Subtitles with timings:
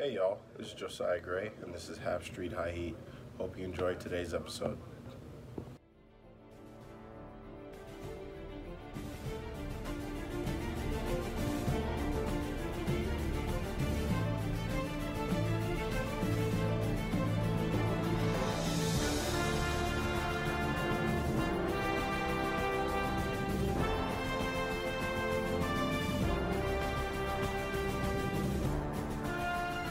[0.00, 2.96] Hey y'all, this is Josiah Gray, and this is Half Street High Heat.
[3.36, 4.78] Hope you enjoyed today's episode.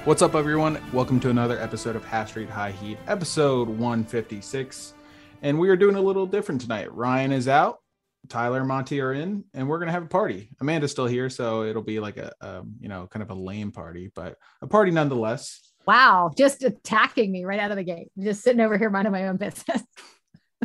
[0.09, 0.81] What's up, everyone?
[0.91, 4.95] Welcome to another episode of Half Street High Heat, episode 156.
[5.43, 6.91] And we are doing a little different tonight.
[6.91, 7.77] Ryan is out,
[8.27, 10.49] Tyler and Monty are in, and we're gonna have a party.
[10.61, 13.71] Amanda's still here, so it'll be like a, um, you know, kind of a lame
[13.71, 15.61] party, but a party nonetheless.
[15.85, 18.09] Wow, just attacking me right out of the gate.
[18.19, 19.83] Just sitting over here minding my own business.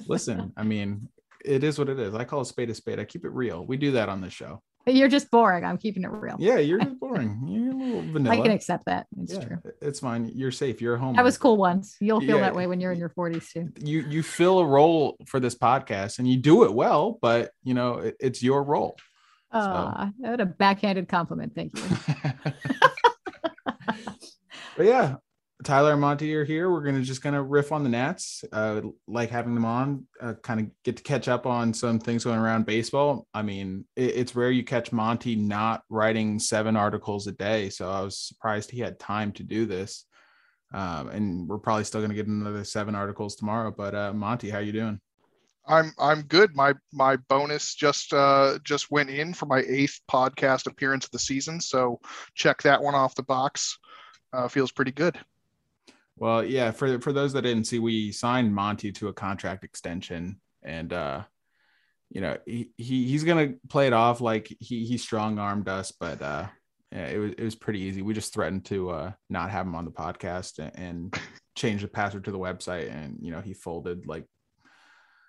[0.08, 1.06] Listen, I mean,
[1.45, 2.14] it is what it is.
[2.14, 2.98] I call a spade a spade.
[2.98, 3.67] I keep it real.
[3.67, 4.62] We do that on this show.
[4.87, 5.65] You're just boring.
[5.65, 6.37] I'm keeping it real.
[6.39, 7.41] Yeah, you're just boring.
[7.47, 8.37] You're a little vanilla.
[8.37, 9.07] I can accept that.
[9.21, 9.59] It's yeah, true.
[9.81, 10.31] It's fine.
[10.35, 10.81] You're safe.
[10.83, 11.19] You're home.
[11.19, 11.97] I was cool once.
[12.01, 12.43] You'll feel Yeah.
[12.43, 13.71] that way when you're in your 40s too.
[13.83, 17.73] you you fill a role for this podcast and you do it well but you
[17.75, 18.97] know it, it's your role
[19.53, 21.55] Uh, what a backhanded compliment.
[21.55, 21.85] Thank you.
[24.77, 25.17] but yeah
[25.63, 29.31] tyler and monty are here we're gonna just gonna riff on the nats uh like
[29.31, 32.67] having them on uh, kind of get to catch up on some things going around
[32.67, 37.69] baseball i mean it, it's rare you catch monty not writing seven articles a day
[37.69, 40.07] so i was surprised he had time to do this
[40.73, 44.59] um, and we're probably still gonna get another seven articles tomorrow but uh monty how
[44.59, 45.01] you doing
[45.67, 46.55] I'm I'm good.
[46.55, 51.19] My my bonus just uh just went in for my eighth podcast appearance of the
[51.19, 52.01] season, so
[52.35, 53.79] check that one off the box.
[54.31, 55.19] Uh, feels pretty good.
[56.17, 60.41] Well, yeah, for for those that didn't see, we signed Monty to a contract extension,
[60.63, 61.23] and uh,
[62.11, 65.92] you know he, he he's gonna play it off like he he strong armed us,
[65.92, 66.47] but uh,
[66.92, 68.02] yeah, it was it was pretty easy.
[68.02, 71.20] We just threatened to uh not have him on the podcast and, and
[71.57, 74.25] change the password to the website, and you know he folded like.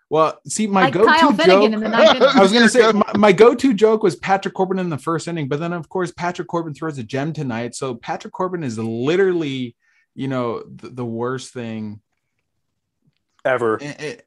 [0.07, 1.35] Well, see, my like go-to joke.
[1.35, 2.29] Finnegan in the ninth inning.
[2.31, 5.47] I was gonna say my, my go-to joke was Patrick Corbin in the first inning,
[5.47, 7.73] but then of course Patrick Corbin throws a gem tonight.
[7.73, 9.75] So Patrick Corbin is literally,
[10.15, 12.01] you know, the, the worst thing
[13.43, 13.79] ever.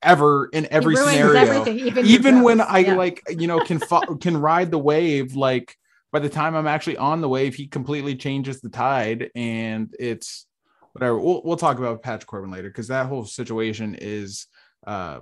[0.02, 1.40] ever in every He ruins scenario.
[1.40, 2.60] everything, even, Even when.
[2.60, 2.94] I Yeah.
[2.94, 5.34] like, you know, can fo- can ride the wave.
[5.34, 5.76] Like
[6.12, 10.46] by the time I'm actually on the wave, he completely changes the tide, and it's
[10.92, 11.18] whatever.
[11.18, 14.46] We'll we'll talk about Patrick Corbin later because that whole situation is.
[14.86, 15.20] uh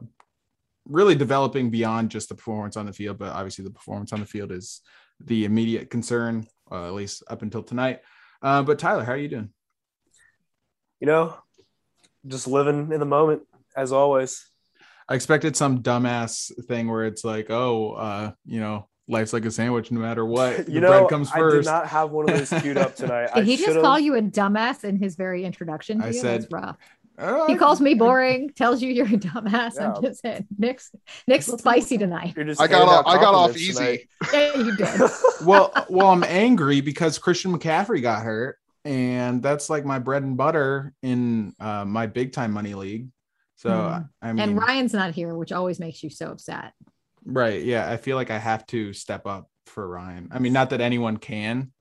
[0.88, 4.25] really developing beyond just the performance on the field, but obviously the performance on the
[4.25, 4.83] field is
[5.19, 7.98] the immediate concern, uh, at least up until tonight.
[8.41, 9.50] Uh, but Tyler, how are you doing?
[11.00, 11.36] You know,
[12.26, 13.42] just living in the moment
[13.76, 14.46] as always.
[15.08, 19.50] I expected some dumbass thing where it's like, oh, uh, you know, life's like a
[19.50, 20.56] sandwich no matter what.
[20.66, 21.66] The You know, bread comes I did first.
[21.66, 23.28] not have one of those queued up tonight.
[23.34, 26.08] Did I he just should've- call you a dumbass in his very introduction to I
[26.08, 26.12] you?
[26.14, 26.76] said- That's rough.
[27.18, 29.76] Uh, He calls me boring, tells you you're a dumbass.
[29.76, 29.94] Yeah.
[29.94, 30.90] I'm just saying, Nick's
[31.26, 32.34] Nick's spicy tonight.
[32.58, 34.08] I got off, I got off compliments easy.
[34.34, 35.00] Yeah, you did.
[35.46, 40.36] well, well, I'm angry because Christian McCaffrey got hurt, and that's like my bread and
[40.36, 43.08] butter in uh, my big time money league.
[43.56, 44.02] So Hmm.
[44.22, 46.72] I mean, and Ryan's not here, which always makes you so upset.
[47.24, 47.62] Right.
[47.64, 47.91] Yeah.
[47.91, 50.28] I feel like I have to step up for Ryan.
[50.30, 51.72] I mean, not that anyone can.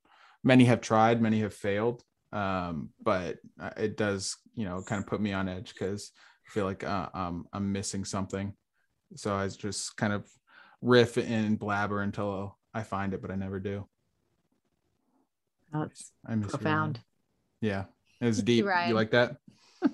[0.43, 2.03] Many have tried, many have failed.
[2.31, 6.11] Um, but uh, it does, you know, kind of put me on edge because
[6.47, 8.53] I feel like uh, um, I'm missing something.
[9.15, 10.27] So I just kind of
[10.81, 13.87] riff and blabber until I find it, but I never do.
[15.81, 16.99] That's I miss profound.
[17.61, 17.89] Ryan.
[18.21, 18.27] Yeah.
[18.27, 18.63] It's you, deep.
[18.63, 18.93] You, Ryan.
[18.95, 19.37] like that?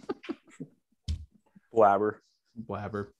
[1.74, 2.22] Blabber.
[2.56, 3.14] blabber.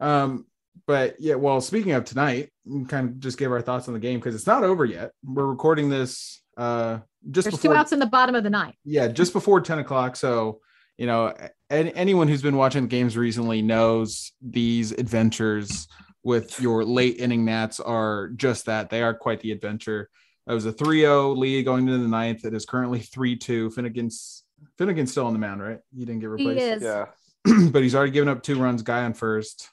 [0.00, 0.46] Um,
[0.86, 4.00] but yeah, well, speaking of tonight, we kind of just give our thoughts on the
[4.00, 5.12] game because it's not over yet.
[5.24, 6.98] We're recording this uh
[7.30, 8.74] just There's before two outs in the bottom of the night.
[8.84, 10.14] yeah, just before 10 o'clock.
[10.16, 10.60] So,
[10.98, 11.32] you know,
[11.70, 15.88] a- anyone who's been watching games recently knows these adventures
[16.22, 18.90] with your late inning Nats are just that.
[18.90, 20.10] They are quite the adventure.
[20.46, 22.44] It was a 3-0 lead going into the ninth.
[22.44, 23.72] It is currently 3-2.
[23.72, 24.44] Finnegan's
[24.78, 25.78] Finnegan's still on the mound, right?
[25.94, 26.60] He didn't get replaced.
[26.60, 26.82] He replaced.
[26.82, 27.06] is.
[27.46, 27.68] Yeah.
[27.70, 29.68] but he's already given up two runs, guy on first.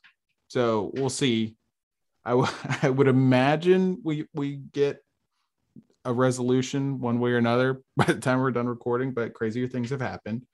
[0.48, 1.56] So we'll see.
[2.26, 2.50] I, w-
[2.82, 5.04] I would imagine we we get
[6.04, 9.90] a resolution one way or another by the time we're done recording, but crazier things
[9.90, 10.46] have happened.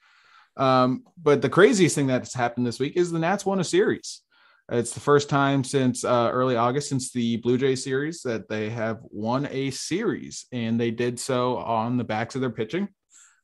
[0.56, 4.22] Um, but the craziest thing that's happened this week is the Nats won a series.
[4.69, 8.69] It's the first time since uh, early August, since the Blue Jay series, that they
[8.69, 12.90] have won a series, and they did so on the backs of their pitching.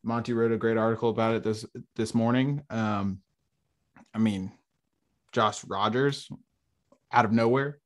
[0.03, 1.65] Monty wrote a great article about it this
[1.95, 2.61] this morning.
[2.69, 3.19] Um,
[4.13, 4.51] I mean,
[5.31, 6.29] Josh Rogers
[7.11, 7.79] out of nowhere.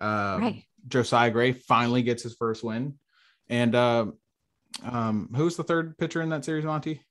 [0.00, 0.62] Uh, Right.
[0.88, 2.98] Josiah Gray finally gets his first win.
[3.48, 4.06] And uh,
[4.84, 7.02] um, who's the third pitcher in that series, Monty?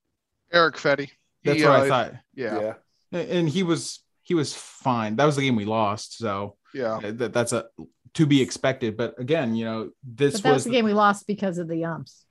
[0.52, 1.10] Erick Fedde.
[1.44, 2.14] That's He, what uh, I thought.
[2.34, 2.74] Yeah,
[3.12, 3.20] Yeah.
[3.20, 5.16] And he was he was fine.
[5.16, 7.00] That was the game we lost, so yeah.
[7.02, 7.68] that, that's a
[8.16, 8.98] to be expected.
[8.98, 11.86] But again, you know, this But was was the game we lost because of the
[11.86, 12.26] umps.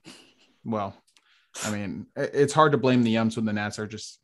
[0.63, 0.95] well.
[1.63, 4.19] I mean, it's hard to blame the Yums when the Nats are just,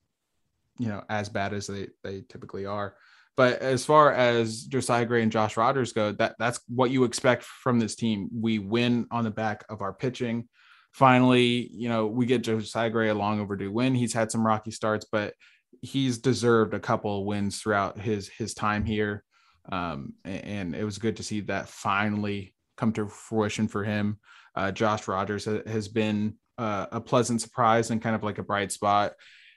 [0.77, 2.95] you know, as bad as they they typically are.
[3.37, 7.43] But as far as Josiah Gray and Josh Rogers go, that that's what you expect
[7.43, 8.29] from this team.
[8.33, 10.49] We win on the back of our pitching.
[10.91, 13.95] Finally, you know, we get Josiah Gray a long overdue win.
[13.95, 15.33] He's had some rocky starts, but
[15.81, 19.23] he's deserved a couple of wins throughout his his time here.
[19.71, 24.17] Um, and it was good to see that finally come to fruition for him.
[24.55, 28.71] Uh, Josh Rogers has been uh, a pleasant surprise and kind of like a bright
[28.71, 29.13] spot.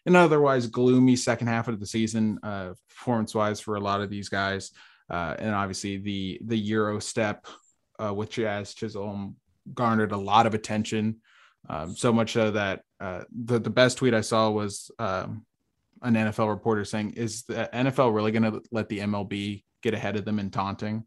[0.06, 4.10] An otherwise gloomy second half of the season, uh, performance wise for a lot of
[4.10, 4.70] these guys,
[5.10, 7.46] uh, and obviously the the Euro step
[8.02, 9.36] uh, with Jazz Chisholm
[9.72, 11.16] garnered a lot of attention.
[11.70, 15.46] Um, so much so that uh, the the best tweet I saw was um,
[16.04, 20.16] an NFL reporter saying, "Is the NFL really going to let the MLB get ahead
[20.16, 21.04] of them in taunting?"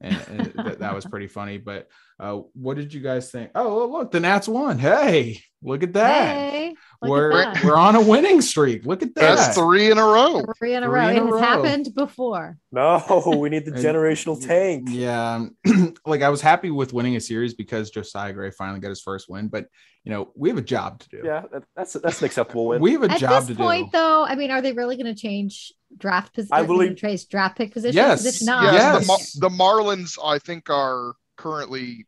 [0.00, 1.58] And, and that, that was pretty funny.
[1.58, 1.88] But
[2.20, 3.50] uh, what did you guys think?
[3.54, 4.78] Oh, look, the Nats won.
[4.78, 6.36] Hey, look at that.
[6.36, 8.84] Hey, look we're we're on a winning streak.
[8.86, 9.36] Look at that.
[9.36, 10.42] That's three in a row.
[10.58, 11.08] Three in a Three row.
[11.08, 11.38] in It a has row.
[11.38, 12.58] happened before.
[12.72, 14.88] No, we need the generational tank.
[14.90, 15.46] Yeah,
[16.06, 19.28] like I was happy with winning a series because Josiah Gray finally got his first
[19.28, 19.48] win.
[19.48, 19.66] But
[20.04, 21.22] you know, we have a job to do.
[21.24, 21.42] Yeah,
[21.76, 22.80] that's that's an acceptable win.
[22.80, 23.62] we have a At job to point, do.
[23.64, 26.54] At this point though, I mean, are they really going to change draft position?
[26.54, 27.96] I literally- trace draft pick position?
[27.96, 28.24] Yes.
[28.24, 29.32] If not, Yes, Yes.
[29.34, 29.56] The, Mar- the
[29.96, 32.06] Marlins, I think, are currently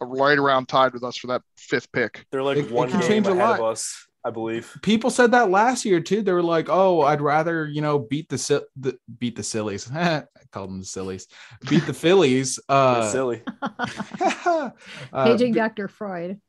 [0.00, 2.26] right around tied with us for that fifth pick.
[2.32, 3.60] They're like It- it one can game change a ahead lot.
[3.60, 4.78] of us, I believe.
[4.82, 6.22] People said that last year too.
[6.22, 9.90] They were like, "Oh, I'd rather you know beat the, Sil- the beat the sillies."
[9.94, 11.26] I called them the sillies.
[11.68, 12.58] Beat the Phillies.
[12.68, 13.42] They're Uh, silly.
[13.62, 14.70] uh,
[15.12, 15.88] paging be- Dr.
[15.88, 16.40] Freud.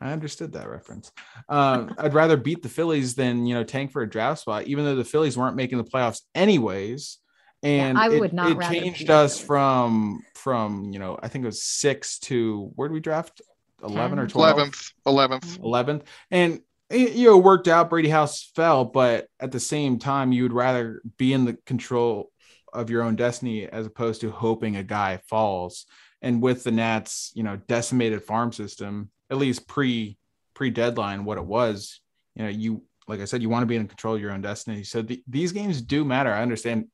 [0.00, 1.12] I understood that reference.
[1.48, 4.84] Um, I'd rather beat the Phillies than you know tank for a draft spot, even
[4.84, 7.18] though the Phillies weren't making the playoffs anyways.
[7.62, 11.46] And I it, would not it changed us from from you know I think it
[11.46, 13.42] was six to where did we draft?
[13.82, 14.30] Eleven or 10.
[14.30, 14.58] twelve?
[14.58, 15.60] Eleventh, eleventh.
[15.60, 16.60] 11th and
[16.90, 20.52] it, you know worked out brady house fell but at the same time you would
[20.52, 22.30] rather be in the control
[22.72, 25.86] of your own destiny as opposed to hoping a guy falls
[26.22, 30.16] and with the nats you know decimated farm system at least pre
[30.54, 32.00] pre deadline what it was
[32.34, 34.42] you know you like i said you want to be in control of your own
[34.42, 36.86] destiny so the, these games do matter i understand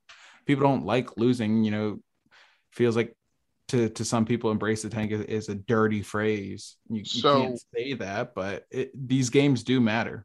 [0.46, 1.98] people don't like losing you know
[2.72, 3.15] feels like
[3.68, 7.42] to to some people embrace the tank is, is a dirty phrase you, you So-
[7.42, 10.24] can't say that but it, these games do matter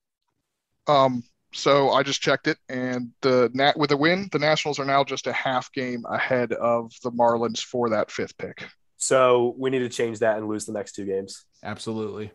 [0.88, 1.24] Um,
[1.54, 5.04] so I just checked it, and the Nat with a win, the Nationals are now
[5.04, 8.66] just a half game ahead of the Marlins for that fifth pick.
[8.96, 11.44] So we need to change that and lose the next two games.
[11.64, 12.32] absolutely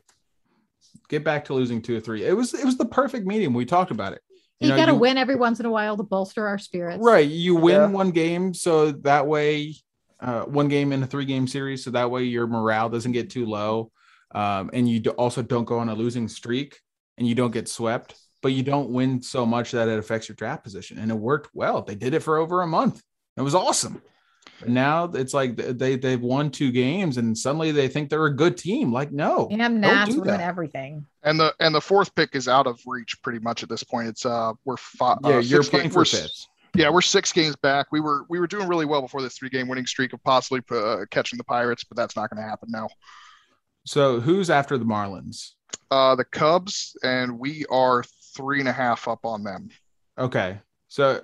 [1.08, 3.64] get back to losing two or three it was it was the perfect medium we
[3.64, 4.20] talked about it
[4.60, 6.98] You, know, got to you- win every once in a while to bolster our spirits.
[7.02, 7.86] right you win Yeah.
[7.88, 9.74] one game so that way
[10.26, 13.30] uh, one game in a three game series so that way your morale doesn't get
[13.30, 13.90] too low
[14.34, 16.80] um, and you do also don't go on a losing streak
[17.16, 20.36] and you don't get swept but you don't win so much that it affects your
[20.36, 23.02] draft position and it worked well they did it for over a month
[23.36, 24.02] it was awesome
[24.66, 28.56] now it's like they they've won two games and suddenly they think they're a good
[28.56, 30.40] team like no Damn Nats do ruin that.
[30.40, 31.04] everything.
[31.22, 34.08] And the and the fourth pick is out of reach pretty much at this point.
[34.08, 35.18] It's uh we're five.
[35.24, 37.86] yeah uh, you're playing ga- for we're fifth Yeah, we're six games back.
[37.90, 40.60] We were we were doing really well before this three game winning streak of possibly
[40.70, 42.88] uh, catching the Pirates, but that's not going to happen now.
[43.84, 45.52] so who's after the marlins
[45.90, 48.02] Uh, the Cubs and we are
[48.34, 49.68] three and a half up on them.
[50.18, 50.58] Okay.
[50.88, 51.22] So,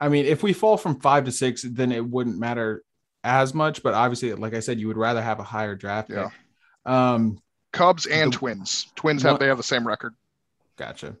[0.00, 2.84] I mean, if we fall from five to six, then it wouldn't matter
[3.24, 3.82] as much.
[3.82, 6.16] But obviously, like I said, you would rather have a higher draft pick.
[6.18, 6.30] Yeah.
[7.14, 7.38] Um,
[7.72, 8.86] Cubs and The- Twins.
[8.94, 10.14] Twins have What- they have the same record.
[10.76, 11.16] gotcha.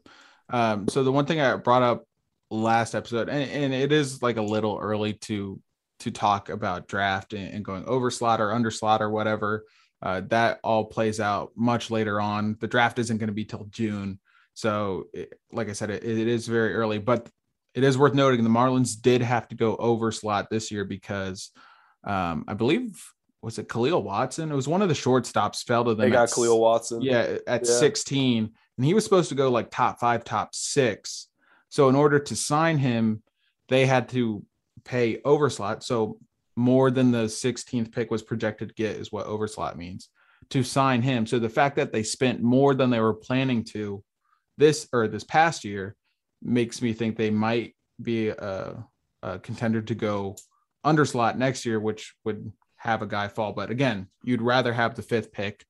[0.50, 2.06] Um, so the one thing I brought up
[2.54, 5.60] last episode, and, and it is like a little early to
[6.00, 9.64] to talk about draft and, and going over slot or under slot or whatever.
[10.02, 12.56] Uh, that all plays out much later on.
[12.60, 14.18] The draft isn't going to be till June.
[14.52, 17.28] So, it, like I said, it, it is very early, but
[17.74, 21.50] it is worth noting the Marlins did have to go over slot this year because
[22.04, 23.02] um, I believe
[23.44, 24.50] was it Kahlil Watson?
[24.50, 25.98] It was one of the shortstops fell to them.
[25.98, 27.02] They got at Kahlil Watson.
[27.02, 27.72] Yeah, at Yeah.
[27.72, 31.28] 16, and he was supposed to go like top five, top six.
[31.74, 33.20] So in order to sign him,
[33.68, 34.44] they had to
[34.84, 35.82] pay overslot.
[35.82, 36.20] So
[36.54, 40.08] more than the 16th pick was projected to get is what overslot means
[40.50, 41.26] to sign him.
[41.26, 44.04] So the fact that they spent more than they were planning to
[44.56, 45.96] this or this past year
[46.40, 48.76] makes me think they might be a,
[49.24, 50.36] a contender to go
[50.86, 53.52] underslot next year, which would have a guy fall.
[53.52, 55.64] But again, you'd rather have the fifth pick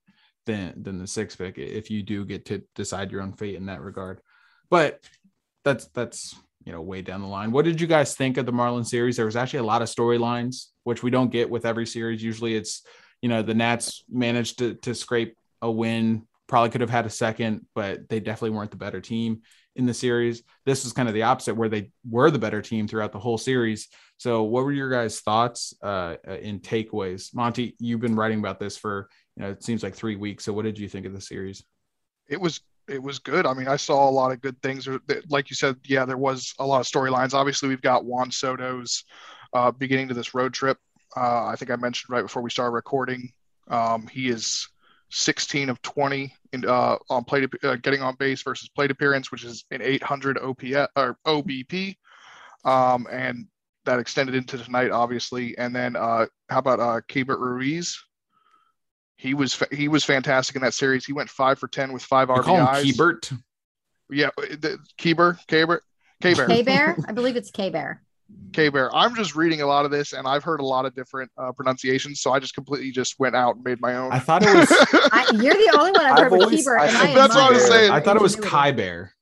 [0.45, 3.65] than than the sixth pick if you do get to decide your own fate in
[3.67, 4.21] that regard.
[4.69, 5.01] But
[5.65, 7.53] that's that's you know way down the line.
[7.53, 9.17] What did you guys think of the Marlin series?
[9.17, 12.23] There was actually a lot of storylines, which we don't get with every series.
[12.23, 12.83] Usually, it's
[13.23, 16.27] you know the Nats managed to to scrape a win.
[16.47, 19.41] Probably could have had a second, but they definitely weren't the better team
[19.77, 20.43] in the series.
[20.67, 23.39] This was kind of the opposite, where they were the better team throughout the whole
[23.39, 23.89] series.
[24.19, 27.35] So, what were your guys' thoughts uh, in takeaways?
[27.35, 30.45] Monty, you've been writing about this for you know it seems like three weeks.
[30.45, 31.65] So, what did you think of the series?
[32.29, 33.47] it was it was good.
[33.47, 34.89] I mean, I saw a lot of good things.
[35.29, 37.35] Like you said, yeah, there was a lot of storylines.
[37.35, 39.05] Obviously, we've got Juan Soto's
[39.53, 40.79] uh, beginning to this road trip.
[41.17, 43.33] Uh, I think I mentioned right before we started recording.
[43.69, 44.69] Um, he is
[45.11, 49.45] 16 of 20 in, uh, on plate uh, getting on base versus plate appearance, which
[49.45, 51.97] is an 800 OPS or OBP,
[52.65, 53.47] um, and
[53.85, 55.57] that extended into tonight, obviously.
[55.57, 57.01] And then uh, how about uh,
[57.37, 58.03] Ruiz?
[59.17, 61.05] He was fa- he was fantastic in that series.
[61.07, 62.45] He went five for ten with five You RBIs.
[62.45, 63.39] call him Keybert.
[64.11, 65.79] Yeah, the Keeber, Keber,
[66.23, 66.97] K-Bear, K Bear.
[67.09, 68.03] I believe it's K Bear.
[68.53, 68.95] K-Bear.
[68.95, 71.53] I'm just reading a lot of this, and I've heard a lot of different uh,
[71.53, 74.13] pronunciations, so I just completely just went out and made my own.
[74.13, 74.67] I thought it was.
[75.13, 77.51] I, you're the only one I've heard I've with always- I I That's what I
[77.53, 77.91] was saying.
[77.93, 78.51] I thought it was ingenuity.
[78.57, 79.13] Kai Bear.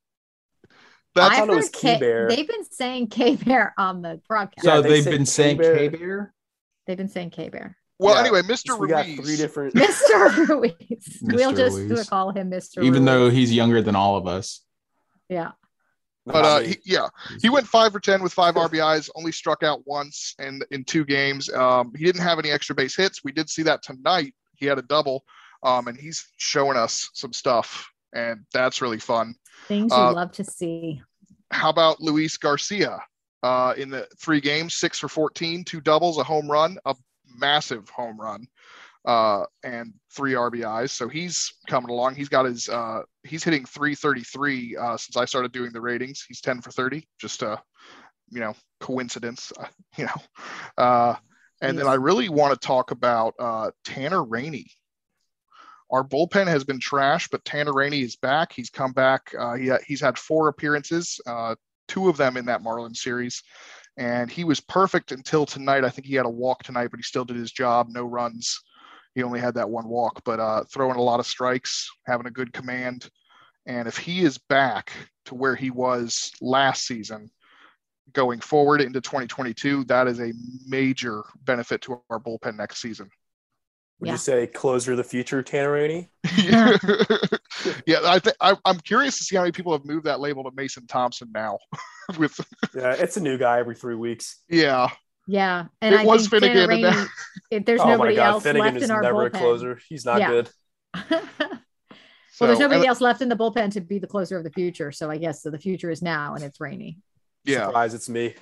[1.15, 2.29] That's I thought it was I've heard K- Key-Bear.
[2.29, 4.67] They've been saying K Bear on the broadcast.
[4.67, 5.77] Yeah, So they they've say been saying K-Bear.
[5.77, 6.35] K Bear.
[6.87, 7.77] They've been saying K Bear.
[8.03, 8.15] Well.
[8.15, 8.79] Yeah, Anyway, Mr.
[8.79, 9.21] we got Ruiz.
[9.21, 9.75] three different.
[9.75, 10.49] Mr.
[10.49, 11.19] Ruiz.
[11.23, 12.09] We'll just Ruiz.
[12.09, 12.79] call him Mr.
[12.83, 13.05] Even Ruiz.
[13.07, 14.61] though he's younger than all of us.
[15.29, 15.53] yeah.
[16.25, 17.09] But uh, he, yeah,
[17.41, 19.11] he went five for ten with five RBIs.
[19.17, 21.53] Only struck out once and in two games.
[21.53, 23.25] Um, he didn't have any extra base hits.
[23.25, 24.33] We did see that tonight.
[24.55, 25.25] He had a double,
[25.65, 29.35] um, and he's showing us some stuff, and that's really fun.
[29.67, 31.03] Things you Uh, love to see.
[31.51, 33.01] How about Luis Garcia
[33.43, 36.95] uh, in the three games, six for 14, two doubles, a home run, a
[37.39, 38.47] massive home run,
[39.05, 40.91] uh, and three RBIs.
[40.91, 42.15] So he's coming along.
[42.15, 46.25] He's got his, uh, he's hitting 333 uh, since I started doing the ratings.
[46.27, 47.61] He's 10 for 30, just a,
[48.31, 50.23] you know, coincidence, uh, you know.
[50.79, 51.17] Uh,
[51.61, 54.67] and then I really want to talk about uh, Tanner Rainey.
[55.93, 58.53] Our bullpen has been trash, but Tanner Rainey is back.
[58.53, 59.33] He's come back.
[59.39, 61.55] Uh, he, he's had four appearances, uh,
[61.87, 63.43] two of them in that Marlins series.
[63.97, 65.85] And he was perfect until tonight.
[65.85, 67.89] I think he had a walk tonight, but he still did his job.
[67.91, 68.61] No runs.
[69.15, 72.31] He only had that one walk, but uh, throwing a lot of strikes, having a
[72.31, 73.11] good command.
[73.67, 74.93] And if he is back
[75.27, 77.31] to where he was last season,
[78.13, 80.33] going forward into 2022, that is a
[80.67, 83.11] major benefit to our bullpen next season.
[84.03, 84.13] Would Yeah.
[84.15, 86.11] you say closer the future, Tanner Rainey?
[87.87, 90.51] yeah, I think I'm curious to see how many people have moved that label to
[90.57, 91.59] Mason Thompson now.
[92.19, 92.39] With
[92.75, 94.39] Yeah, it's a new guy every three weeks.
[94.49, 94.89] yeah,
[95.29, 95.67] Yeah.
[95.81, 97.09] And It I was think Tanner Finnegan and Rainey,
[97.53, 99.35] if there's oh my nobody God, else Finnegan left is in our never bullpen.
[99.35, 99.81] a closer.
[99.89, 100.29] He's not Yeah.
[100.31, 100.49] good.
[101.11, 101.21] well,
[102.33, 104.91] so, there's nobody else left in the bullpen to be the closer of the future.
[104.91, 106.99] So I guess so the future is now and it's rainy.
[107.45, 107.67] yeah.
[107.67, 108.35] Surprise, it's me.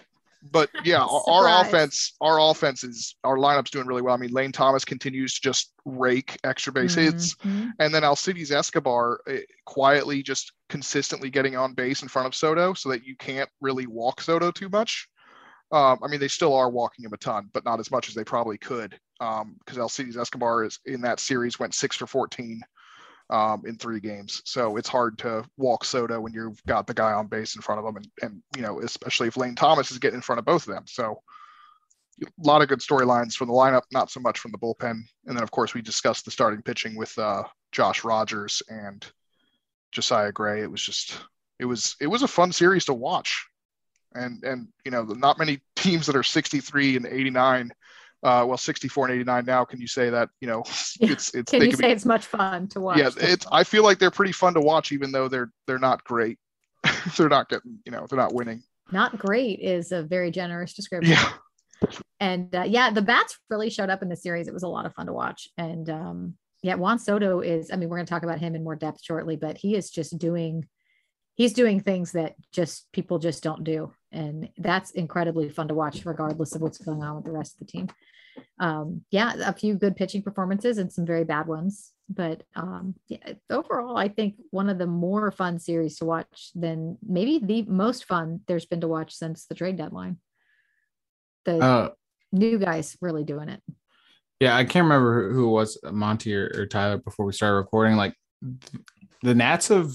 [0.43, 4.15] But yeah, our, our offense, our offense is our lineup's doing really well.
[4.15, 7.73] I mean, Lane Thomas continues to just rake extra base hits, Mhm.
[7.79, 12.73] and then Alcides Escobar eh, quietly just consistently getting on base in front of Soto,
[12.75, 15.09] so that you can't really walk Soto too much.
[15.73, 18.15] Um, I mean, they still are walking him a ton, but not as much as
[18.15, 22.61] they probably could, because Alcides Escobar is in that series went six for fourteen.
[23.31, 27.13] Um, in three games, so it's hard to walk Soto when you've got the guy
[27.13, 30.01] on base in front of him, and, and you know especially if Lane Thomas is
[30.01, 30.83] getting in front of both of them.
[30.89, 31.23] So
[32.23, 35.03] a lot of good storylines from the lineup, not so much from the bullpen.
[35.27, 39.05] And then, of course, we discussed the starting pitching with uh, Josh Rogers and
[39.93, 40.63] Josiah Gray.
[40.63, 41.19] It was just,
[41.59, 43.47] it was, it was a fun series to watch.
[44.13, 47.71] And and you know, not many teams that are 63 and 89,
[48.23, 49.65] uh, well, 64 and 89 now.
[49.65, 50.29] Can you say that?
[50.41, 50.63] You know,
[51.01, 51.13] Yeah.
[51.13, 52.99] it's it's Can you say be, it's much fun to watch?
[52.99, 53.47] yeah, it's.
[53.51, 56.39] I feel like they're pretty fun to watch, even though they're they're not great.
[57.17, 58.63] they're not getting, you know, they're not winning.
[58.93, 61.13] Not great is a very generous description.
[61.13, 61.33] Yeah.
[62.19, 64.49] And uh, yeah, the bats really showed up in the series.
[64.49, 65.49] It was a lot of fun to watch.
[65.57, 68.65] And um, yeah, Juan Soto is, I mean, we're going to talk about him in
[68.65, 70.67] more depth shortly, but he is just doing,
[71.41, 73.91] he's doing things that just people just don't do.
[74.13, 77.61] And that's incredibly fun to watch, regardless of what's going on with the rest of
[77.61, 77.89] the team.
[78.59, 81.93] um, yeah, a few good pitching performances and some very bad ones.
[82.11, 86.99] But um, yeah, overall, I think one of the more fun series to watch than
[87.03, 90.19] maybe the most fun there's been to watch since the trade deadline.
[91.47, 91.89] The Uh,
[92.33, 93.63] new guys really doing it.
[94.41, 97.97] Yeah, I can't remember who was, Monty or, or Tyler, before we started recording.
[97.97, 98.85] Like th-
[99.23, 99.91] the Nats have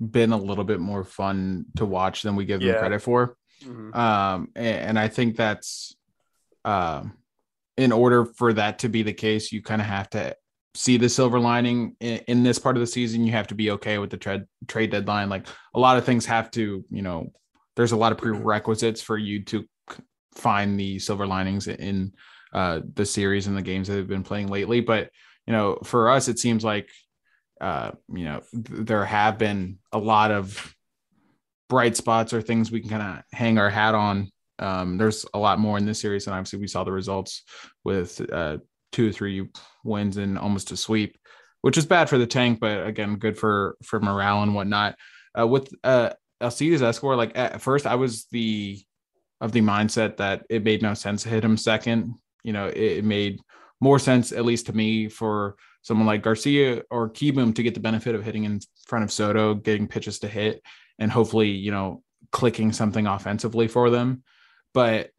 [0.00, 2.78] been a little bit more fun to watch than we give them Yeah.
[2.78, 3.36] credit for.
[3.64, 3.94] Mhm.
[3.94, 5.96] Um, a- and, I think that's
[6.64, 7.14] um,
[7.76, 10.36] in order for that to be the case, you kind of have to
[10.74, 13.24] see the silver lining in, in this part of the season.
[13.24, 15.28] You have to be okay with the trade trade deadline.
[15.28, 17.32] Like a lot of things have to, you know,
[17.76, 19.64] there's a lot of prerequisites for you to
[20.34, 22.12] find the silver linings in
[22.52, 24.80] uh, the series and the games that have been playing lately.
[24.80, 25.10] But
[25.46, 26.90] you know, for us, it seems like
[27.60, 30.74] uh, you know th- there have been a lot of
[31.68, 34.30] bright spots or things we can kind of hang our hat on.
[34.58, 37.44] Um, there's a lot more in this series, and obviously we saw the results
[37.84, 38.58] with uh,
[38.92, 39.48] two or three
[39.84, 41.16] wins and almost a sweep,
[41.62, 44.96] which is bad for the tank, but again, good for for morale and whatnot.
[45.38, 46.10] Uh, with uh,
[46.40, 48.82] Alcides Escobar, like at first, I was the
[49.40, 52.14] of the mindset that it made no sense to hit him second.
[52.42, 53.40] You know, it, it made
[53.80, 55.56] more sense, at least to me, for
[55.88, 59.54] someone like Garcia or Kieboom to get the benefit of hitting in front of Soto,
[59.54, 60.62] getting pitches to hit,
[60.98, 64.22] and hopefully, you know, clicking something offensively for them.
[64.74, 65.12] But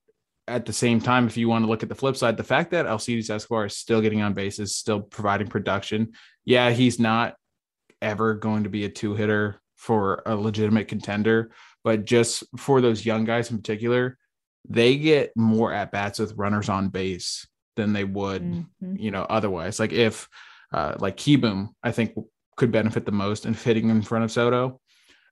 [0.47, 2.69] at the same time, if you want to look at the flip side, the fact
[2.69, 6.11] that Alcides Escobar is still getting on bases, still providing production,
[6.45, 7.33] yeah, he's not
[7.99, 11.49] ever going to be a two hitter for a legitimate contender,
[11.83, 14.19] but just for those young guys in particular,
[14.69, 18.65] they get more at bats with runners on base than they would, Mhm.
[18.99, 19.79] you know, otherwise.
[19.79, 20.29] Like if,
[20.71, 22.13] uh, like Kieboom, I think
[22.55, 24.79] could benefit the most in fitting in front of Soto.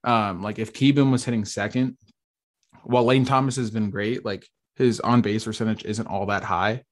[0.04, 1.98] Um, like if Kieboom was hitting second,
[2.84, 6.84] while Lane Thomas has been great, like his on base percentage isn't all that high.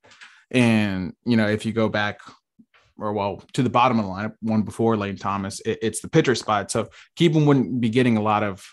[0.52, 2.20] And, you know, if you go back
[2.98, 6.10] or well to the bottom of the lineup, one before Lane Thomas, it, it's the
[6.10, 6.72] pitcher spot.
[6.72, 8.66] So Kieboom wouldn't be getting a lot of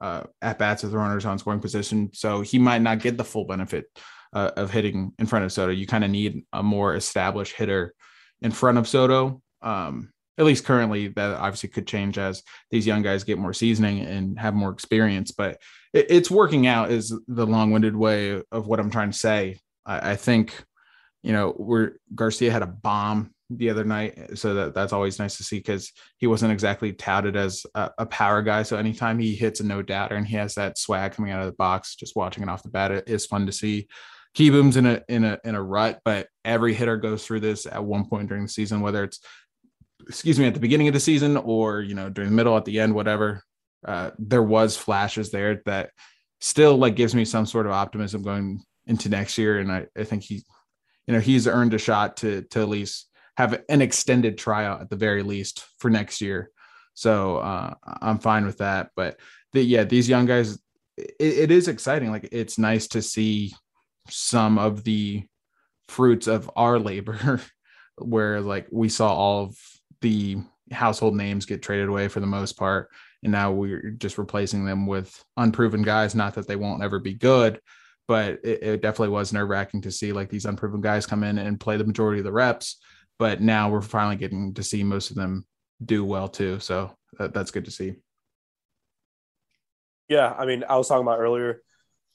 [0.00, 2.10] uh, at bats with runners on scoring position.
[2.12, 3.86] So he might not get the full benefit
[4.32, 5.72] uh, of hitting in front of Soto.
[5.72, 7.94] You kind of need a more established hitter
[8.42, 9.42] in front of Soto.
[9.62, 14.00] Um, at least currently, that obviously could change as these young guys get more seasoning
[14.00, 15.32] and have more experience.
[15.32, 15.60] But
[15.92, 19.58] it, it's working out is the long-winded way of what I'm trying to say.
[19.84, 20.62] I, I think,
[21.24, 25.38] you know, we're Garcia had a bomb the other night, so that that's always nice
[25.38, 28.62] to see because he wasn't exactly touted as a, a power guy.
[28.62, 31.46] So anytime he hits a no doubter and he has that swag coming out of
[31.46, 33.88] the box, just watching it off the bat, it is fun to see.
[34.34, 37.84] Kieboom's in a in a in a rut, but every hitter goes through this at
[37.84, 39.20] one point during the season, whether it's
[40.08, 42.64] excuse me at the beginning of the season or you know during the middle at
[42.64, 43.42] the end, whatever.
[43.86, 45.90] Uh, there was flashes there that
[46.40, 50.04] still like gives me some sort of optimism going into next year, and I, I
[50.04, 50.42] think he,
[51.06, 54.90] you know, he's earned a shot to to at least have an extended tryout at
[54.90, 56.50] the very least for next year.
[56.94, 58.90] So uh, I'm fine with that.
[58.96, 59.20] But
[59.52, 60.58] the, yeah, these young guys,
[60.96, 62.10] it, it is exciting.
[62.10, 63.54] Like it's nice to see
[64.10, 65.24] some of the
[65.88, 67.40] fruits of our labor,
[67.98, 69.56] where like we saw all of
[70.00, 70.38] the
[70.70, 72.88] household names get traded away for the most part,
[73.22, 76.14] and now we're just replacing them with unproven guys.
[76.14, 77.60] Not that they won't ever be good,
[78.06, 81.38] but it, it definitely was nerve wracking to see like these unproven guys come in
[81.38, 82.78] and play the majority of the reps
[83.18, 85.44] but now we're finally getting to see most of them
[85.84, 86.60] do well too.
[86.60, 87.96] So that, that's good to see.
[90.08, 91.60] Yeah, I mean, I was talking about earlier.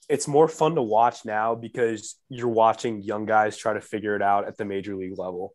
[0.08, 4.22] It's more fun to watch now because you're watching young guys try to figure it
[4.22, 5.54] out at the major league level,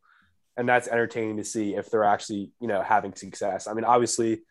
[0.58, 3.68] and that's entertaining to see if they're actually, you know, having success.
[3.68, 4.42] I mean, obviously,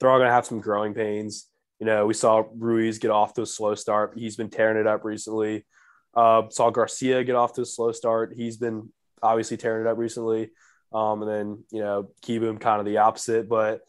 [0.00, 1.48] they're all going to have some growing pains.
[1.78, 4.14] You know, we saw Ruiz get off to a slow start.
[4.16, 5.66] He's been tearing it up recently.
[6.14, 8.34] Uh, saw Garcia get off to a slow start.
[8.36, 8.90] He's been
[9.22, 10.50] obviously tearing it up recently.
[10.92, 13.48] Um, and then, you know, Kieboom kind of the opposite.
[13.48, 13.80] But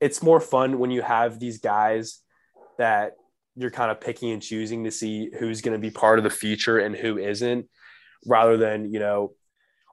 [0.00, 2.20] it's more fun when you have these guys
[2.78, 3.14] that
[3.56, 6.30] you're kind of picking and choosing to see who's going to be part of the
[6.30, 7.68] future and who isn't,
[8.26, 9.32] rather than, you know,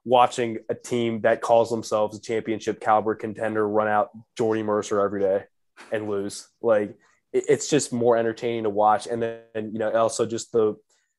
[0.06, 5.22] watching a team that calls themselves a championship caliber contender run out Jordy Mercer every
[5.22, 5.44] day
[5.92, 6.48] and lose.
[6.62, 6.96] Like,
[7.34, 9.08] it's just more entertaining to watch.
[9.08, 10.76] And then, you know, also just the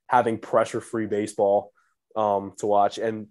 [0.07, 1.72] having pressure free baseball
[2.16, 2.96] um, to watch.
[2.98, 3.27] And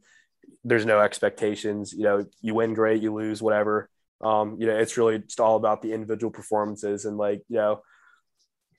[0.64, 1.92] there's no expectations.
[1.92, 3.90] You know, you win great, you lose, whatever.
[4.22, 7.82] Um, you know, it's really just all about the individual performances and like, you know,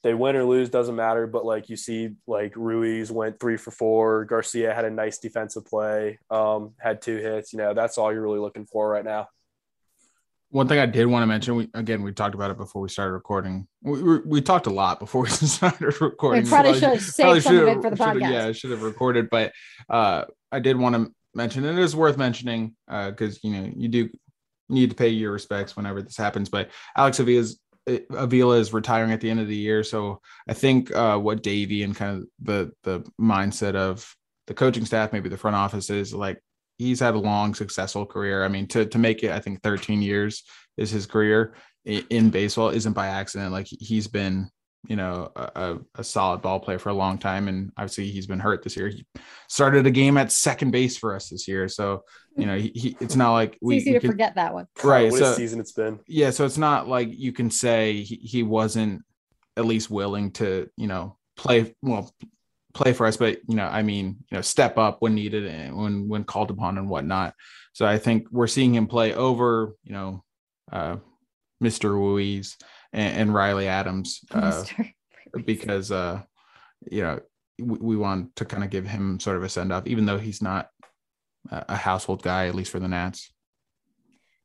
[0.03, 1.27] they win or lose doesn't matter.
[1.27, 4.25] But like you see, like Ruiz went three for four.
[4.25, 7.53] Garcia had a nice defensive play, um, had two hits.
[7.53, 9.29] You know, that's all you're really looking for right now.
[10.51, 12.89] One thing I did want to mention, we again we talked about it before we
[12.89, 13.67] started recording.
[13.83, 16.45] We we, we talked a lot before we started recording.
[16.45, 18.33] We probably So should I have saved some of it for the podcast.
[18.33, 19.53] Yeah, I should have recorded, but
[19.91, 23.71] uh, I did want to mention, and it is worth mentioning uh, because you know
[23.77, 24.09] you do
[24.71, 26.49] need to pay your respects whenever this happens.
[26.49, 27.61] But Alex Avila's
[28.11, 31.83] Avila is retiring at the end of the year, so I think uh, what Davey
[31.83, 34.15] and kind of the the mindset of
[34.47, 36.43] the coaching staff, maybe the front office is like
[36.79, 38.45] he's had a long successful career.
[38.45, 40.45] I mean, to to make it, I think 13 years
[40.77, 43.53] is his career in baseball isn't by accident.
[43.53, 44.51] Like he's been,
[44.87, 48.27] you know, a, a- a solid ball player for a long time, and obviously he's
[48.27, 48.89] been hurt this year.
[48.89, 49.05] He
[49.49, 52.03] started a game at second base for us this year, so
[52.37, 54.55] you know, he, he it's not like It's we, easy we to can- forget that
[54.55, 54.67] one.
[54.85, 55.11] right.
[55.11, 55.99] What So a season it's been.
[56.07, 59.03] yeah, so it's not like you can say he, he wasn't
[59.57, 62.13] at least willing to, you know, play well
[62.75, 65.77] play for us, but you know, I mean, you know, step up when needed and
[65.77, 67.35] when when called upon and whatnot.
[67.73, 70.23] So I think we're seeing him play over, you know,
[70.71, 70.97] uh
[71.63, 71.91] Mr.
[71.91, 72.57] Ruiz
[72.93, 74.65] and, and Riley Adams uh,
[75.45, 76.23] because uh
[76.91, 77.21] you know
[77.59, 80.19] we, we want to kind of give him sort of a send off, even though
[80.19, 80.71] he's not
[81.51, 83.33] a household guy, at least for the Nats.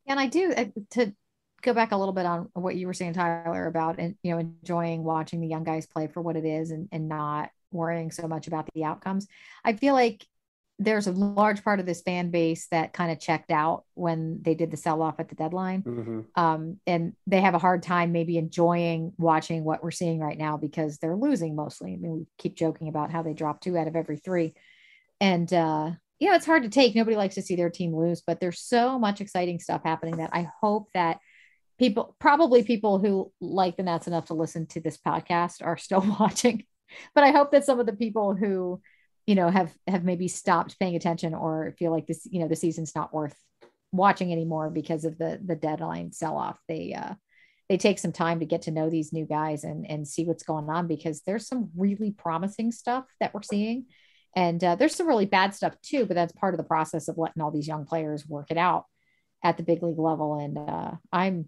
[0.07, 1.13] And I do uh, to
[1.61, 4.39] go back a little bit on what you were saying, Tyler, about and you know
[4.39, 8.27] enjoying watching the young guys play for what it is and, and not worrying so
[8.27, 9.27] much about the outcomes.
[9.63, 10.25] I feel like
[10.79, 14.55] there's a large part of this fan base that kind of checked out when they
[14.55, 15.83] did the sell off at the deadline.
[15.83, 16.25] Mhm.
[16.35, 20.57] Um, and they have a hard time maybe enjoying watching what we're seeing right now
[20.57, 21.93] because they're losing mostly.
[21.93, 24.55] I mean, we keep joking about how they drop two out of every three.
[25.21, 26.95] And uh, you know, it's hard to take.
[26.95, 30.29] Nobody likes to see their team lose, but there's so much exciting stuff happening that
[30.33, 31.19] I hope that
[31.77, 36.01] people, probably people who like the Nets enough to listen to this podcast, are still
[36.19, 36.63] watching.
[37.13, 38.81] But I hope that some of the people who,
[39.25, 42.55] you know, have have maybe stopped paying attention or feel like this, you know, the
[42.55, 43.35] season's not worth
[43.91, 46.59] watching anymore because of the the deadline sell off.
[46.67, 47.13] They uh
[47.69, 50.43] they take some time to get to know these new guys and and see what's
[50.43, 53.85] going on because there's some really promising stuff that we're seeing
[54.35, 57.17] and uh, there's some really bad stuff too but that's part of the process of
[57.17, 58.85] letting all these young players work it out
[59.43, 61.47] at the big league level and uh, i'm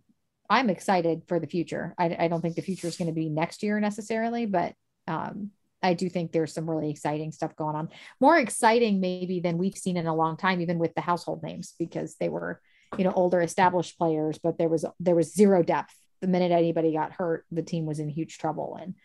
[0.49, 3.29] i'm excited for the future i, I don't think the future is going to be
[3.29, 4.73] next year necessarily but
[5.07, 5.51] um,
[5.85, 7.89] i do think there's some really exciting stuff going on.
[8.19, 11.73] More exciting maybe than we've seen in a long time even with the household names
[11.77, 12.59] because they were
[12.97, 15.93] you know older established players but there was there was zero depth.
[16.21, 18.77] The minute anybody got hurt the team was in huge trouble.
[18.81, 18.95] And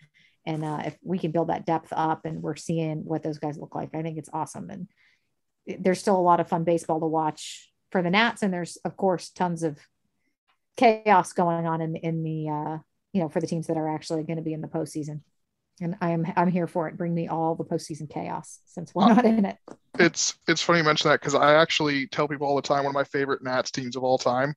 [0.47, 3.59] and uh, if we can build that depth up and we're seeing what those guys
[3.59, 4.71] look like i think it's awesome.
[4.71, 4.88] And
[5.66, 8.43] there's still a lot of fun baseball to watch for the nats.
[8.43, 9.79] And there's of course tons of
[10.77, 12.79] chaos going on in in the uh
[13.12, 15.21] you know for the teams that are actually going to be in the postseason
[15.81, 16.97] and i am i'm here for it.
[16.97, 19.57] Bring me all the postseason chaos since we're not in it.
[19.99, 22.90] It's it's funny you mention that because I actually tell people all the time one
[22.90, 24.55] of my favorite Nats teams of all time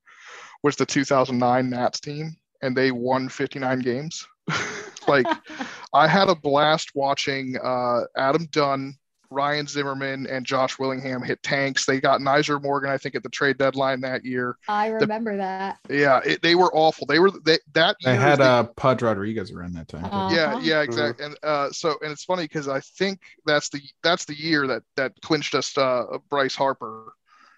[0.63, 4.25] was the 2009 Nats team, and they won 59 games.
[5.07, 5.27] like
[5.93, 8.95] I had a blast watching uh, Adam Dunn,
[9.33, 11.85] Ryan Zimmerman, and Josh Willingham hit tanks.
[11.85, 14.55] They got Nyjer Morgan, I think, at the trade deadline that year.
[14.67, 17.05] i remember that Yeah, it, they were awful.
[17.07, 18.13] They were they, that year.
[18.13, 20.05] They is had the- uh Pudge Rodriguez around that time.
[20.05, 20.59] Uh, yeah Uh-huh.
[20.63, 24.35] yeah exactly and uh so and it's funny because i think that's the that's the
[24.39, 27.13] year that that clinched us uh bryce harper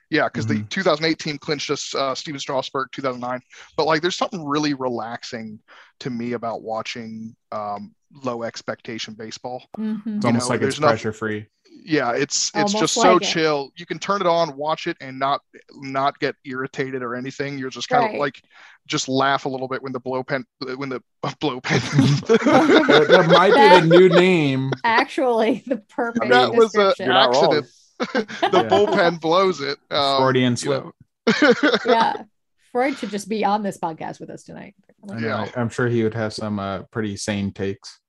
[0.10, 0.70] yeah because the Mhm.
[0.70, 3.42] 2008 team clinched us uh stephen strasburg 2009
[3.76, 5.60] but like there's something really relaxing
[6.00, 9.98] to me about watching um low expectation baseball Mhm.
[10.18, 11.48] It's you almost know, like it's there's nothing- pressure free.
[11.84, 13.24] Yeah it's it's Almost just so it.
[13.24, 15.42] chill you can turn it on watch it and not
[15.76, 18.14] not get irritated or anything you're just kind Right.
[18.16, 18.42] of like
[18.88, 20.46] just laugh a little bit when the blow pen
[20.78, 21.02] when the
[21.40, 24.72] blow pen that, that might be the new name.
[24.84, 27.06] actually the perfect That was a- description.
[27.06, 27.56] You're not wrong.
[27.58, 28.30] accident.
[28.42, 28.70] the Yeah.
[28.70, 29.78] bullpen blows it.
[29.92, 30.84] Um, Freudian you slip.
[30.84, 31.54] know.
[31.86, 32.24] yeah
[32.72, 34.76] freud should just be on this podcast with us tonight
[35.20, 35.48] Yeah.
[35.56, 38.00] I, am sure he would have some uh, pretty sane takes.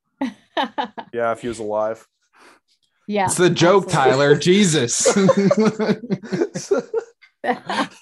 [1.12, 2.06] Yeah, if he was alive.
[3.06, 4.12] Yeah It's the joke, absolutely.
[4.12, 4.34] Tyler.
[4.36, 5.14] Jesus.
[7.42, 7.92] but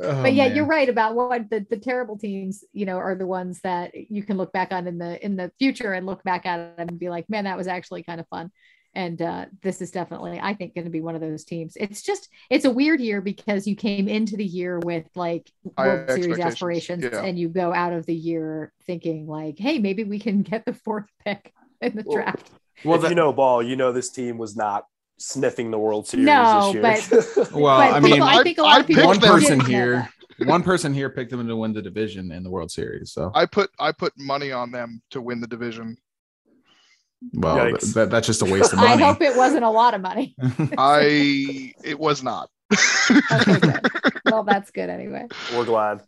[0.00, 0.56] Oh, yeah man.
[0.56, 4.22] you're right about what the, the terrible teams you know are the ones that you
[4.22, 6.98] can look back on in the in the future and look back at them and
[6.98, 8.50] be like man that was actually kind of fun
[8.94, 12.02] and uh, this is definitely i think going to be one of those teams it's
[12.02, 16.10] just it's a weird year because you came into the year with like High world
[16.10, 17.22] series aspirations yeah.
[17.22, 20.74] and you go out of the year thinking like hey maybe we can get the
[20.74, 22.50] fourth pick in the Well, draft
[22.84, 24.86] Well, if that- you know ball, you know this team was not
[25.18, 27.46] sniffing the World Series No, this year.
[27.54, 30.08] well, but I mean, people- I think a lot of people one person here,
[30.44, 33.12] one person here picked them to win the division in the World Series.
[33.12, 35.96] So, I put I put money on them to win the division.
[37.34, 37.94] well, Yikes.
[37.94, 39.00] that, that's just a waste of money.
[39.00, 40.34] i hope it wasn't a lot of money
[40.76, 42.48] I it was not.
[42.72, 43.86] okay good
[44.24, 46.00] well that's good anyway We're glad.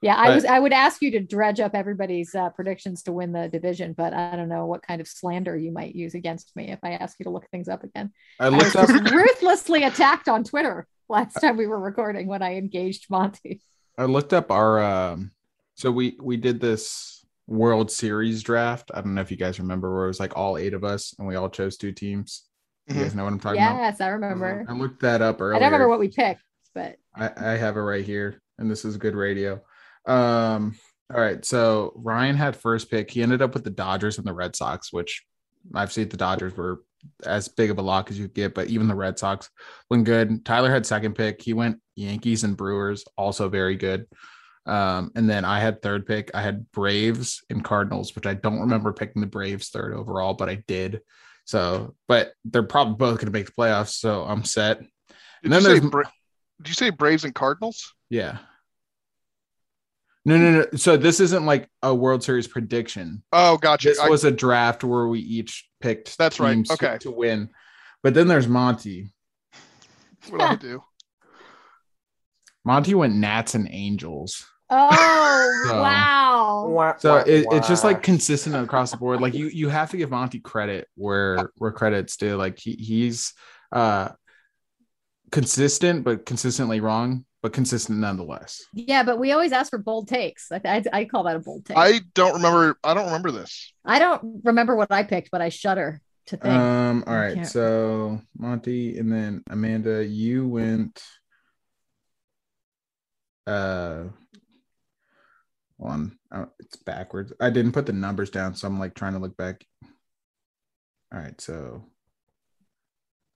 [0.00, 0.44] Yeah, I But- was.
[0.44, 4.12] I would ask you to dredge up everybody's uh, predictions to win the division, but
[4.14, 7.18] I don't know what kind of slander you might use against me if I ask
[7.18, 8.12] you to look things up again.
[8.38, 9.04] I I was looked up.
[9.12, 13.60] ruthlessly attacked on Twitter last time we were recording when I engaged Monty.
[13.96, 14.80] I looked up our.
[14.82, 15.32] Um,
[15.74, 18.90] so we we did this World Series draft.
[18.94, 21.14] I don't know if you guys remember where it was like all eight of us
[21.18, 22.44] and we all chose two teams.
[22.86, 23.76] You guys know what I'm talking about?
[23.80, 24.64] Yes, I remember.
[24.68, 25.60] I looked that up I earlier.
[25.60, 26.42] don't remember what we picked,
[26.74, 29.60] but I, I have it right here, and this is good radio.
[30.08, 30.76] Um,
[31.14, 33.10] all right, so Ryan had first pick.
[33.10, 35.24] He ended up with the Dodgers and the Red Sox, which
[35.74, 36.82] I've seen the Dodgers were
[37.24, 39.48] as big of a lock as you could get, but even the Red Sox
[39.88, 40.44] went good.
[40.44, 41.40] Tyler had second pick.
[41.40, 44.06] He went Yankees and Brewers, also very good.
[44.66, 46.30] Um, and then I had third pick.
[46.34, 50.48] I had Braves and Cardinals, which I don't remember picking the Braves third overall, but
[50.50, 51.00] I did.
[51.46, 54.80] So, but they're probably both going to make the playoffs, so I'm set.
[54.80, 54.88] Did
[55.44, 56.02] And then you say there's- Bra-
[56.60, 57.94] did you say Braves and Cardinals?
[58.10, 58.38] Yeah.
[60.24, 60.66] No, no, no.
[60.76, 63.22] So this isn't like a World Series prediction.
[63.32, 63.88] Oh, gotcha.
[63.88, 66.54] This I- was a draft where we each picked That's right.
[66.54, 66.98] teams to- Okay.
[66.98, 67.50] to win.
[68.02, 69.10] But then there's Monty.
[70.28, 70.82] what do I do.
[72.64, 74.44] Monty went Nats and Angels.
[74.70, 79.20] oh So- wow, So it, it's just like consistent across the board.
[79.20, 82.36] Like you you have to give Monty credit where where credit's due.
[82.36, 83.32] Like he, he's
[83.72, 84.10] uh
[85.30, 88.64] consistent but consistently wrong, but consistent nonetheless.
[88.74, 90.50] yeah, but we always ask for bold takes.
[90.50, 91.76] I, I, I call that a bold take.
[91.76, 92.76] I don't remember.
[92.82, 93.72] I don't remember this.
[93.84, 96.52] I don't remember what I picked, but I shudder to think.
[96.52, 97.34] Um, all I right.
[97.36, 101.02] can't- So Monty and then Amanda, you went
[103.46, 104.04] uh
[105.76, 106.18] one.
[106.32, 107.32] Oh, it's backwards.
[107.40, 109.64] I didn't put the numbers down, so I'm like trying to look back.
[111.14, 111.84] All right, so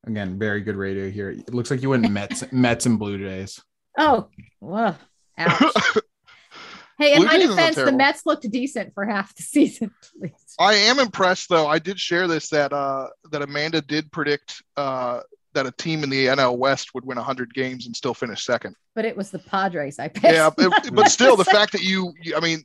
[0.06, 1.30] again, very good radio here.
[1.30, 3.60] It looks like you went Mets, Mets and Blue Jays.
[3.98, 4.28] Oh,
[4.60, 4.94] whoa,
[5.38, 5.74] ouch.
[6.98, 7.92] Hey, in Blue my Jays defense, the.
[7.92, 9.90] Mets looked decent for half the season.
[10.60, 11.66] I am impressed though.
[11.66, 15.20] I did share this that uh that Amanda did predict uh
[15.54, 18.74] that a team in the NL West would win 100 games and still finish second.
[18.94, 20.32] But it was the Padres I picked.
[20.32, 22.64] Yeah, but, but still the fact that you, you I mean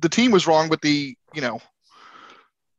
[0.00, 1.60] the team was wrong but the, you know,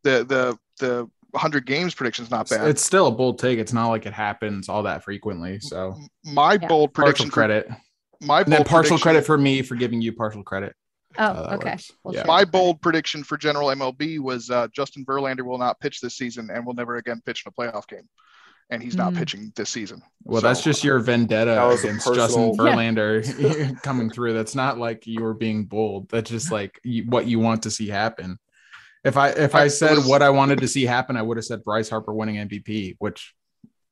[0.03, 2.67] the the the 100 games prediction is not bad.
[2.67, 3.59] It's still a bold take.
[3.59, 5.59] It's not like it happens all that frequently.
[5.59, 6.67] So my Yeah.
[6.67, 7.69] bold partial prediction for, credit.
[8.21, 10.75] my And then bold partial prediction- credit for me for giving you partial credit.
[11.17, 11.69] oh, how that okay.
[11.71, 11.91] works.
[12.03, 12.21] Well, Yeah.
[12.21, 12.27] sure.
[12.27, 16.49] My bold prediction for general MLB was uh, Justin Verlander will not pitch this season
[16.49, 18.07] and will never again pitch in a playoff game.
[18.69, 19.17] And he's not Mm.
[19.17, 20.01] pitching this season.
[20.23, 24.31] Well, So, that's just your vendetta That was a against personal- Justin Verlander coming through.
[24.33, 26.07] That's not like you were being bold.
[26.09, 28.39] That's just like you, what you want to see happen.
[29.03, 31.45] If I if I I said what I wanted to see happen, I would have
[31.45, 33.33] said Bryce Harper winning MVP, which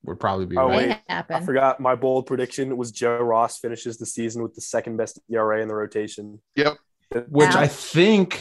[0.04, 1.02] would probably be Oh, right.
[1.10, 1.26] wait.
[1.30, 5.20] I forgot my bold prediction was Joe Ross finishes the season with the second best
[5.30, 6.42] ERA in the rotation.
[6.56, 6.78] Yep.
[7.28, 7.62] Which Wow.
[7.62, 8.40] I think,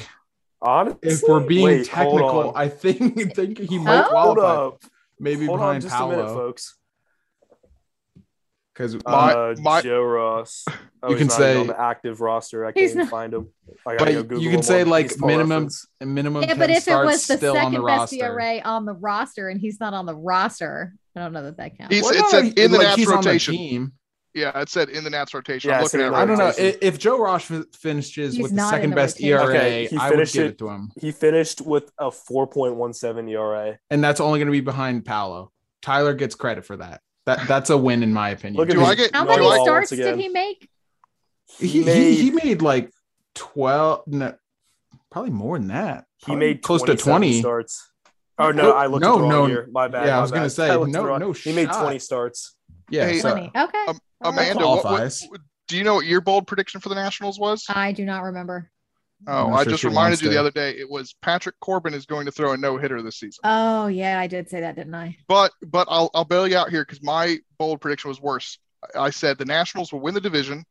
[0.60, 2.52] Honestly, if we're being Wait, technical.
[2.54, 4.66] I think think he might hold qualify.
[4.66, 4.82] up.
[5.20, 6.77] Maybe Hold on behind just a minute, Paolo folks.
[8.78, 10.64] Because My- uh, my- Joe Ross.
[11.00, 12.66] Oh, You he's can not say- on the active roster.
[12.66, 13.48] I can't not- find him.
[13.86, 15.86] I gotta But go you can say like Baseball minimum Reference.
[16.00, 18.16] minimum Yeah, but if it was the second the best roster.
[18.16, 21.78] ERA on the roster and he's not on the roster, I don't know that that
[21.78, 21.94] counts.
[21.94, 23.54] He's- Well, it no, said in the like, Nats he's on the rotation.
[23.54, 23.92] team.
[24.34, 25.70] Yeah, it said in the Nats rotation.
[25.70, 27.44] Yeah, I'm looking at in I don't know if, if Joe Ross
[27.80, 29.38] finishes He's with the second the best rotation.
[29.38, 33.28] ERA, Okay, he I would give it- it to him, He finished with a 4.17
[33.30, 33.78] ERA.
[33.90, 35.52] and that's only going to be behind Paolo.
[35.80, 37.02] Tyler gets credit for that.
[37.28, 38.56] That that's a win in my opinion.
[38.58, 40.68] Look at Do his- I get How many starts did he make?
[41.58, 42.90] he, He he, made, he made like
[43.34, 44.34] twelve, no,
[45.10, 46.06] probably more than that.
[46.26, 47.40] he made close to twenty.
[47.40, 47.90] starts.
[48.38, 49.46] Oh no, No, I looked no, wrong no.
[49.46, 49.68] year.
[49.70, 50.06] My bad.
[50.06, 51.98] Yeah, I my was gonna say, I looked at no- wrong- no He made 20
[51.98, 52.54] starts.
[52.88, 53.50] Yeah, Hey, so- 20.
[53.54, 53.84] Okay.
[53.88, 55.26] Um, Amanda, what, qualifies.
[55.28, 57.64] what, do you know what your bold prediction for the Nationals was?
[57.68, 58.70] I do not remember.
[59.26, 60.70] Oh, I'm not I sure just reminded wants you the other day.
[60.70, 63.40] It was Patrick Corbin is going to throw a no hitter this season.
[63.44, 65.16] Oh yeah, I did say that, didn't I?
[65.26, 68.58] But but I'll I'll bail you out here because my bold prediction was worse.
[68.94, 70.64] I I said the Nationals will win the division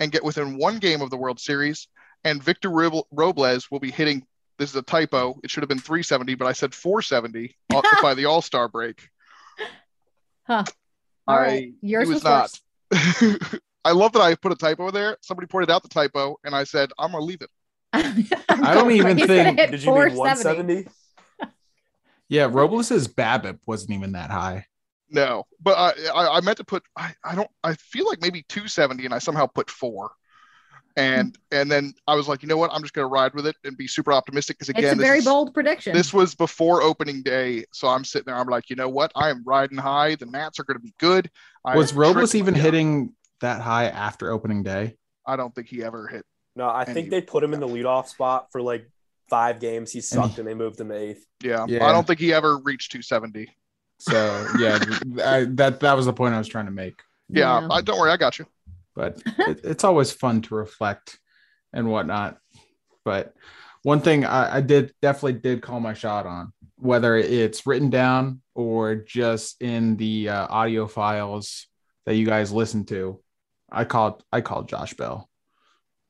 [0.00, 1.88] and get within one game of the World Series,
[2.24, 4.26] and Victor Rob- Robles will be hitting.
[4.58, 5.40] This is a typo.
[5.42, 9.08] It should have been 370, but I said 470 uh, by the All Star break.
[10.46, 10.64] Huh.
[11.26, 11.72] All I- right.
[11.80, 12.60] Yours he was, was
[12.92, 13.50] not.
[13.84, 15.18] I love that I put a typo there.
[15.20, 17.50] Somebody pointed out the typo, and I said I'm gonna leave it.
[18.48, 20.88] I don't even think- Did you mean 170?
[22.28, 24.66] yeah, Robles's BABIP wasn't even that high.
[25.10, 28.42] No, but I, I I meant to put I, I don't I feel like maybe
[28.48, 30.10] 270 and I somehow put four.
[30.96, 32.70] And and then I was like, you know what?
[32.72, 35.06] I'm just gonna ride with it and be super optimistic because It's again, a this
[35.06, 35.92] very is- bold prediction.
[35.92, 38.36] This was before opening day, so I'm sitting there.
[38.36, 39.12] I'm like, you know what?
[39.14, 40.14] I am riding high.
[40.14, 41.30] The Nats are going to be good.
[41.64, 44.96] I Was am Robles even hitting that high after opening day?
[45.26, 46.24] I don't think he ever hit
[46.56, 48.88] No, I think he- they put him in the leadoff spot for like
[49.28, 49.90] five games.
[49.92, 51.24] He sucked, he- and they moved him to eighth.
[51.42, 51.86] Yeah, Yeah.
[51.86, 53.48] I don't think he ever reached 270.
[53.98, 54.78] So yeah,
[55.24, 56.94] I, that that was the point I was trying to make.
[57.28, 57.68] Yeah, Yeah.
[57.70, 58.46] I, don't worry, I got you.
[58.94, 61.18] but it, it's always fun to reflect
[61.72, 62.38] and whatnot.
[63.04, 63.34] But
[63.82, 68.40] one thing I, I did definitely did call my shot on, whether it's written down
[68.54, 71.66] or just in the uh, audio files
[72.06, 73.20] that you guys listen to.
[73.70, 75.28] I called I called Josh Bell.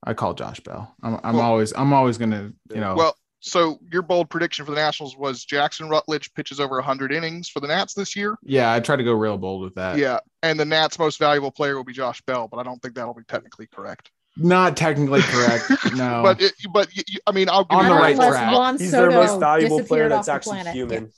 [0.05, 0.95] I call Josh Bell.
[1.03, 4.71] I'm, I'm Well- always I'm always gonna you know Well, so your bold prediction for
[4.73, 8.37] the Nationals was Jackson Rutledge pitches over 100 innings for the Nats this year.
[8.43, 9.99] yeah I try to go real bold with that.
[9.99, 12.95] Yeah, and the Nats' most valuable player will be Josh Bell, but I don't think
[12.95, 14.11] that'll be technically correct.
[14.37, 15.71] Not technically correct.
[15.95, 16.23] No.
[16.25, 18.33] But it, but y- y- I mean, I'll give On you the right credit.
[18.33, 18.53] track.
[18.53, 20.75] Juan He's their most valuable player that's actually planet.
[20.75, 21.13] human.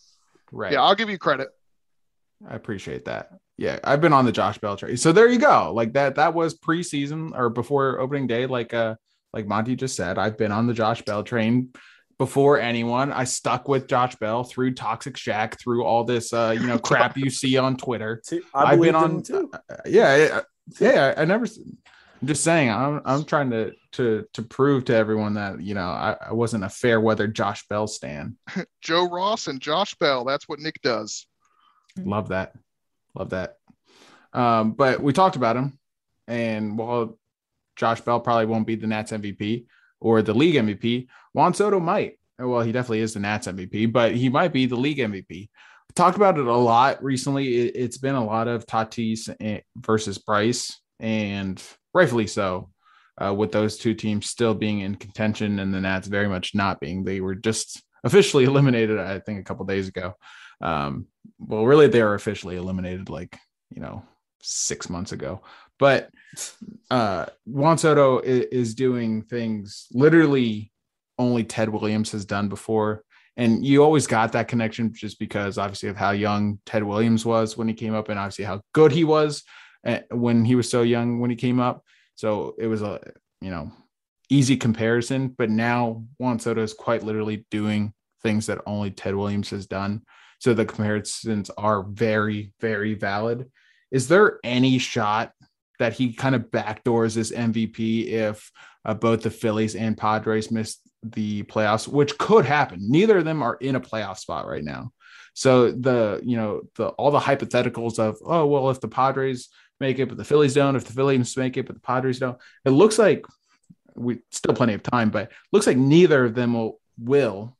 [0.52, 0.72] right.
[0.72, 1.48] Yeah, I'll give you credit.
[2.48, 3.30] I appreciate that.
[3.56, 4.96] Yeah, I've been on the Josh Bell train.
[4.96, 5.72] So there you go.
[5.74, 8.96] Like that that was preseason or before opening day like uh
[9.32, 11.70] like Monty just said, I've been on the Josh Bell train
[12.18, 13.12] before anyone.
[13.12, 17.16] I stuck with Josh Bell through Toxic Shack, through all this uh you know crap
[17.16, 18.22] you see on Twitter.
[18.28, 19.50] Too- I've been on too.
[19.52, 20.40] uh, yeah, yeah,
[20.80, 21.46] yeah, I never
[22.20, 25.86] I'm just saying I'm I'm trying to to to prove to everyone that, you know,
[25.86, 28.36] I, I wasn't a fair weather Josh Bell stan.
[28.82, 30.24] Joe Ross and Josh Bell.
[30.24, 31.26] That's what Nick does.
[32.04, 32.54] Love that.
[33.14, 33.58] Love that.
[34.32, 35.78] Um, but we talked about him,
[36.28, 37.18] and while
[37.76, 39.66] Josh Bell probably won't be the Nats MVP
[40.00, 42.18] or the league MVP, Juan Soto might.
[42.38, 45.48] Well, he definitely is the Nats MVP, but he might be the league MVP.
[45.94, 47.56] Talked about it a lot recently.
[47.56, 51.62] It, it's been a lot of Tatis versus Bryce, and
[51.94, 52.70] rightfully so,
[53.22, 56.80] uh, with those two teams still being in contention and the Nats very much not
[56.80, 57.04] being.
[57.04, 60.14] They were just officially eliminated, I think, a couple days ago.
[60.60, 61.06] Um,
[61.38, 63.38] well, really, they were officially eliminated like
[63.70, 64.02] you know
[64.42, 65.42] six months ago.
[65.78, 66.10] But
[66.90, 70.72] uh, Juan Soto is, is doing things literally
[71.18, 73.02] only Ted Williams has done before,
[73.36, 77.56] and you always got that connection just because obviously of how young Ted Williams was
[77.56, 79.42] when he came up, and obviously how good he was
[79.86, 81.82] uh, when he was so young when he came up.
[82.14, 83.00] So it was a
[83.40, 83.70] you know
[84.28, 85.28] easy comparison.
[85.28, 87.92] But now Juan Soto is quite literally doing
[88.22, 90.02] things that only Ted Williams has done.
[90.38, 93.50] So the comparisons are very, very valid.
[93.90, 95.32] Is there any shot
[95.78, 98.50] that he kind of backdoors this MVP if
[98.84, 102.78] uh, both the Phillies and Padres miss the playoffs, which could happen?
[102.80, 104.92] Neither of them are in a playoff spot right now.
[105.34, 109.98] So the you know the all the hypotheticals of oh well if the Padres make
[109.98, 112.70] it but the Phillies don't if the Phillies make it but the Padres don't it
[112.70, 113.26] looks like
[113.94, 117.55] we still plenty of time but looks like neither of them will will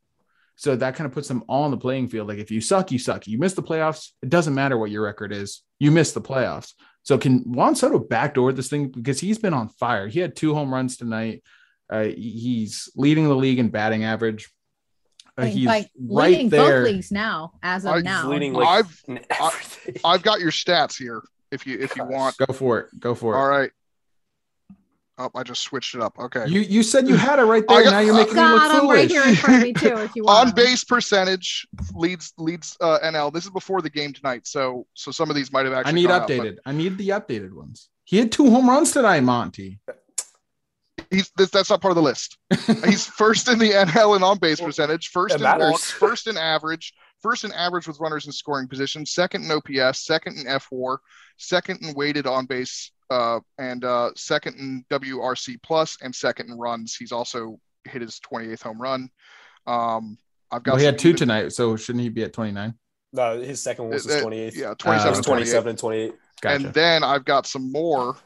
[0.57, 2.29] so that kind of puts them all on the playing field.
[2.29, 3.27] Like if you suck, you suck.
[3.27, 4.11] You miss the playoffs.
[4.23, 5.63] It doesn't matter what your record is.
[5.79, 6.73] You miss the playoffs.
[7.03, 10.09] So can Juan Soto backdoor this thing because he's been on fire.
[10.09, 11.43] He had two home runs tonight.
[11.89, 14.51] Uh, he's leading the league in batting average.
[15.39, 16.83] Uh, he's like right leading there.
[16.83, 18.29] both leagues now, as of I- now.
[18.29, 19.97] leading like I've- I- everything.
[20.05, 21.23] I've got your stats here.
[21.53, 22.37] If you if you want.
[22.39, 22.87] Go for it.
[22.99, 23.39] Go for it.
[23.39, 23.71] All right.
[25.19, 26.19] Oh, I just switched it up.
[26.19, 26.47] Okay.
[26.47, 27.85] You you said you had it right there.
[27.85, 28.97] got- now you're making me God, look I'm foolish.
[28.97, 29.97] right here in front of me too.
[29.97, 33.33] If you want on base percentage leads leads uh, NL.
[33.33, 35.91] This is before the game tonight, so so some of these might have actually.
[35.91, 36.57] I need gone out, but updated.
[36.67, 37.89] I need the updated ones.
[38.05, 39.79] He had two home runs tonight, Monty.
[41.11, 42.37] He's this, that's not part of the list.
[42.85, 45.71] He's first in the NL in on base percentage, first that in matters.
[45.71, 50.05] walks, first in average, first in average with runners in scoring position, second in OPS,
[50.05, 50.99] second in F4,
[51.39, 56.59] second in weighted on base, uh, and uh, second in WRC plus, and second in
[56.59, 56.95] runs.
[56.97, 59.09] He's also hit his 28th home run.
[59.67, 60.19] Um,
[60.51, 62.75] I've got Well, he had two even- tonight, so shouldn't he be at 29?
[63.13, 64.55] no, his second was his Uh, uh, 28th.
[64.57, 65.45] Yeah, Uh, 27 It was 28.
[65.45, 66.15] 27 and 28.
[66.43, 66.55] Gotcha.
[66.55, 68.17] And then I've got some more.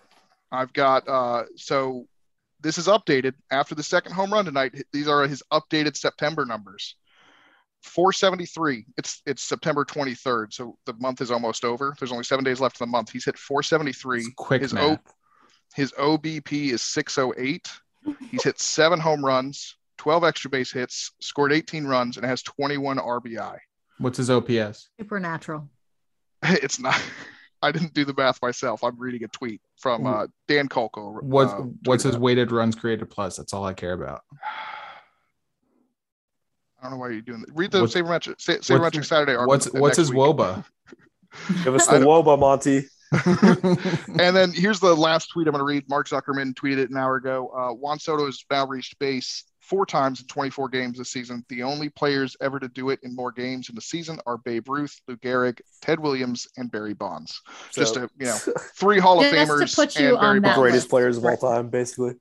[0.51, 2.09] I've got uh so
[2.61, 4.75] this is updated after the second home run tonight.
[4.93, 6.97] These are his updated September numbers.
[7.83, 8.85] 473.
[8.99, 11.95] It's it's September 23rd, so the month is almost over.
[11.99, 13.11] There's only seven days left in the month.
[13.11, 14.19] He's hit 473.
[14.19, 15.01] It's quick his math.
[15.75, 17.71] his OBP is 608.
[18.31, 22.99] He's hit seven home runs, 12 extra base hits, scored 18 runs, and has 21
[22.99, 23.59] RBI.
[23.99, 24.89] What's his OPS?
[24.99, 25.69] Supernatural.
[26.43, 27.01] It's not.
[27.63, 28.83] I didn't do the math myself.
[28.83, 31.23] I'm reading a tweet from uh, Dan Kolko.
[31.23, 32.21] What's uh, what's tweeted his that.
[32.21, 33.37] weighted runs created plus?
[33.37, 34.23] That's all I care about.
[36.81, 37.51] I don't know why you're doing that.
[37.55, 39.49] Read the What's- Sabermetric, Sa- Sabermetric Saturday article.
[39.49, 40.19] What's what's his week.
[40.19, 40.65] WOBA?
[41.65, 42.85] Give us the Woba, Monty.
[44.21, 45.89] And then here's the last tweet I'm going to read.
[45.89, 47.49] Mark Zuckerman tweeted it an hour ago.
[47.49, 51.45] Uh, Juan Soto has now reached base four times in 24 games this season.
[51.49, 54.69] The only players ever to do it in more games in the season are Babe
[54.69, 57.41] Ruth, Lou Gehrig, Ted Williams, and Barry Bonds.
[57.73, 58.37] Just So- to, you know,
[58.77, 60.59] Three Hall of Just to Famers put you and Barry on that Bonds.
[60.61, 62.15] greatest players of all time, basically.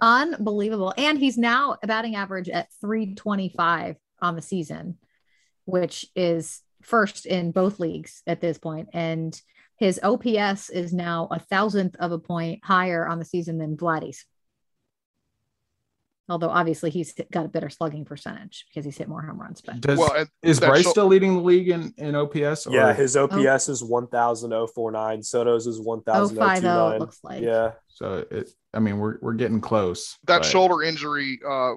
[0.00, 0.94] Unbelievable.
[0.96, 4.98] And he's now batting average at 325 on the season,
[5.64, 8.88] which is first in both leagues at this point.
[8.92, 9.38] And
[9.76, 14.24] his OPS is now a thousandth of a point higher on the season than Vladdy's.
[16.30, 19.60] Although obviously he's got a better slugging percentage because he's hit more home runs.
[19.60, 22.68] But Does, Well, is Bryce shou- still leading the league in, in OPS?
[22.68, 25.22] Or, Yeah, his OPS is 1,049.
[25.22, 26.62] Soto's is 1,029.
[26.92, 27.42] 050 looks like.
[27.42, 27.72] Yeah.
[27.88, 28.50] so it.
[28.72, 30.16] I mean, we're we're getting close.
[30.26, 31.72] that but- shoulder injury uh,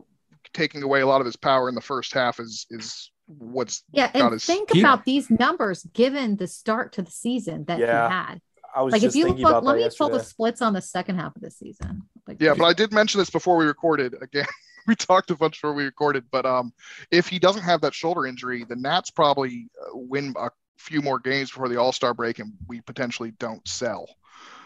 [0.54, 4.12] taking away a lot of his power in the first half is is what's Yeah,
[4.14, 7.80] got and his- think He- about these numbers given the start to the season that
[7.80, 8.08] Yeah.
[8.08, 8.42] he had.
[8.76, 10.74] I was Like if you thinking look, about let that me pull the splits on
[10.74, 12.04] the second half of the season.
[12.28, 14.16] Like, Yeah, but I did mention this before we recorded.
[14.22, 14.46] Again,
[14.88, 16.26] we talked a bunch before we recorded.
[16.32, 16.74] But um,
[17.12, 21.20] if he doesn't have that shoulder injury, the Nats probably uh, win a few more
[21.20, 24.08] games before the All Star break, and we potentially don't sell.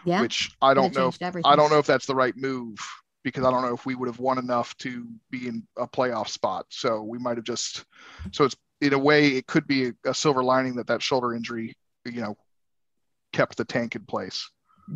[0.06, 1.10] yeah, Which I don't know.
[1.10, 1.52] If, everything.
[1.52, 2.80] I don't know if that's the right move
[3.24, 6.30] because I don't know if we would have won enough to be in a playoff
[6.30, 6.66] spot.
[6.70, 7.84] So we might have just.
[8.32, 11.34] So it's in a way it could be a, a silver lining that that shoulder
[11.34, 12.38] injury, you know,
[13.38, 14.50] kept the tank in place.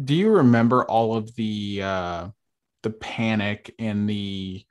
[0.06, 2.28] Do you remember all of the uh
[2.84, 4.64] the panic and the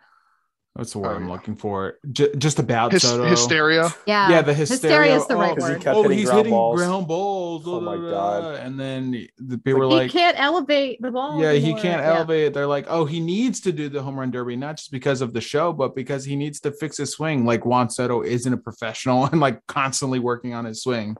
[0.74, 1.32] what's the word Oh, I'm yeah.
[1.32, 1.94] looking for?
[2.10, 3.24] J- just about Hys- Soto.
[3.24, 3.90] hysteria.
[4.06, 5.12] Yeah, Yeah, the hysteria.
[5.12, 5.82] hysteria is the oh, right 'cause he word.
[5.82, 6.80] kept oh, hitting he's ground hitting balls.
[6.80, 7.62] ground balls.
[7.66, 8.40] Oh my blah, blah, God.
[8.40, 8.50] blah.
[8.64, 11.40] And then the people were he like, can't elevate the ball.
[11.42, 12.14] yeah, he can't Yeah.
[12.14, 12.54] elevate it.
[12.54, 15.32] They're like, oh, he needs to do the home run derby, not just because of
[15.34, 17.44] the show, but because he needs to fix his swing.
[17.44, 21.16] Like Juan Soto isn't a professional and like constantly working on his swing.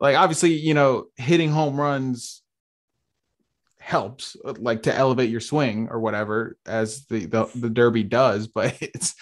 [0.00, 2.42] Like obviously, you know, hitting home runs
[3.78, 8.46] helps uh, like to elevate your swing or whatever as the the, the derby does
[8.54, 9.14] but it's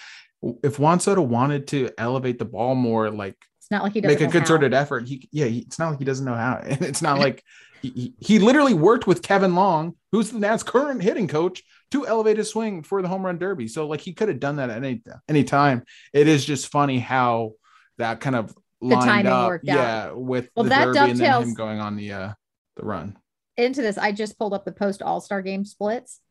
[0.63, 4.19] if Juan Soto wanted to elevate the ball more like It's not like he doesn't
[4.19, 4.31] make a know how.
[4.39, 5.07] concerted effort.
[5.07, 7.43] He yeah, he, it's not like he doesn't know how, and it's not like
[7.81, 12.37] he, he literally worked with Kevin Long, who's the Nats' current hitting coach, to elevate
[12.37, 13.67] his swing for the home run derby.
[13.67, 15.83] So like he could have done that at any any time.
[16.13, 17.53] It is just funny how
[17.97, 19.75] that kind of lined timing up, worked out.
[19.75, 22.33] yeah, with Well, the that derby then him going on the uh
[22.75, 23.17] the run.
[23.57, 26.21] into this, I just pulled up the post All Star game splits,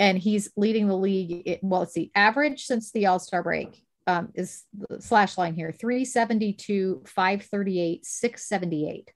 [0.00, 1.42] and he's leading the league.
[1.46, 5.54] It, well, let's see, average since the All Star break um, is the slash line
[5.54, 9.12] here 372, 538, 678,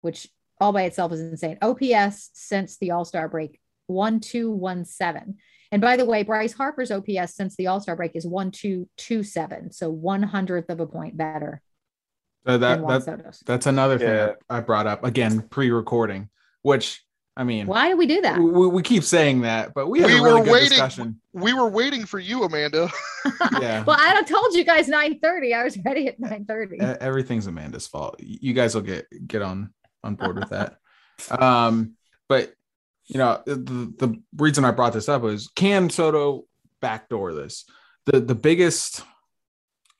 [0.00, 0.28] which
[0.60, 1.58] all by itself is insane.
[1.60, 3.58] OPS since the All Star break
[3.88, 5.38] 1217.
[5.72, 9.72] And by the way, Bryce Harper's OPS since the All Star break is 1227.
[9.72, 11.62] So one hundredth of a point better
[12.46, 14.32] So that Juan that that's another thing Yeah.
[14.50, 16.28] I, I brought up again pre-recording,
[16.62, 17.04] which
[17.36, 18.38] I mean, Why do we do that?
[18.38, 21.20] we, we keep saying that, but we had We a really were good waiting- discussion.
[21.32, 22.90] We were waiting for you, Amanda.
[23.60, 23.84] Yeah.
[23.84, 25.54] well, I told you guys 9:30.
[25.56, 26.74] I was ready at 9:30.
[26.74, 28.16] E- everything's Amanda's fault.
[28.18, 29.72] You guys will get get on
[30.02, 30.76] on board with that.
[31.30, 31.92] Um,
[32.28, 32.52] but
[33.06, 36.46] you know, the, the reason I brought this up was can Soto
[36.80, 37.64] backdoor this?
[38.06, 39.02] The the biggest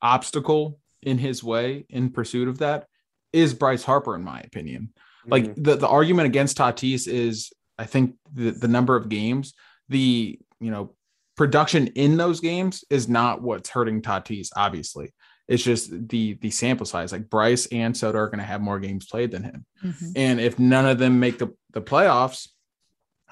[0.01, 2.87] obstacle in his way in pursuit of that
[3.33, 4.93] is Bryce Harper, in my opinion.
[5.27, 5.65] Like Mhm.
[5.65, 9.55] the, the argument against Tatis is I think the, the number of games,
[9.89, 10.95] the you know,
[11.37, 15.13] production in those games is not what's hurting Tatis, obviously.
[15.49, 17.11] It's just the the sample size.
[17.13, 19.67] Like Bryce and Soto are going to have more games played than him.
[19.85, 20.13] Mhm.
[20.17, 22.49] And if none of them make the, the playoffs,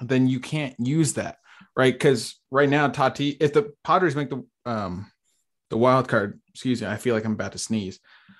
[0.01, 1.37] then you can't use that,
[1.75, 1.93] right?
[1.93, 5.11] Because right now, Tati, if the Padres make the um
[5.71, 7.99] the wild card, excuse me, I feel like I'm about to sneeze.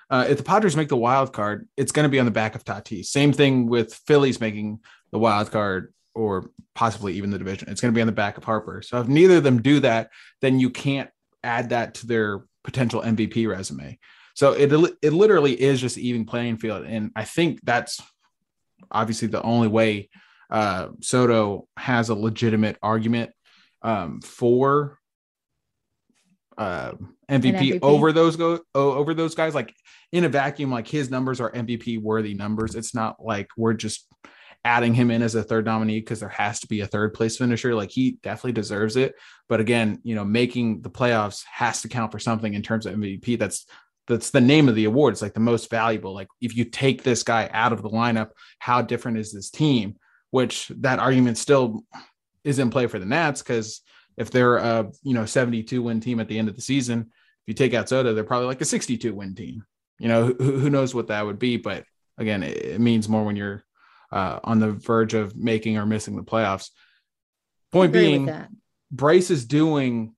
[0.10, 2.54] Uh, if the Padres make the wild card, it's going to be on the back
[2.54, 3.06] of Tatis.
[3.06, 7.70] Same thing with Phillies making the wild card or possibly even the division.
[7.70, 8.82] It's going to be on the back of Harper.
[8.82, 10.10] So if neither of them do that,
[10.42, 11.10] then you can't
[11.44, 13.98] add that to their potential MVP resume.
[14.36, 14.72] So it
[15.02, 18.02] it literally is just even playing field, and I think that's
[18.90, 20.10] obviously the only way
[20.50, 23.32] uh, Soto has a legitimate argument
[23.82, 25.00] um, for
[26.62, 26.91] uh,
[27.28, 27.80] MVP, MVP.
[27.82, 29.55] over those go over those guys.
[29.55, 29.74] Like
[30.12, 32.76] in a vacuum, like his numbers are MVP worthy numbers.
[32.76, 34.07] It's not like we're just
[34.64, 37.38] adding him in as a third nominee because there has to be a third place
[37.38, 37.74] finisher.
[37.74, 39.16] Like he definitely deserves it.
[39.49, 42.93] But again, you know, making the playoffs has to count for something in terms of
[42.93, 43.39] MVP.
[43.39, 43.66] That's
[44.07, 45.14] that's the name of the award.
[45.14, 46.14] It's like the most valuable.
[46.14, 49.95] Like if you take this guy out of the lineup, how different is this team?
[50.30, 51.84] Which that argument still
[52.43, 53.82] is in play for the Nats because
[54.18, 57.47] if they're a you know 72 win team at the end of the season, if
[57.47, 59.64] you take out Soto, they're probably like a 62 win team.
[59.99, 61.57] You know, who, who knows what that would be?
[61.57, 61.86] But
[62.18, 63.64] again, it, it means more when you're
[64.12, 66.70] uh, on the verge of making or missing the playoffs.
[67.72, 68.49] Point being, that.
[68.91, 70.14] Bryce is doing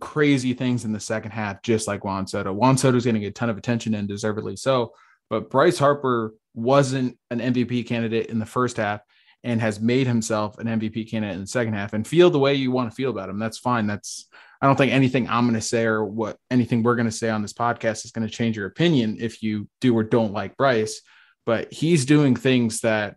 [0.00, 2.52] crazy things in the second half, just like Juan Soto.
[2.52, 4.92] Juan Soto is getting a ton of attention and deservedly so.
[5.30, 9.00] But Bryce Harper wasn't an MVP candidate in the first half.
[9.44, 12.54] And has made himself an MVP candidate in the second half and feel the way
[12.54, 13.38] you want to feel about him.
[13.38, 13.86] That's fine.
[13.86, 14.26] That's
[14.60, 17.28] I don't think anything I'm going to say or what anything we're going to say
[17.28, 20.56] on this podcast is going to change your opinion if you do or don't like
[20.56, 21.02] Bryce.
[21.44, 23.16] But he's doing things that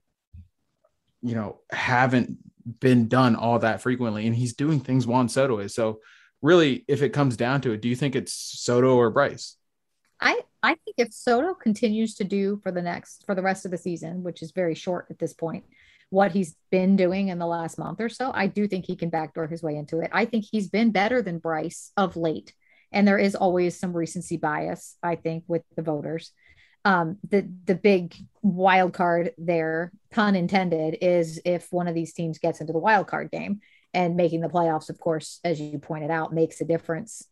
[1.21, 2.37] you know haven't
[2.81, 5.73] been done all that frequently, and he's doing things Juan Soto is.
[5.73, 6.01] So
[6.41, 9.55] really, if it comes down to it, do you think it's Soto or Bryce?
[10.19, 13.71] I I think if Soto continues to do for the next for the rest of
[13.71, 15.63] the season, which is very short at this point,
[16.09, 19.09] what he's been doing in the last month or so, I do think he can
[19.09, 20.09] backdoor his way into it.
[20.13, 22.53] I think he's been better than Bryce of late.
[22.91, 26.31] And there is always some recency bias, I think, with the voters.
[26.85, 32.39] Um, the the big wild card there, pun intended, is if one of these teams
[32.39, 33.59] gets into the wild card game
[33.93, 37.27] and making the playoffs, of course, as you pointed out, makes a difference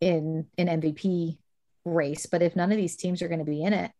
[0.00, 1.38] in an MVP
[1.84, 2.26] race.
[2.26, 3.92] But if none of these teams are going to be in it,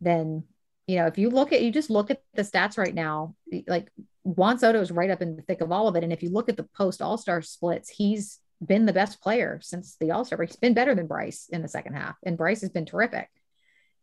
[0.00, 0.44] then
[0.86, 3.34] you know, if you look at you just look at the stats right now,
[3.66, 3.90] like
[4.22, 6.04] Juan Soto is right up in the thick of all of it.
[6.04, 9.60] And if you look at the post All Star splits, he's been the best player
[9.62, 10.50] since the All Star break.
[10.50, 13.28] He's been better than Bryce in the second half, and Bryce has been terrific.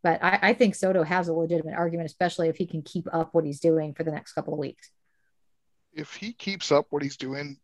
[0.02, 3.32] But I, I think Soto has a legitimate argument, especially if he can keep up
[3.32, 4.90] what he's doing for the next couple of weeks.
[5.92, 7.58] If he keeps up what he's doing,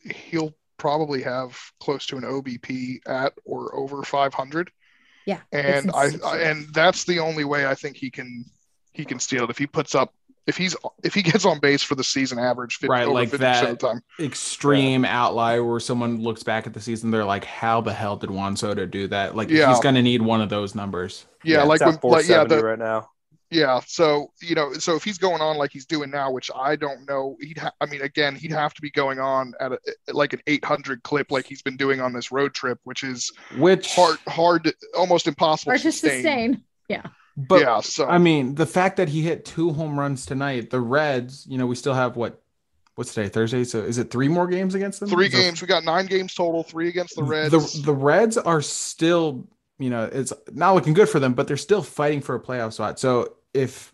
[0.00, 4.72] he'll probably have close to an OBP at or over 500
[5.26, 5.40] yeah.
[5.52, 8.44] And I, I, and that's the only way I think he can
[8.92, 10.12] he can steal it if he puts up
[10.46, 14.02] if he's if he gets on base for the season average 50, right like that
[14.18, 15.24] extreme yeah.
[15.24, 18.56] outlier where someone looks back at the season they're like how the hell did Juan
[18.56, 19.68] Soto do that like yeah.
[19.68, 22.62] he's going to need one of those numbers yeah, yeah like when, like yeah the,
[22.62, 23.08] right now
[23.52, 23.80] yeah.
[23.86, 27.06] So, you know, so if he's going on like he's doing now, which I don't
[27.06, 29.78] know, he'd, ha- I mean, again, he'd have to be going on at a,
[30.12, 33.94] like an 800 clip, like he's been doing on this road trip, which is which
[33.94, 36.10] hard, hard, almost impossible to sustain.
[36.10, 36.64] sustain.
[36.88, 37.02] Yeah.
[37.36, 40.80] But yeah, so I mean, the fact that he hit two home runs tonight, the
[40.80, 42.42] Reds, you know, we still have what
[42.94, 45.82] what's today thursday so is it three more games against them three games we got
[45.82, 49.48] nine games total three against the reds the, the reds are still
[49.78, 52.74] you know it's not looking good for them but they're still fighting for a playoff
[52.74, 53.92] spot so if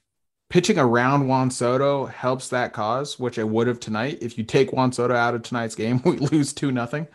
[0.48, 4.18] pitching around Juan Soto helps that cause, which it would have tonight.
[4.20, 7.06] If you take Juan Soto out of tonight's game, we lose two nothing.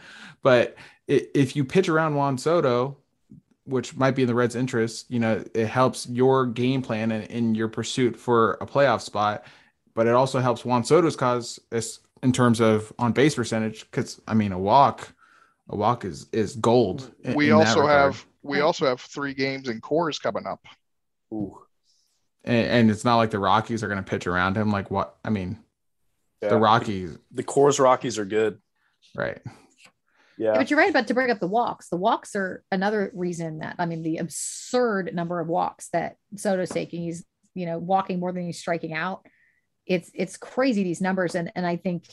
[0.41, 0.75] But
[1.07, 2.97] if you pitch around Juan Soto,
[3.65, 7.25] which might be in the Reds' interest, you know, it helps your game plan and
[7.25, 9.45] in your pursuit for a playoff spot.
[9.95, 11.59] But it also helps Juan Soto's cause
[12.21, 13.89] in terms of on base percentage.
[13.89, 15.13] Because I mean, a walk,
[15.69, 17.13] a walk is is gold.
[17.35, 20.65] We in also have we also have three games in Coors coming up.
[21.31, 21.62] Ooh
[22.43, 24.71] and, and it's not like the Rockies are going to pitch around him.
[24.71, 25.15] Like what?
[25.23, 25.57] I mean,
[26.41, 26.49] yeah.
[26.49, 28.59] the Rockies, the Coors Rockies are good,
[29.15, 29.41] right?
[30.37, 30.53] Yeah.
[30.55, 31.89] But you're right about to bring up the walks.
[31.89, 36.69] The walks are another reason that I mean the absurd number of walks that Soto's
[36.69, 37.03] taking.
[37.03, 37.23] He's
[37.53, 39.25] you know walking more than he's striking out.
[39.85, 42.05] It's it's crazy these numbers, and and I think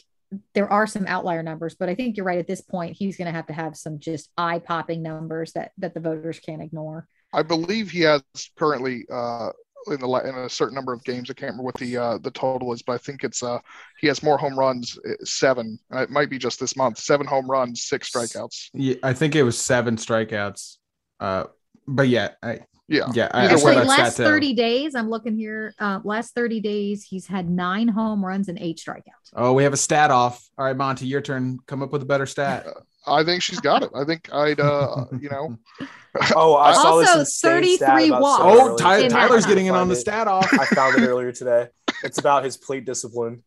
[0.54, 2.38] there are some outlier numbers, but I think you're right.
[2.38, 5.72] At this point, he's going to have to have some just eye popping numbers that
[5.78, 7.08] that the voters can't ignore.
[7.32, 8.22] I believe he has
[8.56, 9.50] currently uh,
[9.86, 11.30] in the in a certain number of games.
[11.30, 13.58] I can't remember what the uh, the total is, but I think it's uh
[13.98, 15.78] he has more home runs, uh, seven.
[15.92, 18.70] It might be just this month, seven home runs, six strikeouts.
[18.74, 20.76] Yeah, I think it was seven strikeouts.
[21.18, 21.44] Uh,
[21.86, 23.28] but yeah, I, yeah, yeah.
[23.32, 25.74] Actually, last thirty days, I'm looking here.
[25.78, 29.30] Uh, last thirty days, he's had nine home runs and eight strikeouts.
[29.34, 30.48] Oh, we have a stat off.
[30.58, 31.58] All right, Monty, your turn.
[31.66, 32.66] Come up with a better stat.
[33.06, 33.90] I think she's got it.
[33.94, 35.58] I think I'd, uh, you know.
[36.34, 38.42] oh, I saw also, this 33 walks.
[38.44, 40.52] Oh, Ty- Tyler's getting in on the stat off.
[40.52, 41.68] I found it earlier today.
[42.02, 43.42] It's about his plate discipline.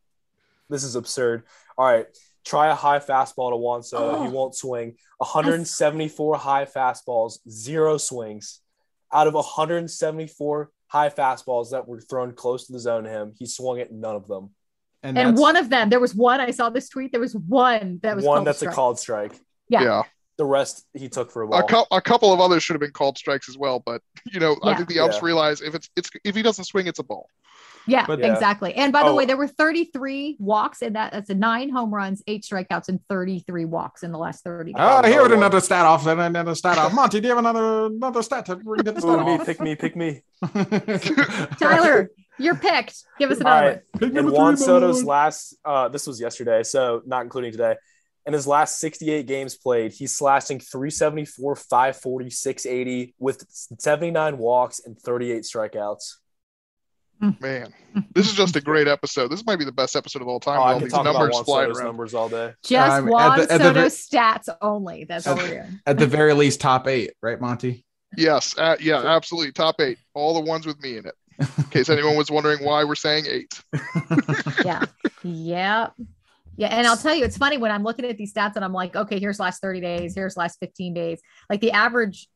[0.69, 1.41] This is absurd.
[1.75, 2.05] All right.
[2.45, 4.17] Try a high fastball to Juan Soto.
[4.17, 4.23] Oh.
[4.23, 4.95] He won't swing.
[5.17, 8.59] 174 high fastballs, zero swings.
[9.11, 13.47] Out of 174 high fastballs that were thrown close to the zone to him, he
[13.47, 14.51] swung at none of them.
[15.03, 16.39] And, and one of them, there was one.
[16.39, 17.11] I saw this tweet.
[17.11, 18.71] There was one that was one that's strike.
[18.71, 19.33] a called strike.
[19.67, 19.83] Yeah.
[19.83, 20.03] yeah.
[20.37, 21.59] The rest he took for a ball.
[21.59, 24.01] A, co- a, couple of others should have been called strikes as well, but
[24.31, 24.71] you know, yeah.
[24.71, 25.25] I think the umps yeah.
[25.25, 27.27] realize if it's it's if he doesn't swing, it's a ball.
[27.87, 28.73] Yeah, but, exactly.
[28.73, 29.15] And by the oh.
[29.15, 31.11] way, there were 33 walks in that.
[31.11, 34.73] That's a nine home runs, eight strikeouts, and 33 walks in the last 30.
[34.75, 36.93] Oh, uh, here with another stat off and another stat off.
[36.93, 39.75] Monty, do you have another another stat to bring the stat Ooh, me, Pick me,
[39.75, 40.21] pick me.
[41.59, 42.09] Tyler,
[42.39, 43.03] you're picked.
[43.19, 44.01] Give us another right.
[44.01, 44.17] one.
[44.17, 47.75] In Juan Soto's last, uh, this was yesterday, so not including today.
[48.25, 54.97] In his last 68 games played, he's slashing 374, 540, 680 with 79 walks and
[54.97, 56.15] 38 strikeouts.
[57.39, 57.73] Man,
[58.13, 59.29] this is just a great episode.
[59.29, 60.59] This might be the best episode of all time.
[60.59, 61.85] Oh, all these numbers flying around.
[61.85, 62.53] Numbers all day.
[62.63, 65.05] Just um, Juan at the, at Soto the, stats only.
[65.05, 65.79] That's all we're doing.
[65.85, 67.85] At the very least, top eight, right, Monty?
[68.17, 69.51] Yes, uh, yeah, absolutely.
[69.51, 69.97] Top eight.
[70.13, 71.15] All the ones with me in it.
[71.39, 73.61] In case anyone was wondering why we're saying eight.
[74.65, 74.83] yeah.
[75.23, 75.89] Yeah.
[76.57, 76.67] Yeah.
[76.67, 78.95] And I'll tell you, it's funny when I'm looking at these stats and I'm like,
[78.95, 81.21] okay, here's last 30 days, here's last 15 days.
[81.49, 82.27] Like the average,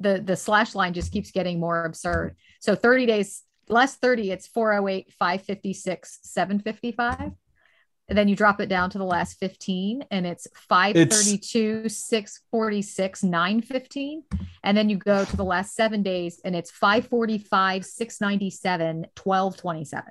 [0.00, 2.36] the the slash line just keeps getting more absurd.
[2.60, 7.32] So 30 days, last 30, it's 408, 556, 755.
[8.08, 14.22] And then you drop it down to the last 15 and it's 532, 646, 915.
[14.62, 20.04] And then you go to the last seven days and it's 545, 697, 1227.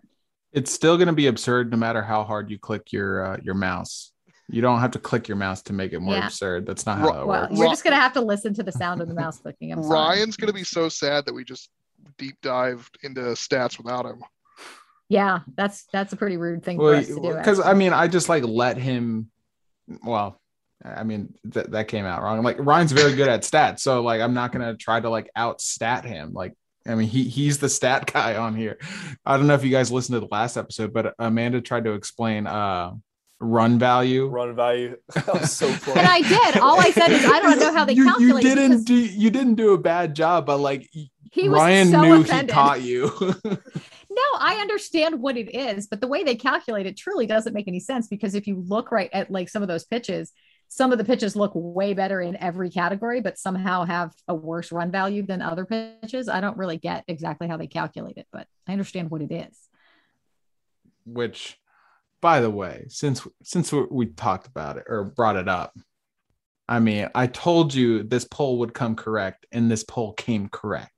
[0.51, 3.55] It's still going to be absurd no matter how hard you click your uh, your
[3.55, 4.11] mouse.
[4.49, 6.25] You don't have to click your mouse to make it more Yeah.
[6.27, 6.65] absurd.
[6.65, 7.57] That's not how Ro- that Well, works.
[7.57, 9.71] you're just gonna have to listen to the sound of the mouse clicking.
[9.71, 10.17] I'm sorry.
[10.17, 11.69] Ryan's gonna be so sad that we just
[12.17, 14.23] deep dived into stats without him.
[15.09, 17.33] Yeah, that's that's a pretty rude thing for us to do.
[17.35, 17.59] because.
[17.59, 19.29] I mean, I just like let him.
[20.03, 20.41] Well,
[20.83, 22.41] I mean that that came out wrong.
[22.43, 26.05] Like Ryan's very good at stats, so like I'm not gonna try to like outstat
[26.05, 26.33] him.
[26.33, 26.53] Like
[26.87, 28.77] I mean, he he's the stat guy on here.
[29.25, 31.93] I don't know if you guys listened to the last episode, but Amanda tried to
[31.93, 32.93] explain uh
[33.39, 34.27] run value.
[34.27, 34.97] Run value.
[35.13, 35.99] that was so funny.
[35.99, 36.57] and I did.
[36.57, 38.45] All I said is I don't know how they you, you calculate.
[38.45, 40.89] it didn't because do you didn't do a bad job, but like
[41.35, 42.49] He was Ryan so knew offended.
[42.49, 43.11] he taught you.
[44.09, 47.67] No, I understand what it is, but the way they calculate it truly doesn't make
[47.67, 50.31] any sense because if you look right at like some of those pitches,
[50.69, 54.71] some of the pitches look way better in every category, but somehow have a worse
[54.71, 56.29] run value than other pitches.
[56.29, 59.59] I don't really get exactly how they calculate it, but I understand what it is.
[61.05, 61.59] which
[62.21, 65.77] by the way since since we, we talked about it or brought it up
[66.67, 70.94] i mean i told you this poll would come correct and this poll came correct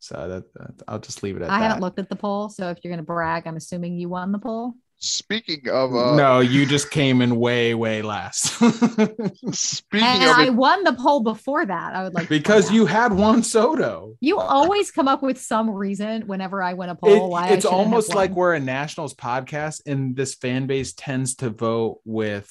[0.00, 2.16] so that, that- i'll just leave it at I that I haven't looked at the
[2.16, 4.74] poll, so if you're going to brag, I'm assuming you won the poll.
[5.02, 8.52] Speaking of uh no you just came in way way last
[9.54, 11.94] speaking And of I it, won the poll before that.
[11.94, 14.16] I would like because you had Juan Soto.
[14.20, 17.30] you always come up with some reason whenever I win a It- poll.
[17.30, 22.00] why it's almost like we're a Nationals podcast, and this fan base tends to vote
[22.04, 22.50] with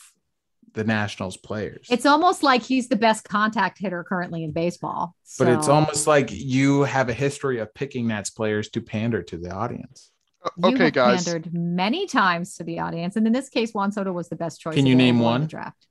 [0.74, 1.88] the Nationals players.
[1.89, 5.15] It's almost like he's the best contact hitter currently in baseball.
[5.38, 9.38] but it's almost like you have a history of picking Nats players to pander to
[9.38, 10.11] the audience.
[10.57, 11.26] you okay have guys.
[11.26, 14.59] pandered many times to the audience, and in this case, Juan Soto was the best
[14.59, 14.76] choice.
[14.76, 15.47] Can you name available the one?
[15.47, 15.88] draft?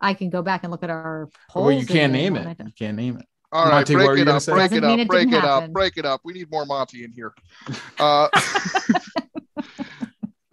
[0.00, 1.66] I can go back and look at our polls.
[1.66, 2.58] well, you can't name it.
[2.58, 3.26] You can't name it.
[3.52, 5.96] All right, Monty, break it up, break it up, it break didn't it up, break
[5.96, 6.20] it up.
[6.24, 7.32] We need more Monty in here.
[8.00, 8.28] Uh,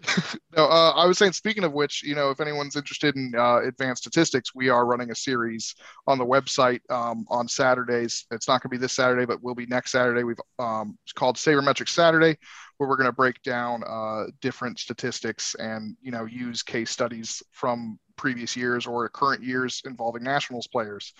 [0.56, 3.62] no, uh, I was saying, speaking of which, you know, if anyone's interested in uh,
[3.62, 5.76] advanced statistics, we are running a series
[6.08, 8.26] on the website um, on Saturdays.
[8.32, 10.24] It's not going to be this Saturday, but will be next Saturday.
[10.24, 12.38] We've um, it's called Sabermetric Saturday,
[12.78, 17.41] where we're going to break down uh, different statistics and you know use case studies
[17.52, 21.14] from previous years or current years involving Nationals players.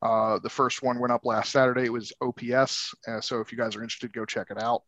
[0.00, 1.84] Uh, the first one went up last Saturday.
[1.84, 2.94] It was OPS.
[3.06, 4.82] Uh, so if you guys are interested, go check it out.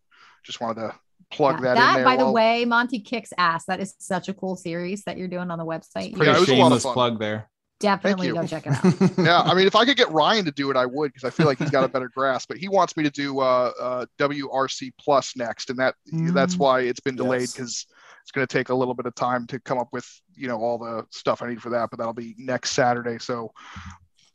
[0.45, 0.95] Just wanted to
[1.31, 2.05] plug Yeah, that, in there.
[2.05, 3.65] by the way, Monty kicks ass.
[3.67, 6.15] That is such a cool series that you're doing on the website.
[6.15, 6.93] Pretty Yeah, it was a lot of shameless fun.
[6.95, 7.51] plug there.
[7.81, 9.19] Definitely go check it out.
[9.19, 11.31] yeah, I mean, if I could get Ryan to do it, I would because I
[11.31, 12.49] feel like he's got a better grasp.
[12.49, 16.59] But he wants me to do uh, uh, WRC Plus next, and that that's Mm.
[16.59, 17.53] why it's been delayed Yes.
[17.53, 17.87] because
[18.23, 20.59] it's going to take a little bit of time to come up with you know
[20.59, 21.91] all the stuff I need for that.
[21.91, 23.53] But that'll be next Saturday, so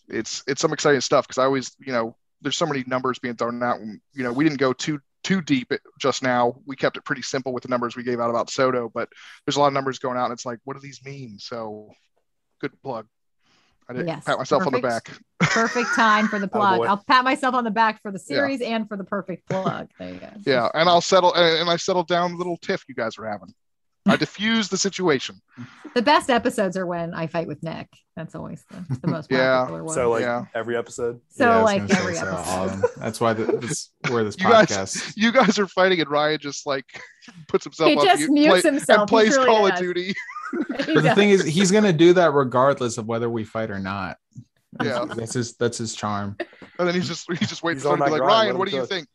[0.07, 3.35] it's it's some exciting stuff because I always you know there's so many numbers being
[3.35, 3.79] thrown out.
[3.79, 6.55] And, you know, we didn't go too too deep just now.
[6.65, 9.09] We kept it pretty simple with the numbers we gave out about Soto, but
[9.45, 11.37] there's a lot of numbers going out, and it's like, what do these mean?
[11.39, 11.89] So,
[12.59, 13.07] good plug.
[13.89, 15.05] I didn't Yes, pat myself on the back.
[15.05, 15.21] perfect.
[15.53, 16.77] Perfect time for the oh, plug.
[16.79, 16.85] boy.
[16.87, 19.89] I'll pat myself on the back for the series and for the perfect plug.
[19.99, 20.29] There you go.
[20.45, 23.53] Yeah, and I'll settle and I settled down the little tiff you guys were having.
[24.05, 25.41] I diffused the situation.
[25.95, 27.87] The best episodes are when I fight with Nick.
[28.17, 29.59] That's always the, the most Yeah.
[29.61, 29.93] popular one.
[29.95, 30.45] So like Yeah.
[30.53, 31.21] every episode.
[31.29, 32.49] So, Yeah, like every so episode.
[32.51, 32.85] all of.
[32.97, 35.13] That's why the, this where this You guys- podcast.
[35.15, 36.85] You guys are fighting, and Ryan just like
[37.47, 38.99] puts himself He up just mutes play- himself.
[39.01, 39.77] and plays truly Call of.
[39.77, 40.13] Duty.
[40.69, 44.17] But the thing is, he's gonna do that regardless of whether we fight or not.
[44.83, 45.05] Yeah.
[45.15, 46.35] that's his that's his charm.
[46.77, 48.57] And then he's just he's just waiting He's for on someone to be like, Ryan,
[48.59, 49.07] what him do you think?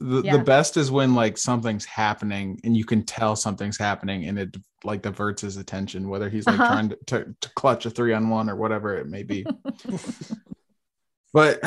[0.00, 0.38] The, Yeah.
[0.38, 4.56] the best is when like something's happening and you can tell something's happening and it
[4.82, 6.72] like diverts his attention, whether he's like Uh-huh.
[6.72, 9.44] trying to, to, to clutch a three on one or whatever it may be.
[11.34, 11.60] but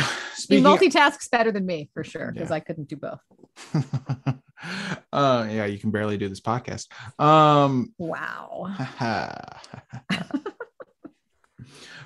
[0.49, 2.55] he multitasks better than me for sure because Yeah.
[2.55, 3.19] I couldn't do both.
[5.13, 6.87] uh yeah, you can barely do this podcast.
[7.21, 8.75] Um Wow.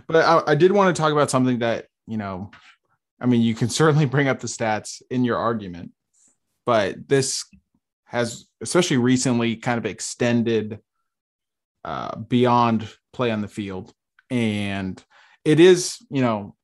[0.07, 2.51] but I, I did want to talk about something that you know
[3.21, 5.91] i mean you can certainly bring up the stats in your argument
[6.68, 7.43] but this
[8.05, 10.80] has especially recently kind of extended
[11.84, 13.91] uh, beyond play on the field
[14.30, 15.03] and
[15.43, 16.55] it is you know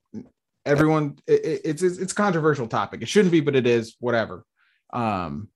[0.65, 4.45] everyone it, it- it's it's it's controversial topic it shouldn't be but it is whatever
[4.93, 5.47] Um,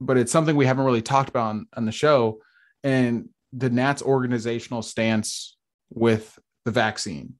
[0.00, 2.40] but it's something we haven't really talked about on, on the show.
[2.84, 5.56] And the Nats organizational stance
[5.90, 7.34] with the vaccine.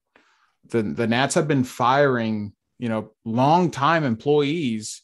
[0.69, 5.01] The the Nats have been firing, you know, long time employees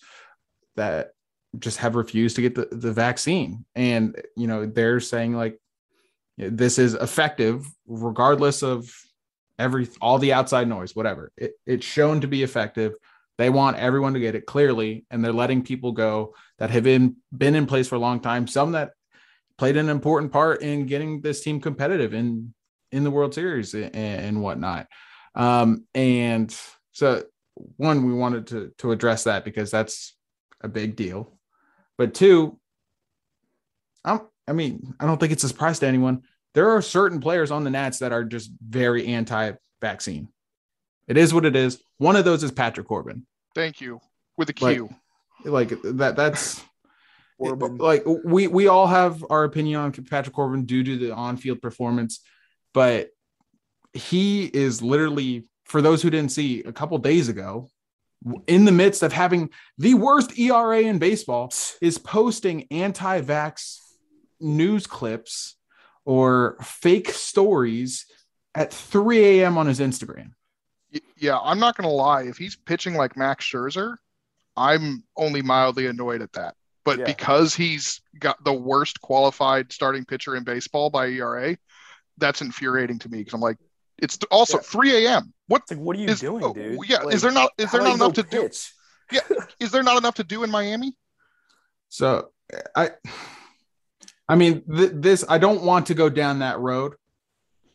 [0.76, 1.13] that
[1.60, 3.66] just have refused to get the, the vaccine.
[3.76, 5.60] And, you know, they're saying like
[6.38, 8.92] this is effective regardless of
[9.60, 11.32] every all the outside noise, whatever.
[11.38, 12.96] It, it's shown to be effective.
[13.38, 17.18] They want everyone to get it clearly, and they're letting people go that have been
[17.36, 18.48] been in place for a long time.
[18.48, 18.92] Some that
[19.58, 22.54] played an important part in getting this team competitive in
[22.92, 24.88] in the World Series and, and whatnot.
[25.36, 26.56] Um, and
[26.92, 27.24] so,
[27.78, 30.16] one, we wanted to to address that because that's
[30.62, 31.38] a big deal.
[31.98, 32.60] But two,
[34.04, 36.24] I'm, I mean, I don't think it's a surprise to anyone.
[36.54, 40.28] There are certain players on the Nats that are just very anti-vaccine.
[41.08, 41.82] It is what it is.
[41.98, 43.26] One of those is Patrick Corbin.
[43.56, 44.00] Thank you.
[44.38, 44.90] With a Q.
[45.46, 46.16] Like, like that.
[46.16, 46.62] That's
[47.40, 52.22] like we we all have our opinion on Patrick Corbin due to the on-field performance,
[52.74, 53.10] but
[53.94, 57.68] he is literally for those who didn't see a couple days ago
[58.48, 61.52] in the midst of having the worst ERA in baseball
[61.82, 63.80] is posting anti-vax
[64.40, 65.56] news clips
[66.06, 68.06] or fake stories
[68.56, 69.58] at 3 a.m.
[69.58, 70.32] on his Instagram.
[71.18, 72.24] Yeah, I'm not going to lie.
[72.24, 73.96] If he's pitching like Max Scherzer,
[74.56, 76.56] I'm only mildly annoyed at that.
[76.86, 77.06] But yeah.
[77.06, 81.58] because he's got the worst qualified starting pitcher in baseball by ERA,
[82.18, 83.58] that's infuriating to me because I'm like,
[83.98, 84.64] it's also yeah.
[84.64, 85.34] 3 a.m.
[85.48, 85.64] What?
[85.70, 86.80] like, what are you is, doing, oh, dude?
[86.88, 88.74] Yeah, like, is there not is there not enough to pitch?
[89.10, 89.18] do?
[89.18, 90.96] Yeah, is there not enough to do in Miami?
[91.90, 92.30] So
[92.76, 92.92] I,
[94.28, 96.94] I mean, th- this I don't want to go down that road.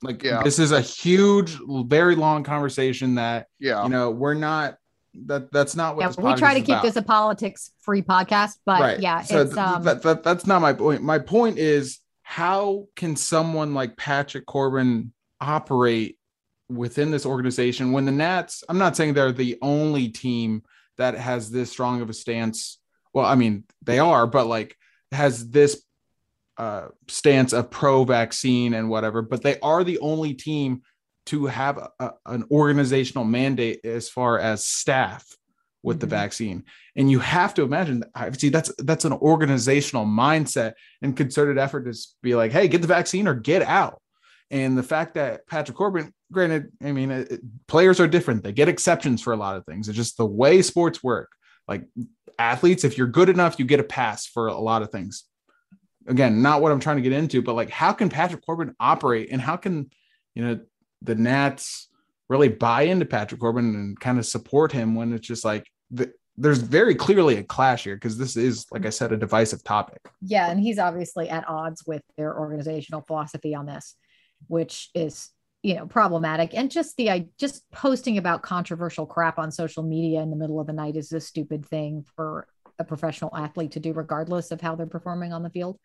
[0.01, 0.43] Like, yeah.
[0.43, 4.79] this is a huge, very long conversation that yeah, you know, we're not
[5.27, 6.83] that that's not what yeah, we try to keep about.
[6.83, 9.01] this a politics free podcast but right.
[9.01, 9.83] yeah so it's, th- um...
[9.83, 15.13] that, that, that's not my point my point is how can someone like patrick corbin
[15.41, 16.19] operate
[16.69, 20.63] within this organization when the nats i'm not saying they're the only team
[20.99, 22.79] that has this strong of a stance.
[23.15, 24.77] Well i mean they are but like
[25.13, 25.83] has this
[26.59, 30.83] uh, stance of pro vaccine and whatever but they are the only team
[31.29, 35.25] to have a, a, an organizational mandate as far as staff
[35.83, 36.01] with mm-hmm.
[36.01, 36.65] the vaccine.
[36.97, 38.03] And you have to imagine
[38.39, 40.73] see that's that's an organizational mindset
[41.03, 44.01] and concerted effort to be like hey get the vaccine or get out
[44.51, 48.43] and the fact that patrick corbin granted i mean it, players are different.
[48.43, 49.89] They get exceptions for a lot of things.
[49.89, 51.31] It's just the way sports work.
[51.67, 51.85] Like
[52.39, 55.25] athletes if you're good enough you get a pass for a lot of things.
[56.07, 59.29] Again not what i'm trying to get into but like how can patrick corbin operate?
[59.31, 59.91] And how can
[60.35, 60.61] you know
[61.03, 61.89] the Nats
[62.29, 66.13] really buy into Patrick Corbin and kind of support him when it's just like the,
[66.37, 70.01] there's very clearly a clash here because this is, like I said, a divisive topic.
[70.21, 73.97] Yeah, and he's obviously at odds with their organizational philosophy on this,
[74.47, 75.31] which is
[75.63, 76.55] you know problematic.
[76.55, 80.61] And just the I just posting about controversial crap on social media in the middle
[80.61, 82.47] of the night is a stupid thing for
[82.79, 85.79] a professional athlete to do, regardless of how they're performing on the field.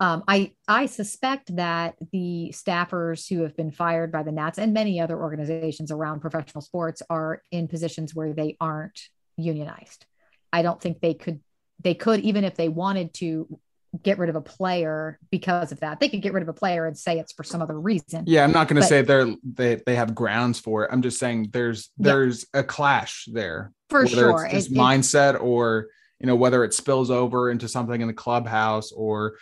[0.00, 4.72] Um, I I suspect that the staffers who have been fired by the Nats and
[4.72, 8.98] many other organizations around professional sports are in positions where they aren't
[9.36, 10.06] unionized.
[10.52, 11.40] I don't think they could
[11.82, 13.60] they could even if they wanted to
[14.02, 16.00] get rid of a player because of that.
[16.00, 18.24] They could get rid of a player and say it's for some other reason.
[18.26, 20.90] Yeah, I'm not going to say they're they they have grounds for it.
[20.92, 22.60] I'm just saying there's there's yeah.
[22.60, 24.48] a clash there for sure.
[24.50, 25.88] It's it, mindset or
[26.18, 29.36] you know whether it spills over into something in the clubhouse or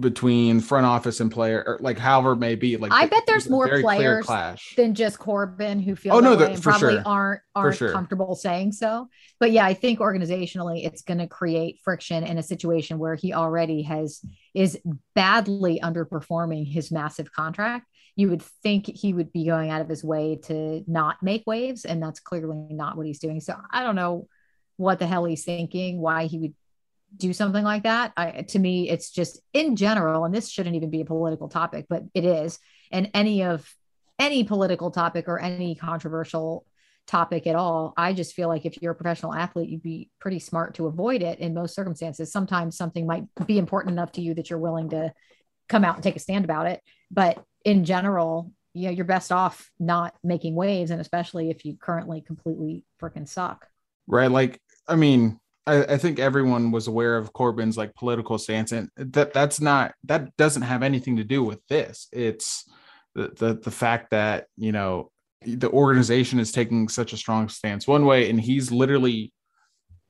[0.00, 2.76] between front office and player, or like however it may be.
[2.76, 4.26] Like I bet there's more players
[4.76, 7.02] than just Corbin who feel oh no, the, and probably sure.
[7.06, 7.92] aren't aren't sure.
[7.92, 9.08] comfortable saying so.
[9.40, 13.32] But yeah, I think organizationally it's going to create friction in a situation where he
[13.32, 14.20] already has
[14.54, 14.78] is
[15.14, 17.86] badly underperforming his massive contract.
[18.16, 21.84] You would think he would be going out of his way to not make waves,
[21.84, 23.40] and that's clearly not what he's doing.
[23.40, 24.28] So I don't know
[24.76, 26.54] what the hell he's thinking, why he would
[27.16, 28.12] do something like that.
[28.16, 31.86] I, to me, it's just in general, and this shouldn't even be a political topic,
[31.88, 32.58] but it is.
[32.90, 33.68] And any of
[34.18, 36.66] any political topic or any controversial
[37.06, 40.38] topic at all, I just feel like if you're a professional athlete, you'd be pretty
[40.38, 42.32] smart to avoid it in most circumstances.
[42.32, 45.12] Sometimes something might be important enough to you that you're willing to
[45.68, 46.80] come out and take a stand about it.
[47.10, 51.76] But in general, you know, you're best off not making waves, and especially if you
[51.76, 53.66] currently completely freaking suck.
[54.06, 54.30] Right.
[54.30, 58.88] Like, I mean, I, I, think everyone was aware of Corbin's like political stance, and
[58.96, 62.08] that that's not that doesn't have anything to do with this.
[62.12, 62.68] It's
[63.14, 65.10] the the, the fact that you know
[65.44, 69.32] the organization is taking such a strong stance one way, and he's literally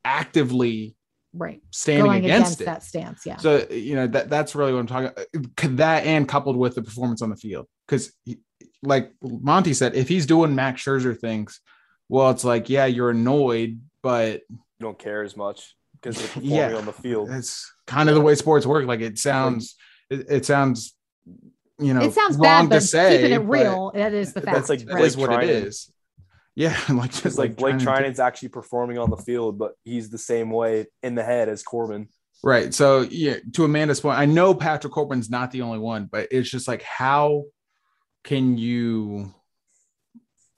[0.04, 0.94] actively
[1.32, 2.64] right standing going against, against it.
[2.64, 3.26] that stance.
[3.26, 3.36] Yeah.
[3.36, 5.08] So you know that that's really what I'm talking.
[5.08, 5.76] Uh, About.
[5.76, 8.12] That and coupled with the performance on the field, because
[8.82, 11.60] like Monty said, if he's doing Max Scherzer things,
[12.08, 14.42] well, it's like yeah, you're annoyed, but
[14.80, 16.74] don't care as much because they're performing Yeah.
[16.74, 17.30] on the field.
[17.30, 18.86] it's kind of the way sports work.
[18.86, 19.76] Like it sounds,
[20.10, 20.94] it, it sounds,
[21.78, 24.40] you know, it sounds wrong bad, but to say, keeping it real, that is the
[24.40, 24.54] fact.
[24.56, 25.66] That's like That Blake is what it Treinen.
[25.66, 25.90] is.
[26.54, 29.72] Yeah, like Because just like Blake trying to- Treinen's actually performing on the field, but
[29.84, 32.08] he's the same way in the head as Corbin.
[32.42, 32.72] Right.
[32.72, 36.50] So yeah, to Amanda's point, I know Patrick Corbin's not the only one, but it's
[36.50, 37.44] just like how
[38.24, 39.32] can you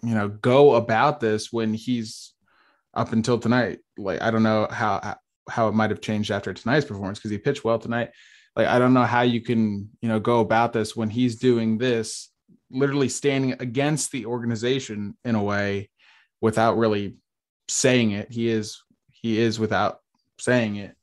[0.03, 2.33] you know go about this when he's
[2.95, 3.79] up until tonight?
[3.99, 5.17] Like I don't know how
[5.49, 8.11] how it might have changed after tonight's performance because he pitched well tonight.
[8.55, 11.79] Like I don't know how you can, you know, go about this when he's doing
[11.79, 12.31] this
[12.71, 15.91] literally standing against the organization in a way
[16.41, 17.17] without really
[17.69, 18.31] saying it.
[18.31, 20.01] He is he is without
[20.39, 20.95] saying it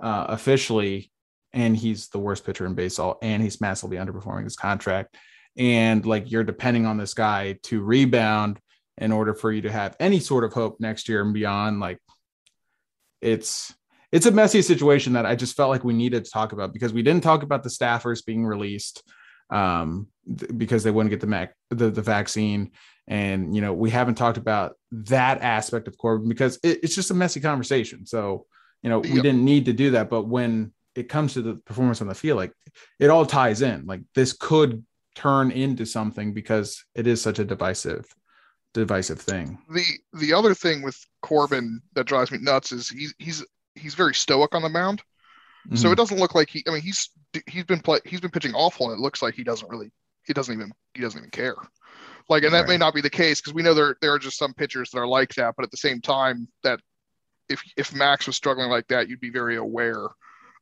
[0.00, 1.10] uh, officially,
[1.52, 5.16] and he's the worst pitcher in baseball, and he's massively underperforming his contract.
[5.56, 8.60] And like you're depending on this guy to rebound
[8.96, 11.80] in order for you to have any sort of hope next year and beyond.
[11.80, 11.98] Like
[13.20, 13.74] it's
[14.10, 16.92] it's a messy situation that I just felt like we needed to talk about because
[16.92, 19.02] we didn't talk about the staffers being released
[19.50, 22.72] um, th- because they wouldn't get the mac the, the vaccine.
[23.06, 27.10] And you know, we haven't talked about that aspect of Corbin because it, it's just
[27.10, 28.06] a messy conversation.
[28.06, 28.46] So
[28.82, 29.22] you know, we Yep.
[29.22, 30.08] didn't need to do that.
[30.08, 32.52] But when it comes to the performance on the field, like
[32.98, 33.86] it all ties in.
[33.86, 38.06] Like this could turn into something because it is such a divisive,
[38.74, 39.58] divisive thing.
[39.68, 43.44] the the other thing with Corbin that drives me nuts is he's he's
[43.74, 45.02] he's very stoic on the mound.
[45.74, 45.92] So Mhm.
[45.92, 46.64] it doesn't look like he.
[46.66, 47.10] I mean, he's
[47.46, 49.90] he's been play he's been pitching awful, and it looks like he doesn't really
[50.24, 51.56] he doesn't even he doesn't even care.
[52.28, 54.38] Like, and that may not be the case because we know there there are just
[54.38, 55.54] some pitchers that are like that.
[55.56, 56.80] But at the same time, that
[57.48, 60.06] if if Max was struggling like that, you'd be very aware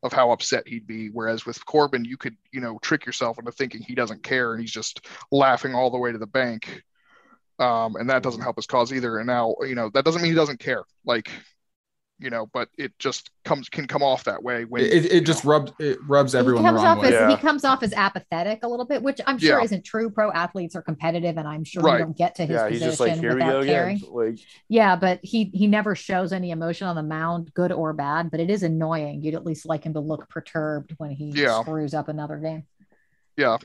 [0.02, 1.08] of how upset he'd be.
[1.08, 4.60] Whereas with Corbin, you could you know trick yourself into thinking he doesn't care and
[4.60, 6.82] he's just laughing all the way to the bank.
[7.58, 9.18] Um, and that doesn't help his cause either.
[9.18, 10.82] And now you know that doesn't mean he doesn't care.
[11.06, 11.30] Like,
[12.18, 15.44] you know, but it just comes can come off that way when it, it just
[15.44, 15.50] know.
[15.52, 17.08] rubs it rubs everyone he the comes wrong off way.
[17.08, 17.30] as Yeah.
[17.30, 19.64] he comes off as apathetic a little bit, which I'm sure Yeah.
[19.64, 20.10] isn't true.
[20.10, 21.98] Pro athletes are competitive, and I'm sure Right.
[21.98, 23.96] you don't get to his Yeah, he's position just like, here we without go caring.
[23.96, 24.10] again.
[24.12, 24.38] Like,
[24.68, 28.30] Yeah, but he he never shows any emotion on the mound, good or bad.
[28.30, 29.22] But it is annoying.
[29.22, 31.60] You'd at least like him to look perturbed when he Yeah.
[31.62, 32.66] screws up another game.
[33.36, 33.56] yeah.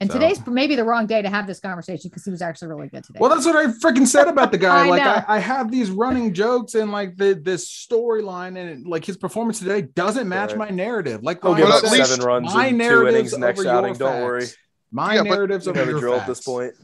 [0.00, 2.68] And So- today's maybe the wrong day to have this conversation because he was actually
[2.68, 3.18] really good today.
[3.20, 4.86] Well, that's what I freaking said about the guy.
[4.86, 5.02] I like.
[5.02, 9.58] I, I have these running jokes and like the this storyline and like his performance
[9.58, 10.70] today doesn't match Right.
[10.70, 11.22] my narrative.
[11.24, 13.60] Like he'll give up at said, least seven runs my in two narratives innings next
[13.60, 13.94] over outing.
[13.94, 14.46] Don't worry.
[14.92, 16.22] My Yeah, narratives You over know the your drill facts.
[16.22, 16.74] at this point.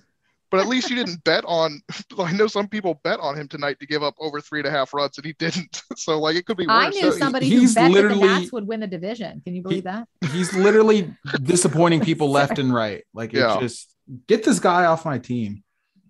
[0.57, 1.81] But at least you didn't bet on.
[2.19, 4.71] I know some people bet on him tonight to give up over three and a
[4.71, 5.83] half runs, and he didn't.
[5.97, 6.73] So like it could be Worse.
[6.73, 6.95] I worse.
[6.97, 9.41] knew So somebody he's who bet that the literally- Nats would win the division.
[9.45, 10.07] Can you believe that?
[10.33, 13.05] He's literally disappointing people left and right.
[13.15, 13.59] Like Yeah.
[13.61, 13.95] just
[14.29, 15.63] get this guy off my team.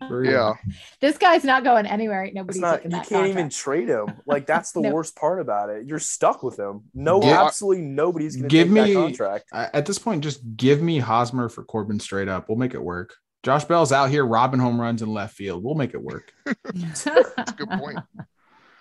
[0.09, 0.33] For real.
[0.33, 0.55] yeah,
[1.01, 2.25] This guy's not going anywhere.
[2.25, 2.85] Ain't It's Nobody's not.
[2.85, 4.09] You that can't even trade him.
[4.27, 4.91] Like that's the No.
[4.93, 5.87] worst part about it.
[5.87, 6.83] You're stuck with him.
[6.93, 7.43] No, Yeah.
[7.45, 9.45] absolutely nobody's going to Give take that me- contract.
[9.53, 12.49] I- At this point, just give me Hosmer for Corbin straight up.
[12.49, 13.15] We'll make it work.
[13.45, 15.63] Josh Bell's out here robbing home runs in left field.
[15.63, 16.33] We'll make it work.
[16.75, 17.99] that's a good point.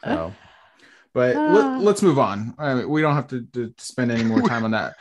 [0.04, 0.34] So,
[1.14, 1.78] but Ah.
[1.80, 2.56] let, us move on.
[2.58, 4.96] I mean, we don't have to, to spend any more time on that.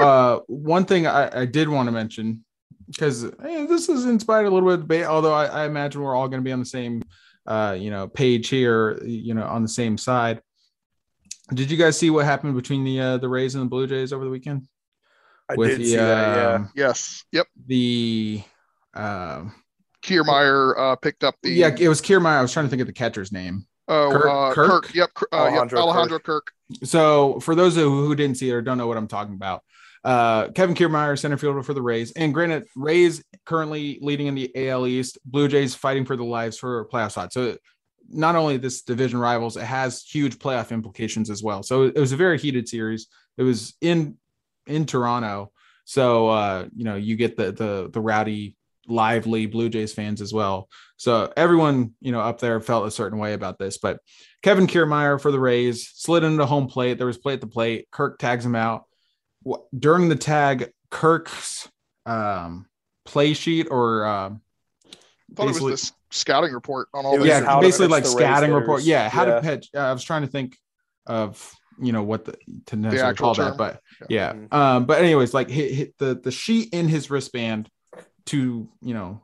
[0.00, 2.44] Uh, one thing I, I did want to mention
[2.88, 6.28] because this has inspired a little bit of debate, although I, I imagine we're all
[6.28, 7.02] going to be on the same,
[7.46, 10.42] uh, you know, page here, you know, on the same side.
[11.52, 14.12] Did you guys see what happened between the uh, the Rays and the Blue Jays
[14.12, 14.66] over the weekend?
[15.48, 16.36] I with did the, see that.
[16.36, 16.54] Yeah.
[16.54, 17.24] um, Yes.
[17.32, 17.46] Yep.
[17.66, 18.42] The
[18.94, 19.54] um,
[20.02, 21.50] Kiermaier uh, picked up the.
[21.50, 22.38] yeah, it was Kiermaier.
[22.38, 23.66] I was trying to think of the catcher's name.
[23.88, 24.84] Oh, Kirk- uh, Kirk?
[24.84, 24.94] Kirk?
[24.94, 25.10] Yep.
[25.32, 25.88] Uh, Alejandro yep.
[25.88, 26.52] Alejandro Kirk.
[26.82, 29.62] So for those who, who didn't see it or don't know what I'm talking about,
[30.04, 34.68] uh, Kevin Kiermaier, center fielder for the Rays, and granted, Rays currently leading in the
[34.68, 37.32] AL East, Blue Jays fighting for the lives for a playoff spot.
[37.32, 37.56] So
[38.08, 41.62] not only this division rivals, it has huge playoff implications as well.
[41.62, 43.06] So it was a very heated series.
[43.38, 44.18] It was in
[44.66, 45.52] in Toronto,
[45.84, 48.56] so uh, you know you get the the the rowdy,
[48.86, 50.68] lively Blue Jays fans as well.
[50.96, 53.98] So everyone you know up there felt a certain way about this, but
[54.42, 56.98] Kevin Kiermaier for the Rays slid into home plate.
[56.98, 57.88] There was play at the plate.
[57.90, 58.84] Kirk tags him out.
[59.78, 61.68] During the tag, Kirk's
[62.06, 62.66] um,
[63.04, 64.40] play sheet or um,
[64.86, 67.28] I thought it was this scouting report on all It this.
[67.28, 68.60] yeah, how to basically like the Rays scouting hitters.
[68.60, 68.82] report.
[68.84, 69.34] Yeah, how Yeah.
[69.36, 69.68] to pitch.
[69.74, 70.56] Uh, I was trying to think
[71.06, 73.48] of you know what the to necessarily actual call term.
[73.48, 74.32] that, but Yeah.
[74.32, 74.40] yeah.
[74.40, 74.54] Mhm.
[74.54, 77.68] Um, but anyways, like hit, hit the the sheet in his wristband
[78.26, 79.22] to you know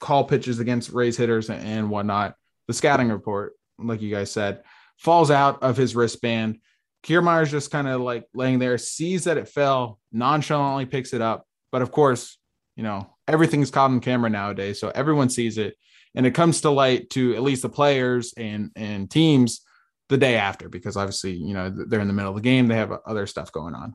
[0.00, 2.34] call pitches against Rays hitters and, whatnot.
[2.66, 4.62] The scouting report, like you guys said,
[4.96, 6.58] falls out of his wristband.
[7.02, 11.46] Kiermaier's just kind of like laying there, sees that it fell, nonchalantly picks it up.
[11.72, 12.38] But of course,
[12.76, 14.80] you know, everything's caught on camera nowadays.
[14.80, 15.76] So everyone sees it.
[16.14, 19.60] And it comes to light to at least the players and, and teams
[20.08, 22.66] the day after, because obviously, you know, they're in the middle of the game.
[22.66, 23.94] They have other stuff going on.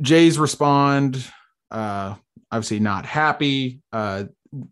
[0.00, 1.24] Jays respond,
[1.70, 2.14] uh,
[2.50, 3.80] obviously not happy.
[3.92, 4.24] Uh,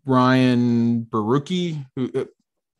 [0.05, 2.25] Ryan Borucki, who uh,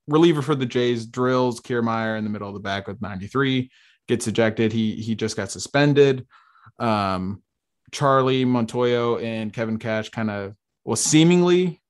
[0.08, 3.72] reliever for the Jays, drills Kiermaier in the middle of the back with 93,
[4.08, 4.74] gets ejected.
[4.74, 6.28] He he just got suspended.
[6.78, 7.42] Um,
[7.92, 11.82] Charlie Montoyo and Kevin Cash kind of well seemingly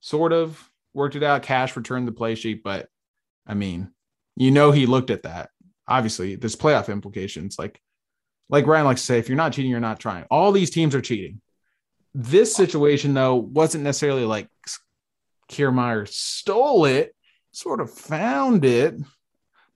[0.00, 1.42] sort of worked it out.
[1.42, 2.88] Cash returned the play sheet, but
[3.46, 3.90] I mean,
[4.36, 5.50] you know he looked at that.
[5.88, 7.58] Obviously, there's playoff implications.
[7.58, 7.80] Like
[8.48, 10.24] like Ryan likes to say, if you're not cheating, you're not trying.
[10.30, 11.40] All these teams are cheating.
[12.14, 14.48] This situation, though, wasn't necessarily like
[15.50, 17.14] Kiermaier stole it,
[17.52, 18.94] sort of found it.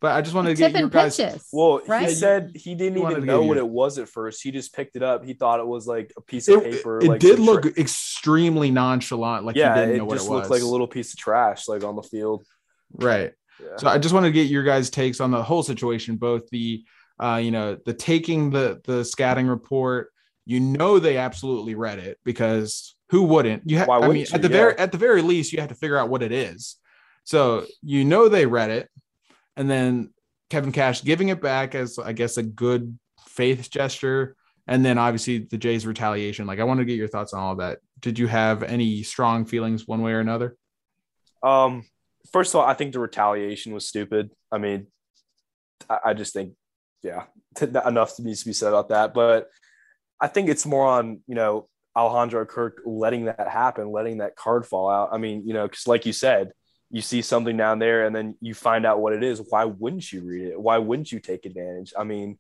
[0.00, 1.16] But I just wanted to get your guys.
[1.16, 1.48] pitches.
[1.52, 2.08] Well, Right?
[2.08, 4.40] he said he didn't You wanted even know what you- it was at first.
[4.44, 5.24] He just picked it up.
[5.24, 6.98] He thought it was like a piece of It, paper.
[7.00, 10.28] it like did look tra- extremely nonchalant, like yeah, he didn't it know what just
[10.28, 10.38] it was.
[10.42, 12.44] looked like a little piece of trash, like on the field.
[12.92, 13.32] right.
[13.60, 13.76] Yeah.
[13.78, 16.84] So I just wanted to get your guys' takes on the whole situation, both the
[17.20, 20.12] uh, you know, the taking the the scouting report.
[20.48, 23.68] You know they absolutely read it because who wouldn't?
[23.68, 24.48] You have Why I mean wouldn't at you?
[24.48, 26.76] the very at the very least you have to figure out what it is.
[27.24, 28.88] So you know they read it,
[29.58, 30.08] and then
[30.48, 34.36] Kevin Cash giving it back as I guess a good faith gesture,
[34.66, 36.46] and then obviously the Jays retaliation.
[36.46, 37.80] Like I want to get your thoughts on all that.
[38.00, 40.56] Did you have any strong feelings one way or another?
[41.42, 41.84] Um,
[42.32, 44.30] first of all, I think the retaliation was stupid.
[44.50, 44.86] I mean,
[45.90, 46.54] I, I just think,
[47.02, 47.24] yeah,
[47.86, 49.12] enough needs to be said about that.
[49.12, 49.50] But
[50.20, 54.66] I think it's more on you know Alejandro Kirk letting that happen, letting that card
[54.66, 55.10] fall out.
[55.12, 56.52] I mean, you know, because like you said,
[56.90, 59.42] you see something down there and then you find out what it is.
[59.48, 60.60] Why wouldn't you read it?
[60.60, 61.92] Why wouldn't you take advantage?
[61.98, 62.38] I mean,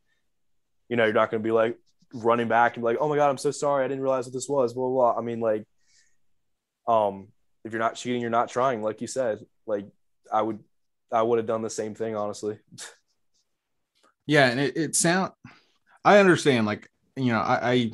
[0.88, 1.76] you know, you're not going to be like
[2.14, 4.32] running back and be like, oh my god, I'm so sorry, I didn't realize what
[4.32, 4.74] this was.
[4.74, 5.12] Blah blah.
[5.12, 5.20] blah.
[5.20, 5.64] I mean, like,
[6.86, 7.28] um,
[7.64, 8.82] if you're not cheating, you're not trying.
[8.82, 9.86] Like you said, like
[10.32, 10.60] I would,
[11.12, 12.58] I would have done the same thing, honestly.
[14.30, 15.32] Yeah, and it, it sound
[16.04, 16.86] I understand, like,
[17.18, 17.92] you know, I, I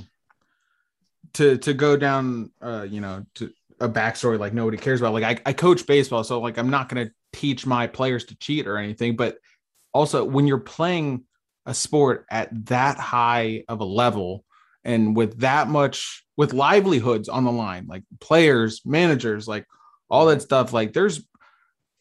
[1.35, 5.15] to to go down uh, you know, to a backstory like nobody cares about.
[5.15, 8.67] Like I, I coach baseball, so like I'm not gonna teach my players to cheat
[8.67, 9.39] or anything, but
[9.93, 11.25] also when you're playing
[11.67, 14.45] a sport at that high of a level
[14.85, 19.67] and with that much with livelihoods on the line, like players, managers, like
[20.11, 21.27] all that stuff, like there's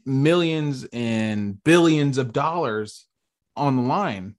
[0.06, 3.06] millions and billions of dollars
[3.56, 4.36] on the line,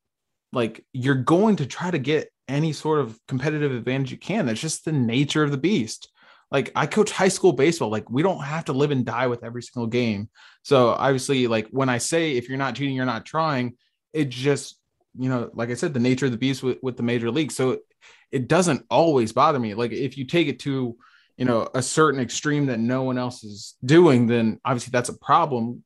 [0.53, 4.47] like you're going to try to get any sort of competitive advantage you can.
[4.47, 6.11] That's just the nature of the beast.
[6.51, 9.43] Like I coach high school baseball, like we don't have to live and die with
[9.43, 10.29] every single game.
[10.63, 13.77] So obviously, like when I say if you're not cheating, you're not trying,
[14.13, 14.79] it just,
[15.19, 17.51] you know, like I said, the nature of the beast with, with the major league.
[17.51, 17.79] So
[18.31, 19.75] it doesn't always bother me.
[19.75, 20.97] Like if you take it to,
[21.37, 25.19] you know, a certain extreme that no one else is doing, then obviously that's a
[25.19, 25.83] problem.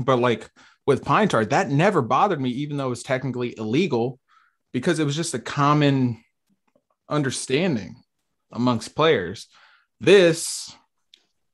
[0.00, 0.50] But like
[0.86, 4.18] with pine tar, that never bothered me, even though it was technically illegal,
[4.72, 6.22] because it was just a common
[7.08, 7.96] understanding
[8.52, 9.48] amongst players.
[10.00, 10.74] This,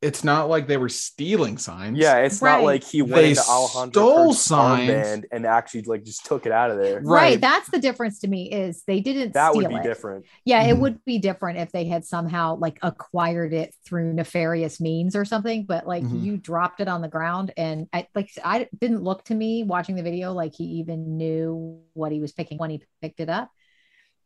[0.05, 1.99] it's not like they were stealing signs.
[1.99, 2.59] Yeah, it's Right.
[2.59, 5.25] not like he went They into Alejandro stole Kirk's signs.
[5.33, 7.01] and actually like just took it out of there.
[7.01, 7.23] Right.
[7.25, 7.41] Right.
[7.41, 9.83] That's the difference to me is they didn't That steal would be it.
[9.83, 10.27] different.
[10.45, 10.81] Yeah, it Mhm.
[10.81, 15.65] would be different if they had somehow like acquired it through nefarious means or something.
[15.65, 16.23] But like Mhm.
[16.23, 19.97] you dropped it on the ground, and I like I didn't look to me watching
[19.97, 23.51] the video like he even knew what he was picking when he picked it up.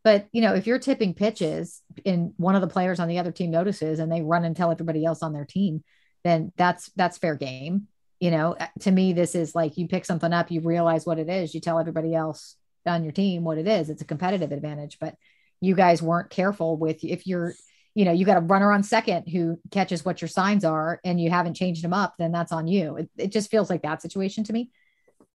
[0.08, 3.30] But you know, if you're tipping pitches and one of the players on the other
[3.30, 5.84] team notices and they run and tell everybody else on their team,
[6.24, 7.88] then that's that's fair game.
[8.18, 11.18] You know, Uh, to me, this is like you pick something up, you realize what
[11.18, 12.56] it is, you tell everybody else
[12.86, 13.90] on your team what it is.
[13.90, 15.14] It's a competitive advantage, but
[15.60, 17.52] you guys weren't careful with if you're,
[17.94, 21.20] you know, you got a runner on second who catches what your signs are and
[21.20, 22.96] you haven't changed them up, then that's on you.
[22.96, 24.70] It, it just feels like that situation to me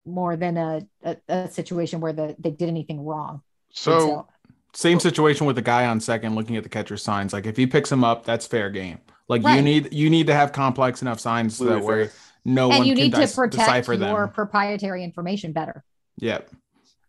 [0.04, 3.44] more than a, a, a situation where the they did anything wrong.
[3.76, 4.28] So
[4.76, 7.32] Same situation with the guy on second looking at the catcher's signs.
[7.34, 9.00] Like if he picks him up, that's fair game.
[9.30, 12.12] Like you need you need to have complex enough signs so that Absolutely where
[12.46, 14.30] no and one you can need to dis- protect decipher your them.
[14.30, 15.84] proprietary information better.
[16.18, 16.50] Yep.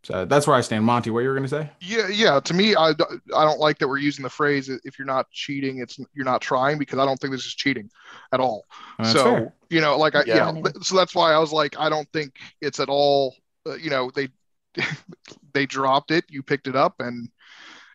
[0.05, 0.85] So that's where I stand.
[0.85, 1.71] Monty, what you were gonna say?
[1.81, 2.39] yeah, yeah.
[2.39, 2.95] To me, I, I
[3.45, 6.79] don't like that we're using the phrase if you're not cheating, it's you're not trying
[6.79, 7.89] because I don't think this is cheating
[8.31, 8.67] at all.
[8.99, 9.55] That's so fair.
[9.71, 10.53] you know, like I, Yeah.
[10.53, 10.63] yeah.
[10.83, 13.35] So that's why I was like, I don't think it's at all.
[13.67, 14.29] Uh, you know, they
[15.55, 17.29] they dropped it, you picked it up, and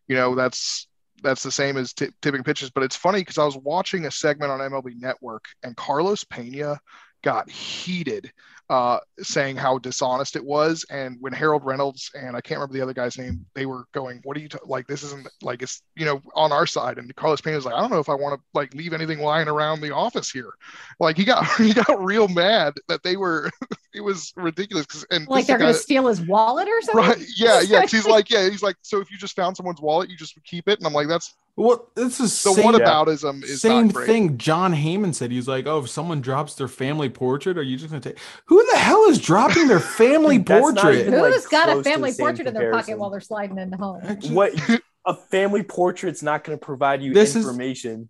[0.10, 0.88] you know that's
[1.24, 2.70] that's the same as t- tipping pitches.
[2.70, 6.80] But it's funny because I was watching a segment on MLB Network, and Carlos Pena
[7.24, 8.32] got heated
[8.70, 10.86] uh, saying how dishonest it was.
[10.92, 14.22] And when Harold Reynolds and I can't remember the other guy's name, they were going,
[14.24, 14.86] "What are you t- like?
[14.88, 17.82] This isn't like it's you know on our side." And Carlos Pena was like, "I
[17.82, 20.52] don't know if I want to like leave anything lying around the office here."
[21.00, 23.50] Like he got he got real mad that they were.
[23.92, 27.04] it was ridiculous because and Like they're going to steal his wallet or something.
[27.04, 27.28] Right.
[27.36, 27.62] Yeah.
[27.62, 27.82] Yeah.
[27.82, 28.48] 'cause he's like, yeah.
[28.48, 30.78] He's like, so if you just found someone's wallet, you just would keep it.
[30.78, 34.38] And I'm like, that's Well, this is the same, whataboutism is same thing.
[34.38, 37.90] Jon Heyman said he's like, oh, if someone drops their family portrait, are you just
[37.92, 38.18] gonna take?
[38.46, 41.00] Who the hell is dropping their family portrait?
[41.08, 43.20] even- like, Who's got a close to the family portrait in their pocket while they're
[43.20, 44.00] sliding into home?
[44.04, 44.54] Actually, What
[45.06, 48.08] a family portrait's not going to provide you This information.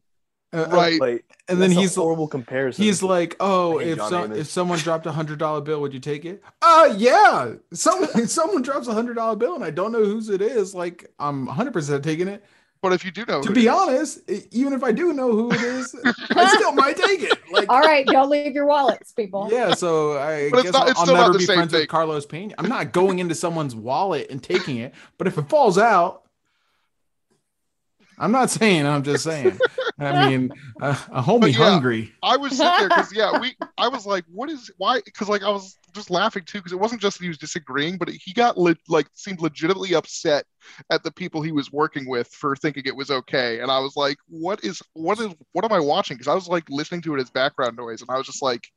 [0.54, 1.00] uh, uh, Right.
[1.02, 2.84] Like, and then that's a he's horrible comparison.
[2.84, 4.38] He's like, oh, if Jon some, Heyman.
[4.38, 6.44] if someone dropped a hundred dollar bill, would you take it?
[6.62, 7.54] Uh yeah.
[7.74, 10.76] Someone if someone drops a hundred dollar bill and I don't know whose it is,
[10.76, 12.44] like I'm hundred percent taking it.
[12.82, 15.12] But if you do know, To who be it is- honest, even if I do
[15.12, 15.94] know who it is,
[16.32, 17.38] I still might take it.
[17.52, 19.50] Like All right, don't leave your wallets, people.
[19.52, 21.82] yeah, so I but guess not, I'll, I'll never be friends thing.
[21.82, 22.56] with Carlos Pena.
[22.58, 26.24] I'm not going into someone's wallet and taking it, but if it falls out,
[28.20, 28.86] I'm not saying.
[28.86, 29.58] I'm just saying.
[30.00, 30.52] I mean,
[30.82, 31.58] uh, a homie yeah.
[31.58, 32.14] hungry.
[32.24, 35.02] I was sitting there because yeah, we I was like, what is why?
[35.04, 37.98] Because like I was just laughing too because it wasn't just that he was disagreeing,
[37.98, 40.46] but he got le- like seemed legitimately upset
[40.90, 43.96] at the people he was working with for thinking it was okay, and I was
[43.96, 46.16] like, what is what is what am I watching?
[46.18, 48.68] Because I was like listening to it as background noise, and I was just like,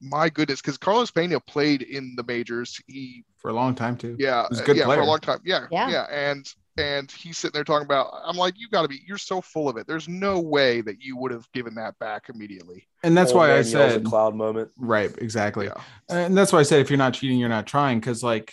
[0.00, 4.16] my goodness, because Carlos Pena played in the majors, he for a long time too.
[4.18, 4.98] yeah, was a good yeah, player.
[4.98, 5.40] for a long time.
[5.44, 5.90] Yeah, Yeah.
[5.90, 6.46] yeah, and
[6.76, 8.12] and he's sitting there talking about.
[8.24, 9.00] I'm like, you got to be.
[9.06, 9.86] You're so full of it.
[9.86, 12.88] There's no way that you would have given that back immediately.
[13.02, 14.70] And that's Old why I man yells a said cloud moment.
[14.78, 15.66] right, exactly.
[15.66, 15.80] Yeah.
[16.08, 18.52] And that's why I said if you're not cheating, you're not trying, because like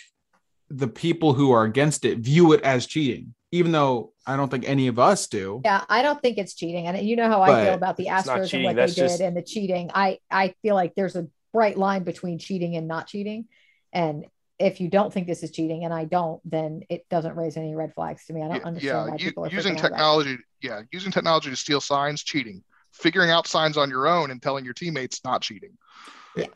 [0.70, 4.68] the people who are against it view it as cheating, even though I don't think
[4.68, 5.60] any of us do.
[5.64, 6.86] Yeah, I don't think it's cheating.
[6.86, 8.82] And you know how I feel about the it's not Astros and cheating, what they
[8.82, 9.90] that's did and the cheating.
[9.94, 13.46] I I feel like there's a bright line between cheating and not cheating.
[13.92, 14.24] And
[14.62, 17.74] if you don't think this is cheating, and I don't, then it doesn't raise any
[17.74, 18.42] red flags to me.
[18.42, 20.38] I don't Yeah, understand why people u- are using freaking out technology.
[20.62, 22.62] Yeah, using technology to steal signs, cheating.
[22.92, 25.76] Figuring out signs on your own and telling your teammates not cheating.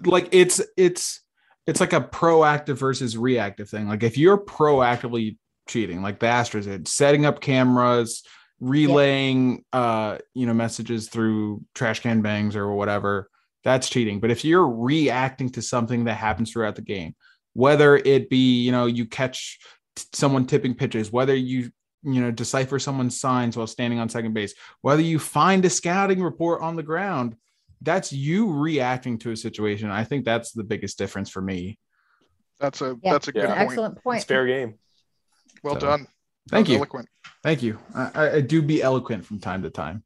[0.04, 1.20] Like it's it's
[1.66, 3.88] it's like a proactive versus reactive thing.
[3.88, 5.36] Like if you're proactively
[5.68, 8.22] cheating, like the Astros did, setting up cameras,
[8.60, 13.28] relaying uh you know messages through trash can bangs or whatever,
[13.64, 14.20] that's cheating.
[14.20, 17.14] But if you're reacting to something that happens throughout the game,
[17.56, 19.58] whether it be you know you catch
[19.96, 21.70] t- someone tipping pitches, whether you
[22.02, 26.22] you know decipher someone's signs while standing on second base, whether you find a scouting
[26.22, 27.34] report on the ground,
[27.80, 29.90] that's you reacting to a situation.
[29.90, 31.78] I think that's the biggest difference for me.
[32.60, 33.60] That's a Yeah, that's a good An point.
[33.60, 34.16] excellent point.
[34.18, 34.74] It's fair game.
[35.62, 36.06] Well So, done.
[36.50, 36.76] Thank you.
[36.76, 37.08] Eloquent.
[37.42, 37.78] Thank you.
[37.94, 40.04] I, I- I do be eloquent from time to time.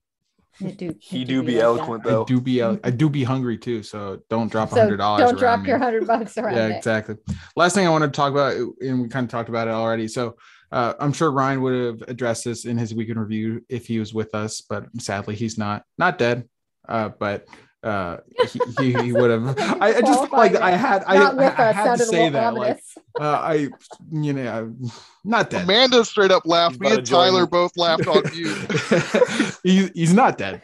[0.60, 1.64] You do, He you do be like that.
[1.64, 3.82] eloquent I do be el- I do be hungry too.
[3.82, 5.22] So don't drop a So hundred dollars.
[5.30, 6.76] don't drop your hundred bucks around yeah, it.
[6.76, 7.16] exactly.
[7.56, 10.06] Last thing I want to talk about, and we kind of talked about it already.
[10.08, 10.36] So
[10.72, 14.14] uh, I'm sure Ryan would have addressed this in his weekend review if he was
[14.14, 15.82] with us, but sadly he's not.
[15.98, 16.48] Not dead,
[16.88, 17.46] uh, but
[17.82, 18.18] uh,
[18.48, 19.58] he, he, he would have.
[19.80, 22.54] I, I just like I had I, I, I had to say little that.
[22.54, 22.82] Like
[23.18, 23.68] uh, I,
[24.12, 24.90] you know, i
[25.24, 25.64] not dead.
[25.64, 26.80] Amanda straight up laughed.
[26.80, 27.46] Me and Tyler you.
[27.46, 28.54] both laughed on you
[29.62, 30.62] he, he's not dead,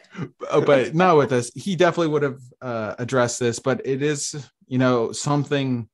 [0.51, 1.51] Uh, but not with us.
[1.55, 5.89] He definitely would have uh, addressed this, but it is, you know, something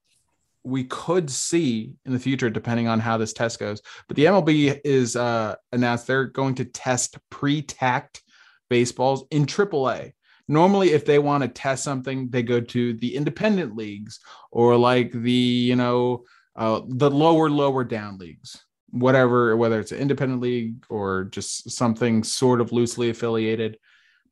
[0.64, 3.82] we could see in the future depending on how this test goes.
[4.06, 8.22] But the MLB is uh, announced they're going to test pre-tacked
[8.70, 10.12] baseballs in AAA.
[10.48, 14.20] Normally, if they want to test something, they go to the independent leagues
[14.50, 16.24] or like the, you know,
[16.56, 22.22] uh, the lower, lower down leagues whatever, whether it's an independent league or just something
[22.22, 23.78] sort of loosely affiliated.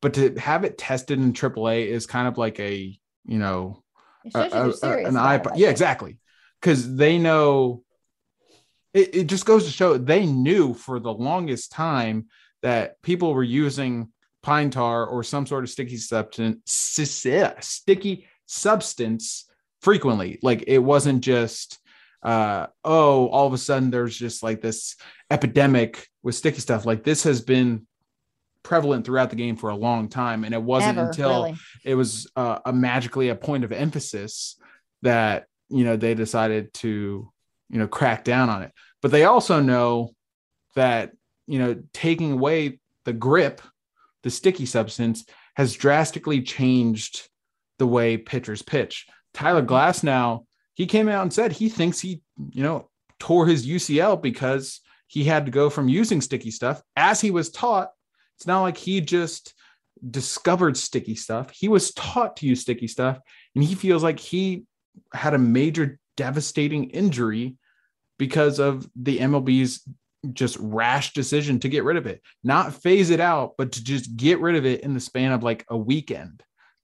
[0.03, 3.82] But to have it tested in AAA is kind of like a, you know,
[4.35, 5.70] a- shows you they're a- a- an it, Yeah, think.
[5.70, 6.19] exactly.
[6.61, 7.82] Because they know
[8.93, 12.27] it, it just goes to show they knew for the longest time
[12.61, 14.12] that people were using
[14.43, 19.49] pine tar or some sort of sticky substance, sticky substance
[19.81, 20.39] frequently.
[20.43, 21.79] Like it wasn't just
[22.23, 24.97] uh oh all of a sudden there's just like this
[25.31, 27.87] epidemic with sticky stuff like this has been
[28.62, 31.59] prevalent throughout the game for a long time and it wasn't Ever, until really.
[31.83, 34.59] it was uh, a magically a point of emphasis
[35.01, 37.33] that you know they decided to
[37.71, 40.11] you know crack down on it but they also know
[40.75, 41.12] that
[41.47, 43.62] you know taking away the grip
[44.23, 45.25] the sticky substance
[45.57, 47.29] has drastically changed
[47.79, 49.07] the way pitchers pitch.
[49.35, 49.73] Tyler mm-hmm.
[49.73, 52.23] Glasnow he came out and said he thinks he
[52.53, 52.89] you know
[53.19, 56.83] tore his ucl because he had to go from using sticky stuff.
[56.97, 57.91] As he was taught
[58.37, 59.53] it's not like he just
[60.09, 61.51] discovered sticky stuff.
[61.51, 63.21] He was taught to use sticky stuff,
[63.55, 64.65] and he feels like he
[65.13, 67.57] had a major devastating injury
[68.19, 69.87] because of the MLB's
[70.33, 74.17] just rash decision to get rid of it, not phase it out, but to just
[74.17, 76.43] get rid of it in the span of like a weekend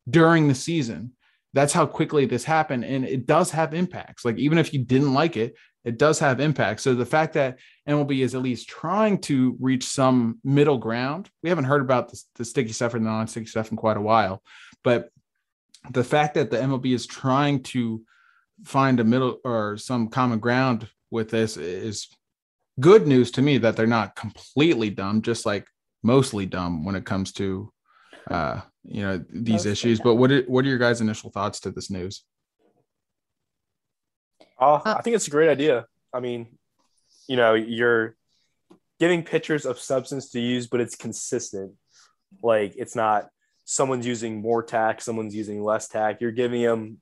[0.09, 1.13] during the season.
[1.53, 2.85] That's how quickly this happened.
[2.85, 4.25] And it does have impacts.
[4.25, 5.55] Like, even if you didn't like it,
[5.85, 6.83] it does have impacts.
[6.83, 7.59] So the fact that
[7.89, 12.23] MLB is at least trying to reach some middle ground, we haven't heard about the,
[12.35, 14.43] the sticky stuff or the non sticky stuff in quite a while.
[14.83, 15.11] But
[15.91, 18.03] the fact that the MLB is trying to
[18.65, 22.09] find a middle or some common ground with this is
[22.81, 25.66] good news to me that they're not completely dumb, just like
[26.03, 27.73] mostly dumb when it comes to
[28.31, 29.98] uh, you know these mostly issues.
[29.98, 30.05] Dumb.
[30.05, 32.24] But what are, what are your guys' initial thoughts to this news?
[34.59, 35.86] Uh, I think it's a great idea.
[36.12, 36.47] I mean,
[37.28, 38.16] you know, you're
[38.98, 41.73] giving pitchers of substance to use, but it's consistent.
[42.43, 43.28] Like it's not
[43.65, 46.20] someone's using more tack, someone's using less tack.
[46.20, 47.01] You're giving them,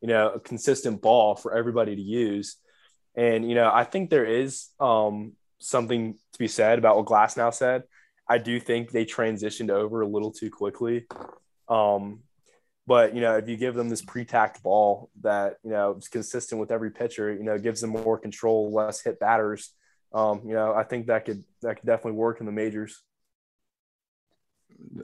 [0.00, 2.56] you know, a consistent ball for everybody to use.
[3.16, 7.52] And, you know, I think there is um, something to be said about what Glasnow
[7.52, 7.84] said.
[8.28, 11.06] I do think they transitioned over a little too quickly.
[11.68, 12.20] Um,
[12.86, 16.60] but, you know, if you give them this pre-tacked ball that, you know, is consistent
[16.60, 19.72] with every pitcher, you know, gives them more control, less hit batters,
[20.12, 23.02] um, you know, I think that could, that could definitely work in the majors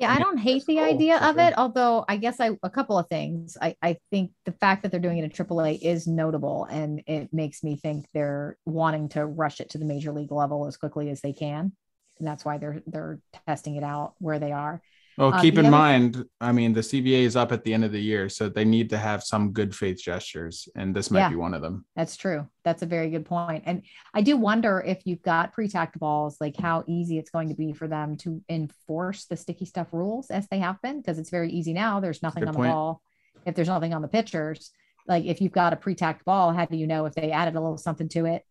[0.01, 3.09] yeah i don't hate the idea of it although i guess i a couple of
[3.09, 3.57] things.
[3.61, 7.33] I i think the fact that they're doing it at aaa is notable and it
[7.33, 11.11] makes me think they're wanting to rush it to the major league level as quickly
[11.11, 11.73] as they can.
[12.19, 14.83] And that's why they're they're testing it out where they are
[15.19, 17.93] well, um, keep in mind, I mean, the CBA is up at the end of
[17.93, 21.29] the year, so they need to have some good faith gestures, and this might yeah,
[21.29, 21.85] be one of them.
[21.95, 22.49] That's true.
[22.65, 23.65] That's a very good point.
[23.67, 23.83] And
[24.15, 27.73] I do wonder if you've got pre-tacked balls, like how easy it's going to be
[27.73, 31.51] for them to enforce the sticky stuff rules as they have been, because it's very
[31.51, 32.01] easy now.
[32.01, 32.69] There's nothing on point.
[32.69, 33.03] the ball.
[33.45, 34.71] If there's nothing on the pitchers,
[35.07, 37.61] like if you've got a pre-tacked ball, how do you know if they added a
[37.61, 38.45] little something to it?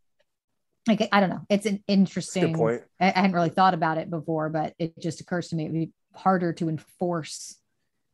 [0.87, 1.41] Like I don't know.
[1.49, 2.55] It's an interesting.
[2.55, 2.81] point.
[2.99, 6.53] I, I hadn't really thought about it before, but it just occurs to me harder
[6.53, 7.57] to enforce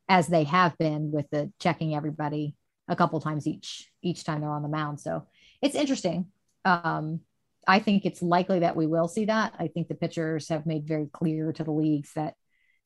[0.08, 2.54] as they have been with the checking everybody
[2.88, 5.00] a couple times each each time they're on the mound.
[5.00, 5.26] So
[5.60, 6.26] it's interesting.
[6.64, 7.20] Um,
[7.66, 9.54] I think it's likely that we will see that.
[9.58, 12.34] I think the pitchers have made very clear to the leagues that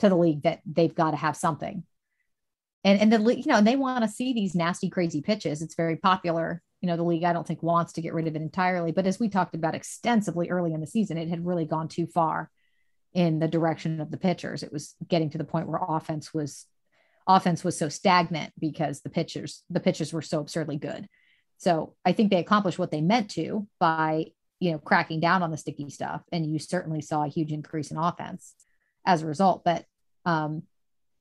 [0.00, 1.84] to the league that they've got to have something.
[2.84, 5.62] And and the you know they want to see these nasty crazy pitches.
[5.62, 6.60] It's very popular.
[6.80, 9.06] You know the league I don't think wants to get rid of it entirely, but
[9.06, 12.50] as we talked about extensively early in the season, it had really gone too far
[13.14, 14.62] in the direction of the pitchers.
[14.62, 16.66] It was getting to the point where offense was
[17.26, 21.08] offense was so stagnant because the pitchers the pitchers were so absurdly good.
[21.58, 24.26] So I think they accomplished what they meant to by
[24.60, 27.90] you know cracking down on the sticky stuff, and you certainly saw a huge increase
[27.90, 28.54] in offense
[29.06, 29.62] as a result.
[29.64, 29.84] But
[30.24, 30.62] um,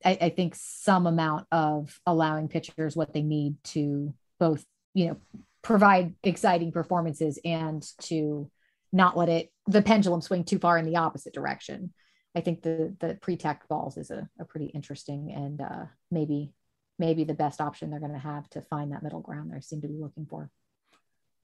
[0.04, 4.64] I, I think some amount of allowing pitchers what they need to both
[4.94, 5.16] you know
[5.62, 8.50] provide exciting performances and to
[8.92, 11.92] not let it the pendulum swing too far in the opposite direction.
[12.34, 16.52] I think the the pre-tacked balls is a, a pretty interesting and uh, maybe
[16.98, 19.80] maybe the best option they're going to have to find that middle ground they seem
[19.82, 20.50] to be looking for.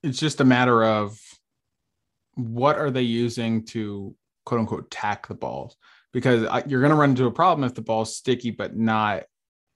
[0.02, 1.18] It's just a matter of
[2.34, 4.14] what are they using to
[4.44, 5.76] quote unquote tack the balls
[6.12, 9.24] because you're going to run into a problem if the ball's sticky but not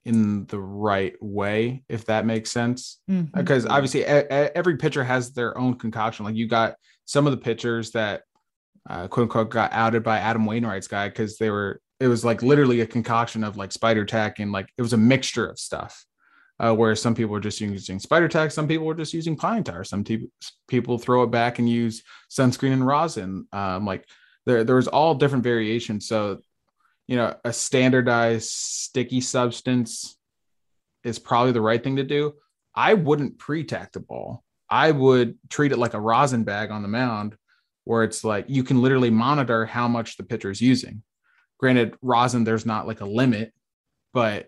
[0.05, 3.37] in the right way if that makes sense mm-hmm.
[3.37, 6.75] because obviously a- a- every pitcher has their own concoction like you got
[7.05, 8.23] some of the pitchers that
[8.89, 12.41] uh, quote unquote got outed by Adam Wainwright's guy because they were it was like
[12.41, 16.05] literally a concoction of like spider tack and like it was a mixture of stuff.
[16.59, 19.63] Uh, where some people were just using spider tack, some people were just using pine
[19.63, 20.29] tar, some te-
[20.67, 23.47] people throw it back and use sunscreen and rosin.
[23.51, 24.05] Um, like
[24.45, 26.07] there, there was all different variations.
[26.07, 26.39] So,
[27.07, 30.17] you know, a standardized sticky substance
[31.03, 32.33] is probably the right thing to do.
[32.75, 34.43] I wouldn't pre-tack the ball.
[34.69, 37.35] I would treat it like a rosin bag on the mound
[37.83, 41.03] where it's like you can literally monitor how much the pitcher is using.
[41.59, 43.53] Granted, rosin, there's not like a limit,
[44.13, 44.47] but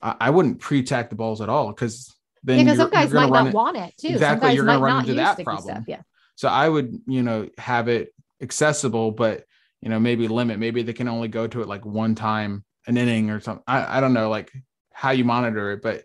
[0.00, 3.46] I, I wouldn't pre-tack the balls at all because then because some guys might not
[3.46, 4.08] it, want it too.
[4.08, 5.76] Exactly, you're going to run into that problem.
[5.76, 6.02] Stuff, yeah.
[6.34, 9.44] So I would, you know, have it accessible, but
[9.82, 10.58] you know, maybe limit.
[10.58, 13.64] Maybe they can only go to it like one time an inning or something.
[13.66, 14.50] I, I don't know, like
[14.92, 16.04] how you monitor it, but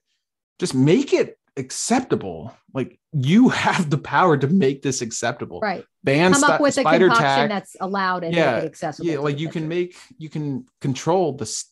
[0.59, 2.55] just make it acceptable.
[2.73, 5.59] Like you have the power to make this acceptable.
[5.59, 5.85] Right.
[6.03, 7.49] Ban Come up with spider a concoction tag.
[7.49, 9.09] that's allowed and yeah, accessible.
[9.09, 11.63] Yeah, like you can make you can control the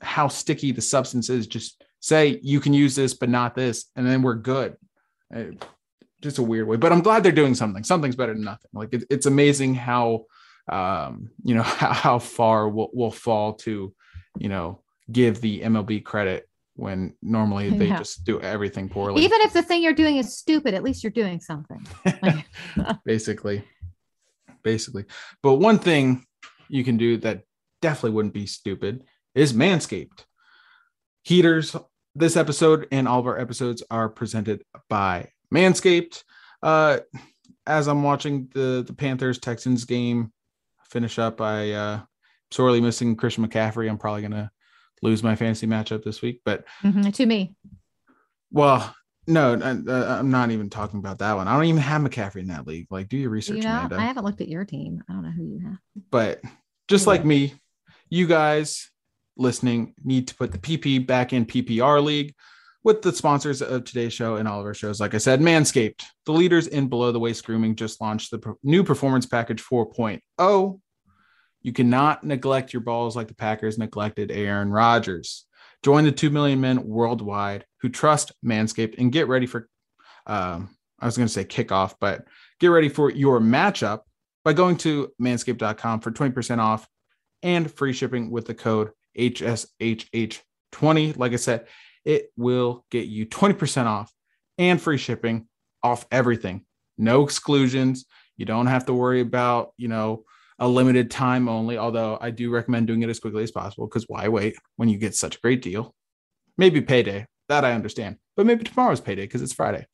[0.00, 1.46] how sticky the substance is.
[1.46, 4.76] Just say you can use this, but not this, and then we're good.
[5.34, 5.44] Uh,
[6.20, 7.82] just a weird way, but I'm glad they're doing something.
[7.82, 8.70] Something's better than nothing.
[8.74, 10.26] Like it, it's amazing how
[10.68, 13.94] um, you know how, how far we'll, we'll fall to,
[14.38, 17.98] you know, give the MLB credit when normally they Yeah.
[17.98, 19.24] just do everything poorly.
[19.24, 21.84] Even if the thing you're doing is stupid, at least you're doing something.
[23.04, 23.64] basically
[24.62, 25.04] basically
[25.42, 26.24] but one thing
[26.68, 27.42] you can do that
[27.80, 29.04] definitely wouldn't be stupid
[29.34, 30.24] is manscaped
[31.22, 31.76] heaters
[32.14, 36.22] this episode and all of our episodes are presented by manscaped
[36.62, 36.98] uh
[37.66, 40.32] as i'm watching the the panthers texans game
[40.90, 42.00] finish up i uh
[42.50, 44.50] sorely missing christian mccaffrey i'm probably gonna
[45.02, 47.54] lose my fantasy matchup this week but Mhm, To me,
[48.50, 48.94] well
[49.26, 52.48] no I, i'm not even talking about that one i don't even have mccaffrey in
[52.48, 55.02] that league like do your research you know, amanda I haven't looked at your team.
[55.08, 55.78] I don't know who you have.
[56.10, 56.40] but
[56.88, 57.18] just Anyway.
[57.18, 57.54] like me,
[58.08, 58.90] you guys
[59.36, 62.34] listening need to put the PP back in PPR league
[62.88, 64.98] with the sponsors of today's show and all of our shows.
[64.98, 68.82] Like I said, Manscaped, the leaders in below the waist grooming, just launched the new
[68.82, 70.80] performance package 4.0.
[71.60, 75.44] You cannot neglect your balls like the Packers neglected Aaron Rodgers.
[75.84, 79.68] Join the 2 million men worldwide who trust Manscaped and get ready for,
[80.26, 82.24] um, I was going to say kickoff, but
[82.58, 84.00] get ready for your matchup
[84.46, 86.88] by going to manscaped.com for 20% off
[87.42, 91.18] and free shipping with the code HSHH20.
[91.18, 91.66] Like I said,
[92.08, 94.10] it will get you 20% off
[94.56, 95.46] and free shipping
[95.82, 96.64] off everything.
[96.96, 98.06] No exclusions.
[98.38, 100.24] You don't have to worry about, you know,
[100.58, 104.06] a limited time only, although I do recommend doing it as quickly as possible because
[104.08, 105.94] why wait when you get such a great deal?
[106.56, 107.26] Maybe payday.
[107.50, 108.16] That I understand.
[108.38, 109.86] But maybe tomorrow's payday because it's Friday.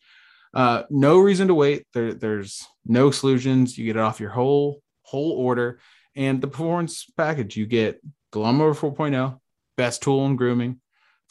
[0.55, 1.85] Uh, no reason to wait.
[1.95, 3.77] There, there's no exclusions.
[3.77, 5.81] You get it off your whole whole order,
[6.15, 7.57] and the performance package.
[7.57, 8.01] You get
[8.35, 9.39] lawnmower 4.0,
[9.77, 10.81] best tool in grooming,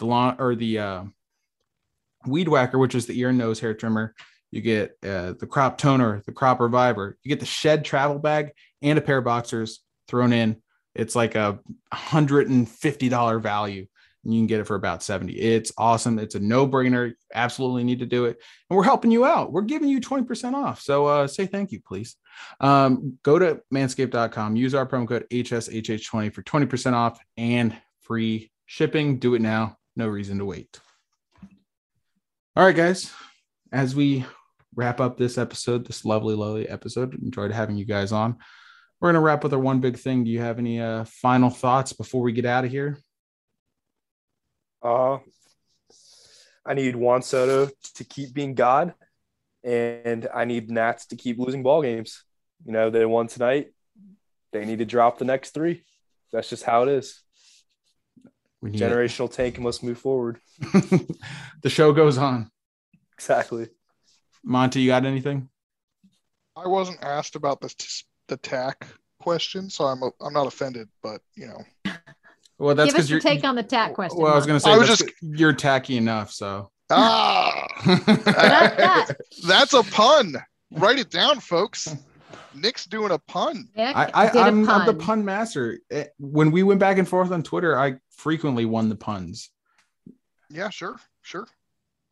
[0.03, 1.03] the lawn or the uh,
[2.27, 4.13] weed whacker, which is the ear and nose hair trimmer.
[4.51, 7.17] You get uh, the crop toner, the crop reviver.
[7.23, 8.51] You get the shed travel bag
[8.81, 10.61] and a pair of boxers thrown in.
[10.93, 11.59] It's like a
[11.91, 13.87] hundred and fifty dollar value
[14.23, 16.17] and you can get it for about 70 it's awesome.
[16.17, 17.13] It's a no-brainer.
[17.33, 18.37] Absolutely need to do it.
[18.69, 19.51] And we're helping you out.
[19.51, 20.81] We're giving you 20% off.
[20.81, 22.15] So uh, say thank you please.
[22.61, 29.19] Um, go to manscaped.com use our promo code hshh20 for 20% off and free shipping.
[29.19, 30.79] Do it now no reason to wait
[32.55, 33.11] all right guys
[33.71, 34.25] as we
[34.75, 38.37] wrap up this episode this lovely lovely episode enjoyed having you guys on
[38.99, 41.49] we're going to wrap with our one big thing do you have any uh, final
[41.49, 42.97] thoughts before we get out of here
[44.83, 45.19] Uh,
[46.65, 48.93] I need Juan Soto to keep being God,
[49.63, 52.23] and I need Nats to keep losing ball games.
[52.65, 53.67] You know, they won tonight.
[54.51, 55.83] They need to drop the next three.
[56.31, 57.21] That's just how it is.
[58.63, 58.89] We need it.
[58.89, 60.39] Generational tank must move forward.
[61.61, 62.49] the show goes on.
[63.17, 63.67] Exactly.
[64.43, 65.49] Monty, you got anything?
[66.55, 67.73] I wasn't asked about the
[68.29, 68.87] the tack
[69.19, 70.87] question, so I'm I'm not offended.
[71.01, 71.93] But you know,
[72.57, 74.21] Well, that's Give us because your take on the tack question.
[74.21, 76.31] well, I was gonna say I was just- you're tacky enough.
[76.31, 76.71] So.
[76.89, 79.17] ah, that.
[79.47, 80.35] that's a pun.
[80.71, 81.93] Write it down, folks.
[82.55, 83.67] Nick's doing a pun.
[83.75, 85.05] Nick I, I did a I'm, I'm the pun.
[85.05, 85.79] pun master.
[85.91, 89.49] Eh, When we went back and forth on Twitter, I frequently won the puns.
[90.49, 91.47] Yeah, sure, sure.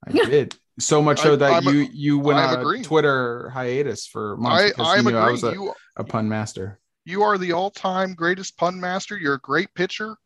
[0.07, 2.84] I did so much so I- that I'm a- you you went I'm on agreeing.
[2.84, 6.27] Twitter hiatus for months I because I'm you knew I was a, you a pun
[6.27, 6.80] master.
[7.05, 9.18] you are the all-time greatest pun master.
[9.18, 10.18] You're a great pitcher,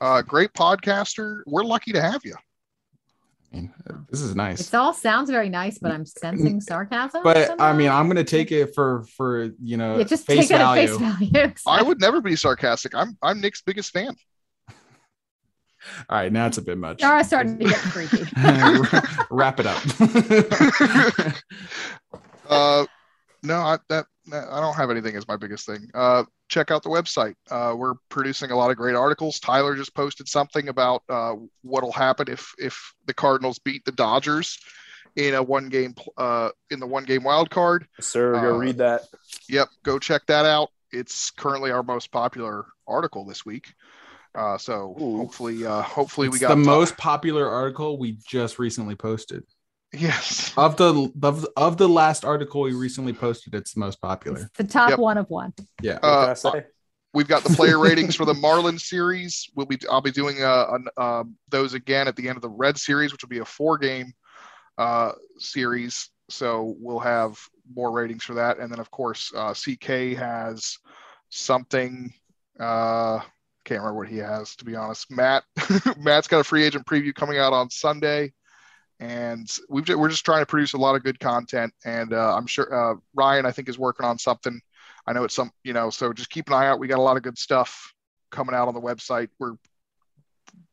[0.00, 1.40] uh, great podcaster.
[1.46, 2.34] We're lucky to have you.
[3.52, 3.72] I mean,
[4.10, 4.68] this is nice.
[4.68, 7.22] It all sounds very nice, but I'm sensing sarcasm.
[7.22, 10.50] But I mean, I'm gonna take it for for you know yeah, just face take
[10.50, 10.88] it at value.
[10.88, 11.54] face value.
[11.66, 12.94] I would never be sarcastic.
[12.94, 14.16] I'm I'm Nick's biggest fan.
[16.08, 16.98] All right, now it's a bit much.
[16.98, 18.24] Dara's starting to get creepy.
[19.30, 19.82] Wrap it up.
[22.48, 22.84] Uh,
[23.42, 25.90] no, I, that I don't have anything as my biggest thing.
[25.94, 27.34] Uh, check out the website.
[27.50, 29.40] Uh, we're producing a lot of great articles.
[29.40, 34.58] Tyler just posted something about uh, what'll happen if if the Cardinals beat the Dodgers
[35.16, 37.86] in a one game uh, in the one game wild card.
[38.00, 39.02] Sir, go Uh, read that.
[39.48, 40.68] Yep, go check that out.
[40.92, 43.74] It's currently our most popular article this week.
[44.34, 45.16] Uh, so Ooh.
[45.18, 49.44] hopefully, uh, hopefully we got the Ty- most popular article we just recently posted.
[49.92, 54.40] Yes, Of the of, of the last article we recently posted, it's the most popular.
[54.40, 54.98] It's the top Yep.
[54.98, 55.52] one of one.
[55.82, 55.94] Yeah.
[55.94, 56.62] What can I uh.
[57.14, 59.50] We've got the player ratings for the Marlin series.
[59.54, 62.48] We'll be I'll be doing uh, an, um, those again at the end of the
[62.48, 64.14] Red series, which will be a four game
[64.78, 66.08] uh, series.
[66.30, 67.38] So we'll have
[67.74, 70.78] more ratings for that, and then of course uh, CK has
[71.28, 72.14] something.
[72.58, 73.20] Uh,
[73.64, 75.10] can't remember what he has to be honest.
[75.10, 75.44] Matt
[75.98, 78.32] Matt's got a free agent preview coming out on Sunday,
[79.02, 81.74] and we've we're just trying to produce a lot of good content.
[81.84, 84.60] And uh, I'm sure uh, Ryan I think is working on something.
[85.08, 86.78] I know it's some, you know, so just keep an eye out.
[86.78, 87.92] We got a lot of good stuff
[88.30, 89.28] coming out on the website.
[89.40, 89.56] We're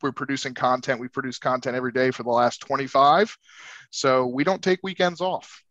[0.00, 1.00] we're producing content.
[1.00, 3.36] We produce content every day for the last 25.
[3.90, 5.64] So we don't take weekends off.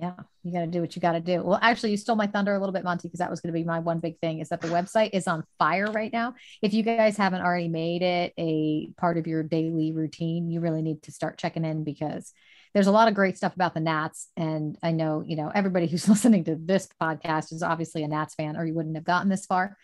[0.00, 1.42] Yeah, you got to do what you got to do.
[1.42, 3.58] Well, actually, you stole my thunder a little bit, Monty, because that was going to
[3.58, 6.34] be my one big thing is that the website is on fire right now.
[6.60, 10.82] If you guys haven't already made it a part of your daily routine, you really
[10.82, 12.32] need to start checking in because
[12.74, 14.28] there's a lot of great stuff about the Nats.
[14.36, 18.34] And I know, you know, everybody who's listening to this podcast is obviously a Nats
[18.34, 19.76] fan, or you wouldn't have gotten this far.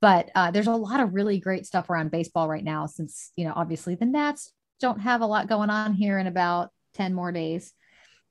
[0.00, 3.46] But uh, there's a lot of really great stuff around baseball right now, since, you
[3.46, 7.32] know, obviously the Nats don't have a lot going on here in about 10 more
[7.32, 7.72] days.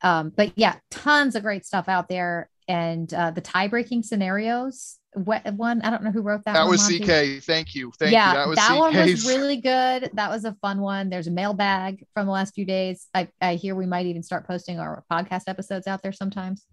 [0.04, 2.50] Um, but yeah, tons of great stuff out there.
[2.68, 6.54] And uh, the tie breaking scenarios, what one, I don't know who wrote that.
[6.54, 7.38] That one, was Monty.
[7.38, 7.44] CK.
[7.44, 7.92] Thank you.
[8.00, 8.38] Thank yeah, you.
[8.38, 10.10] That was that one was really good.
[10.14, 11.10] That was a fun one.
[11.10, 13.08] There's a mailbag from the last few days.
[13.14, 16.66] I, I hear we might even start posting our podcast episodes out there sometimes.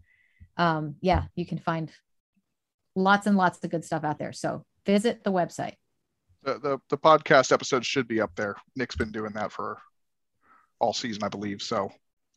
[0.57, 1.91] Um, yeah, you can find
[2.95, 4.33] lots and lots of good stuff out there.
[4.33, 5.75] So visit the website.
[6.43, 8.57] the, the the podcast episodes should be up there.
[8.77, 9.79] Nick's been doing that for
[10.79, 11.63] all season, I believe.
[11.63, 11.91] So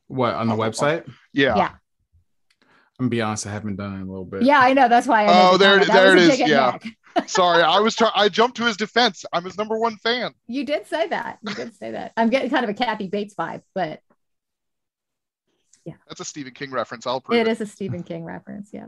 [0.07, 1.05] What on the Oh, oh, website?
[1.34, 1.55] yeah.
[1.55, 1.69] Yeah.
[2.99, 4.43] I'm gonna be honest, I haven't done it in a little bit.
[4.43, 4.88] Yeah, I know.
[4.88, 5.25] That's why.
[5.25, 5.88] I Oh, there- comment.
[5.88, 6.38] That there was it a is.
[6.38, 7.23] dig at Yeah.
[7.27, 8.11] Sorry, I was trying.
[8.15, 9.23] I jumped to his defense.
[9.34, 10.34] I'm his number one fan.
[10.47, 11.38] You did say that.
[11.47, 12.11] You did say that.
[12.17, 13.99] I'm getting kind of a Kathy Bates vibe, but
[15.85, 17.05] yeah, That's a Stephen King reference.
[17.05, 17.51] I'll prove it it.
[17.51, 18.69] is a Stephen King reference.
[18.71, 18.88] Yeah.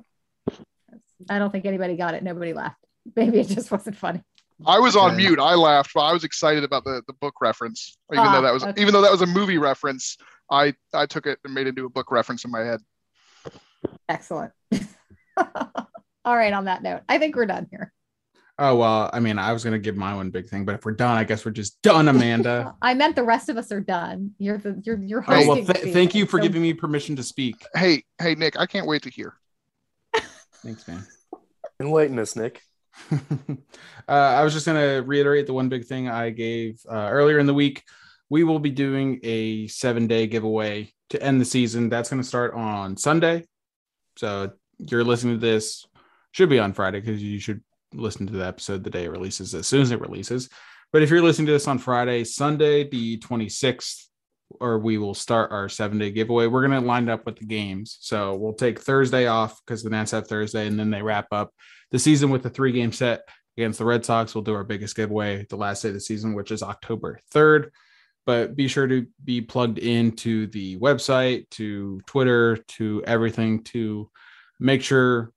[1.29, 2.23] I don't think anybody got it.
[2.23, 2.77] Nobody laughed.
[3.15, 4.21] Maybe it just wasn't funny.
[4.65, 5.39] I was on mute.
[5.39, 7.97] I laughed, but I was excited about the, the book reference.
[8.13, 8.81] Even Ah, though that was okay.
[8.81, 10.17] even though that was a movie reference,
[10.49, 12.80] I I took it and made it into a book reference in my head.
[14.09, 14.51] Excellent.
[15.38, 16.53] All right.
[16.53, 17.91] On that note, I think we're done here.
[18.57, 20.93] Oh well, I mean, I was gonna give my one big thing, but if we're
[20.93, 22.76] done, I guess we're just done, Amanda.
[22.81, 24.31] I meant the rest of us are done.
[24.38, 27.23] You're the you're you're oh well, th- thank you for so- giving me permission to
[27.23, 27.57] speak.
[27.76, 29.34] Hey, hey, Nick, I can't wait to hear.
[30.63, 31.05] Thanks, man.
[31.81, 32.61] Enlighten us, Nick.
[33.11, 33.17] uh,
[34.07, 37.45] I was just going to reiterate the one big thing I gave uh, earlier in
[37.45, 37.84] the week.
[38.30, 41.89] We will be doing a seven day giveaway to end the season.
[41.89, 43.45] That's going to start on Sunday.
[44.18, 45.85] So you're listening to this,
[46.31, 47.61] should be on Friday because you should
[47.93, 50.49] listen to the episode the day it releases, as soon as it releases.
[50.91, 54.06] But if you're listening to this on Friday, Sunday, the 26th,
[54.60, 56.47] or we will start our seven day giveaway.
[56.47, 57.97] We're going to line up with the games.
[58.02, 61.53] So we'll take Thursday off because the Nats have Thursday and then they wrap up
[61.91, 63.22] the season with a three game set
[63.57, 64.35] against the Red Sox.
[64.35, 67.69] We'll do our biggest giveaway the last day of the season, which is October 3rd.
[68.26, 74.10] But be sure to be plugged into the website, to Twitter, to everything to
[74.60, 75.31] make sure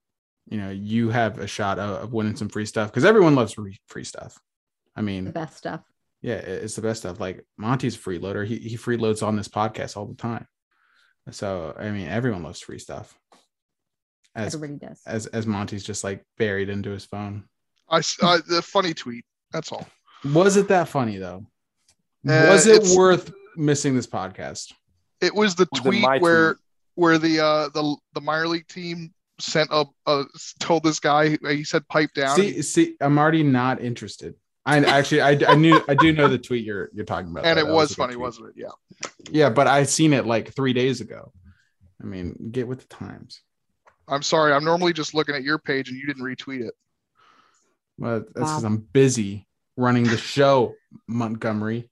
[0.48, 3.52] you know you have a shot of, of winning some free stuff because everyone loves
[3.52, 4.38] free, free stuff.
[4.96, 5.82] I mean, the best stuff.
[6.22, 7.20] yeah, it's the best stuff.
[7.20, 8.46] Like Monty's a freeloader.
[8.46, 10.46] He he freeloads on this podcast all the time.
[11.30, 13.14] So I mean, everyone loves free stuff.
[14.34, 15.02] As Everybody does.
[15.06, 17.44] as as Monty's just like buried into his phone.
[17.90, 19.24] I uh, the funny tweet.
[19.52, 19.86] That's all.
[20.32, 21.46] Was it that funny though?
[22.26, 24.72] Uh, Was it worth missing this podcast?
[25.20, 26.62] It was the tweet my where tweet?
[26.94, 30.24] where the uh the the minor league team sent a, a
[30.58, 32.36] told this guy he said pipe down.
[32.36, 34.34] See, see, I'm already not interested.
[34.66, 37.46] I actually, I, I knew, I do know the tweet you're you're talking about.
[37.46, 37.62] and though.
[37.62, 38.20] it That was a funny, tweet.
[38.22, 38.54] wasn't it?
[38.56, 39.08] Yeah.
[39.30, 41.32] Yeah, but I seen it like three days ago.
[42.02, 43.40] I mean, get with the times.
[44.08, 44.52] I'm sorry.
[44.52, 46.74] I'm normally just looking at your page and you didn't retweet it.
[47.98, 48.68] Well, that's because Wow.
[48.68, 49.46] I'm busy
[49.76, 50.74] running the show,
[51.06, 51.88] Montgomery.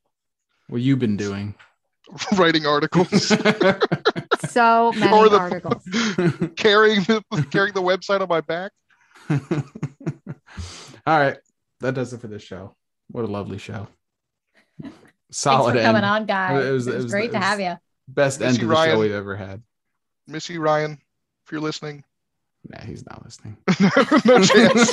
[0.69, 1.55] What you've been doing?
[2.37, 3.11] Writing articles,
[4.51, 5.83] So many Or the- articles.
[6.57, 8.71] carrying the carrying the website on my back.
[11.07, 11.37] All right,
[11.81, 12.75] that does it for this show.
[13.11, 13.89] What a lovely show.
[14.83, 14.97] Thanks
[15.31, 16.05] Solid for coming end.
[16.07, 16.65] on, guys.
[16.65, 17.77] It It was- was, it was- great it to have you.
[18.09, 19.63] Best Miss end you, to the show we've ever had.
[20.29, 21.01] Miss you, Ryan,
[21.45, 22.05] if you're listening.
[22.69, 23.57] Nah, he's not listening.
[24.25, 24.93] no chance.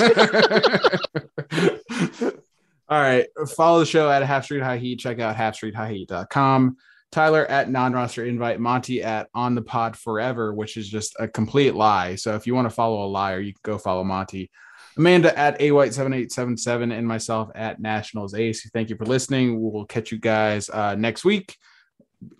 [2.93, 3.25] All right.
[3.55, 4.99] Follow the show at Half Street High Heat.
[4.99, 6.77] Check out halfstreethighheat.com.
[7.11, 8.59] Tyler at non roster invite.
[8.59, 12.13] Monty at on the pod forever, which is just a complete lie.
[12.13, 14.51] So if you want to follow a liar, you can go follow Monty.
[14.95, 18.69] Amanda at A White 7877 and myself at Nationals Ace.
[18.69, 19.59] Thank you for listening.
[19.59, 21.57] We will catch you guys uh, next week.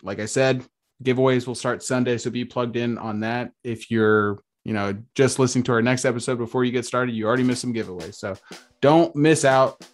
[0.04, 0.64] Like I said,
[1.02, 2.16] giveaways will start Sunday.
[2.16, 3.50] So be plugged in on that.
[3.64, 7.26] If you're you know, just listening to our next episode before you get started, you
[7.26, 8.14] already missed some giveaways.
[8.14, 8.34] So
[8.80, 9.86] don't miss out.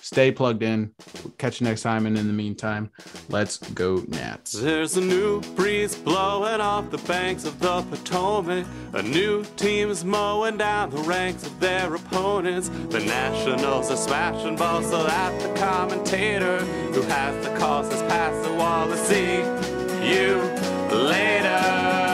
[0.00, 0.92] Stay plugged in.
[1.38, 2.06] Catch you next time.
[2.06, 2.90] And in the meantime,
[3.28, 4.52] let's go Nats.
[4.52, 8.66] There's a new breeze blowing off the banks of the Potomac.
[8.94, 12.68] A new team's mowing down the ranks of their opponents.
[12.88, 18.48] The Nationals are smashing balls so that the commentator who has the calls has passed
[18.48, 19.38] the wall to see
[20.10, 20.40] you
[20.96, 22.07] later.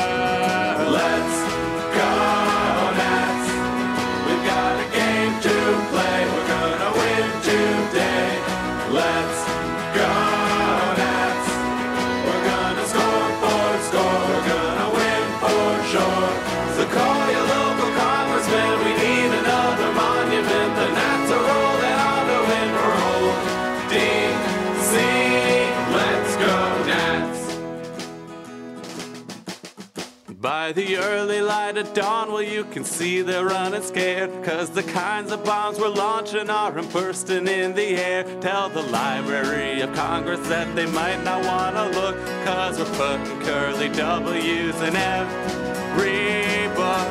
[31.95, 34.31] Dawn, well, you can see they're running scared.
[34.43, 38.25] Cause the kinds of bombs we're launching are bursting in the air.
[38.41, 42.17] Tell the Library of Congress that they might not wanna look.
[42.45, 47.09] Cause we're putting curly W's in every book.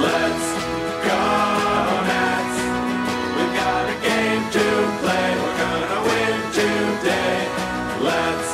[0.00, 0.48] Let's
[1.04, 1.20] go.
[3.36, 4.66] We've got a game to
[5.02, 5.28] play.
[5.42, 7.48] We're gonna win today.
[8.00, 8.53] Let's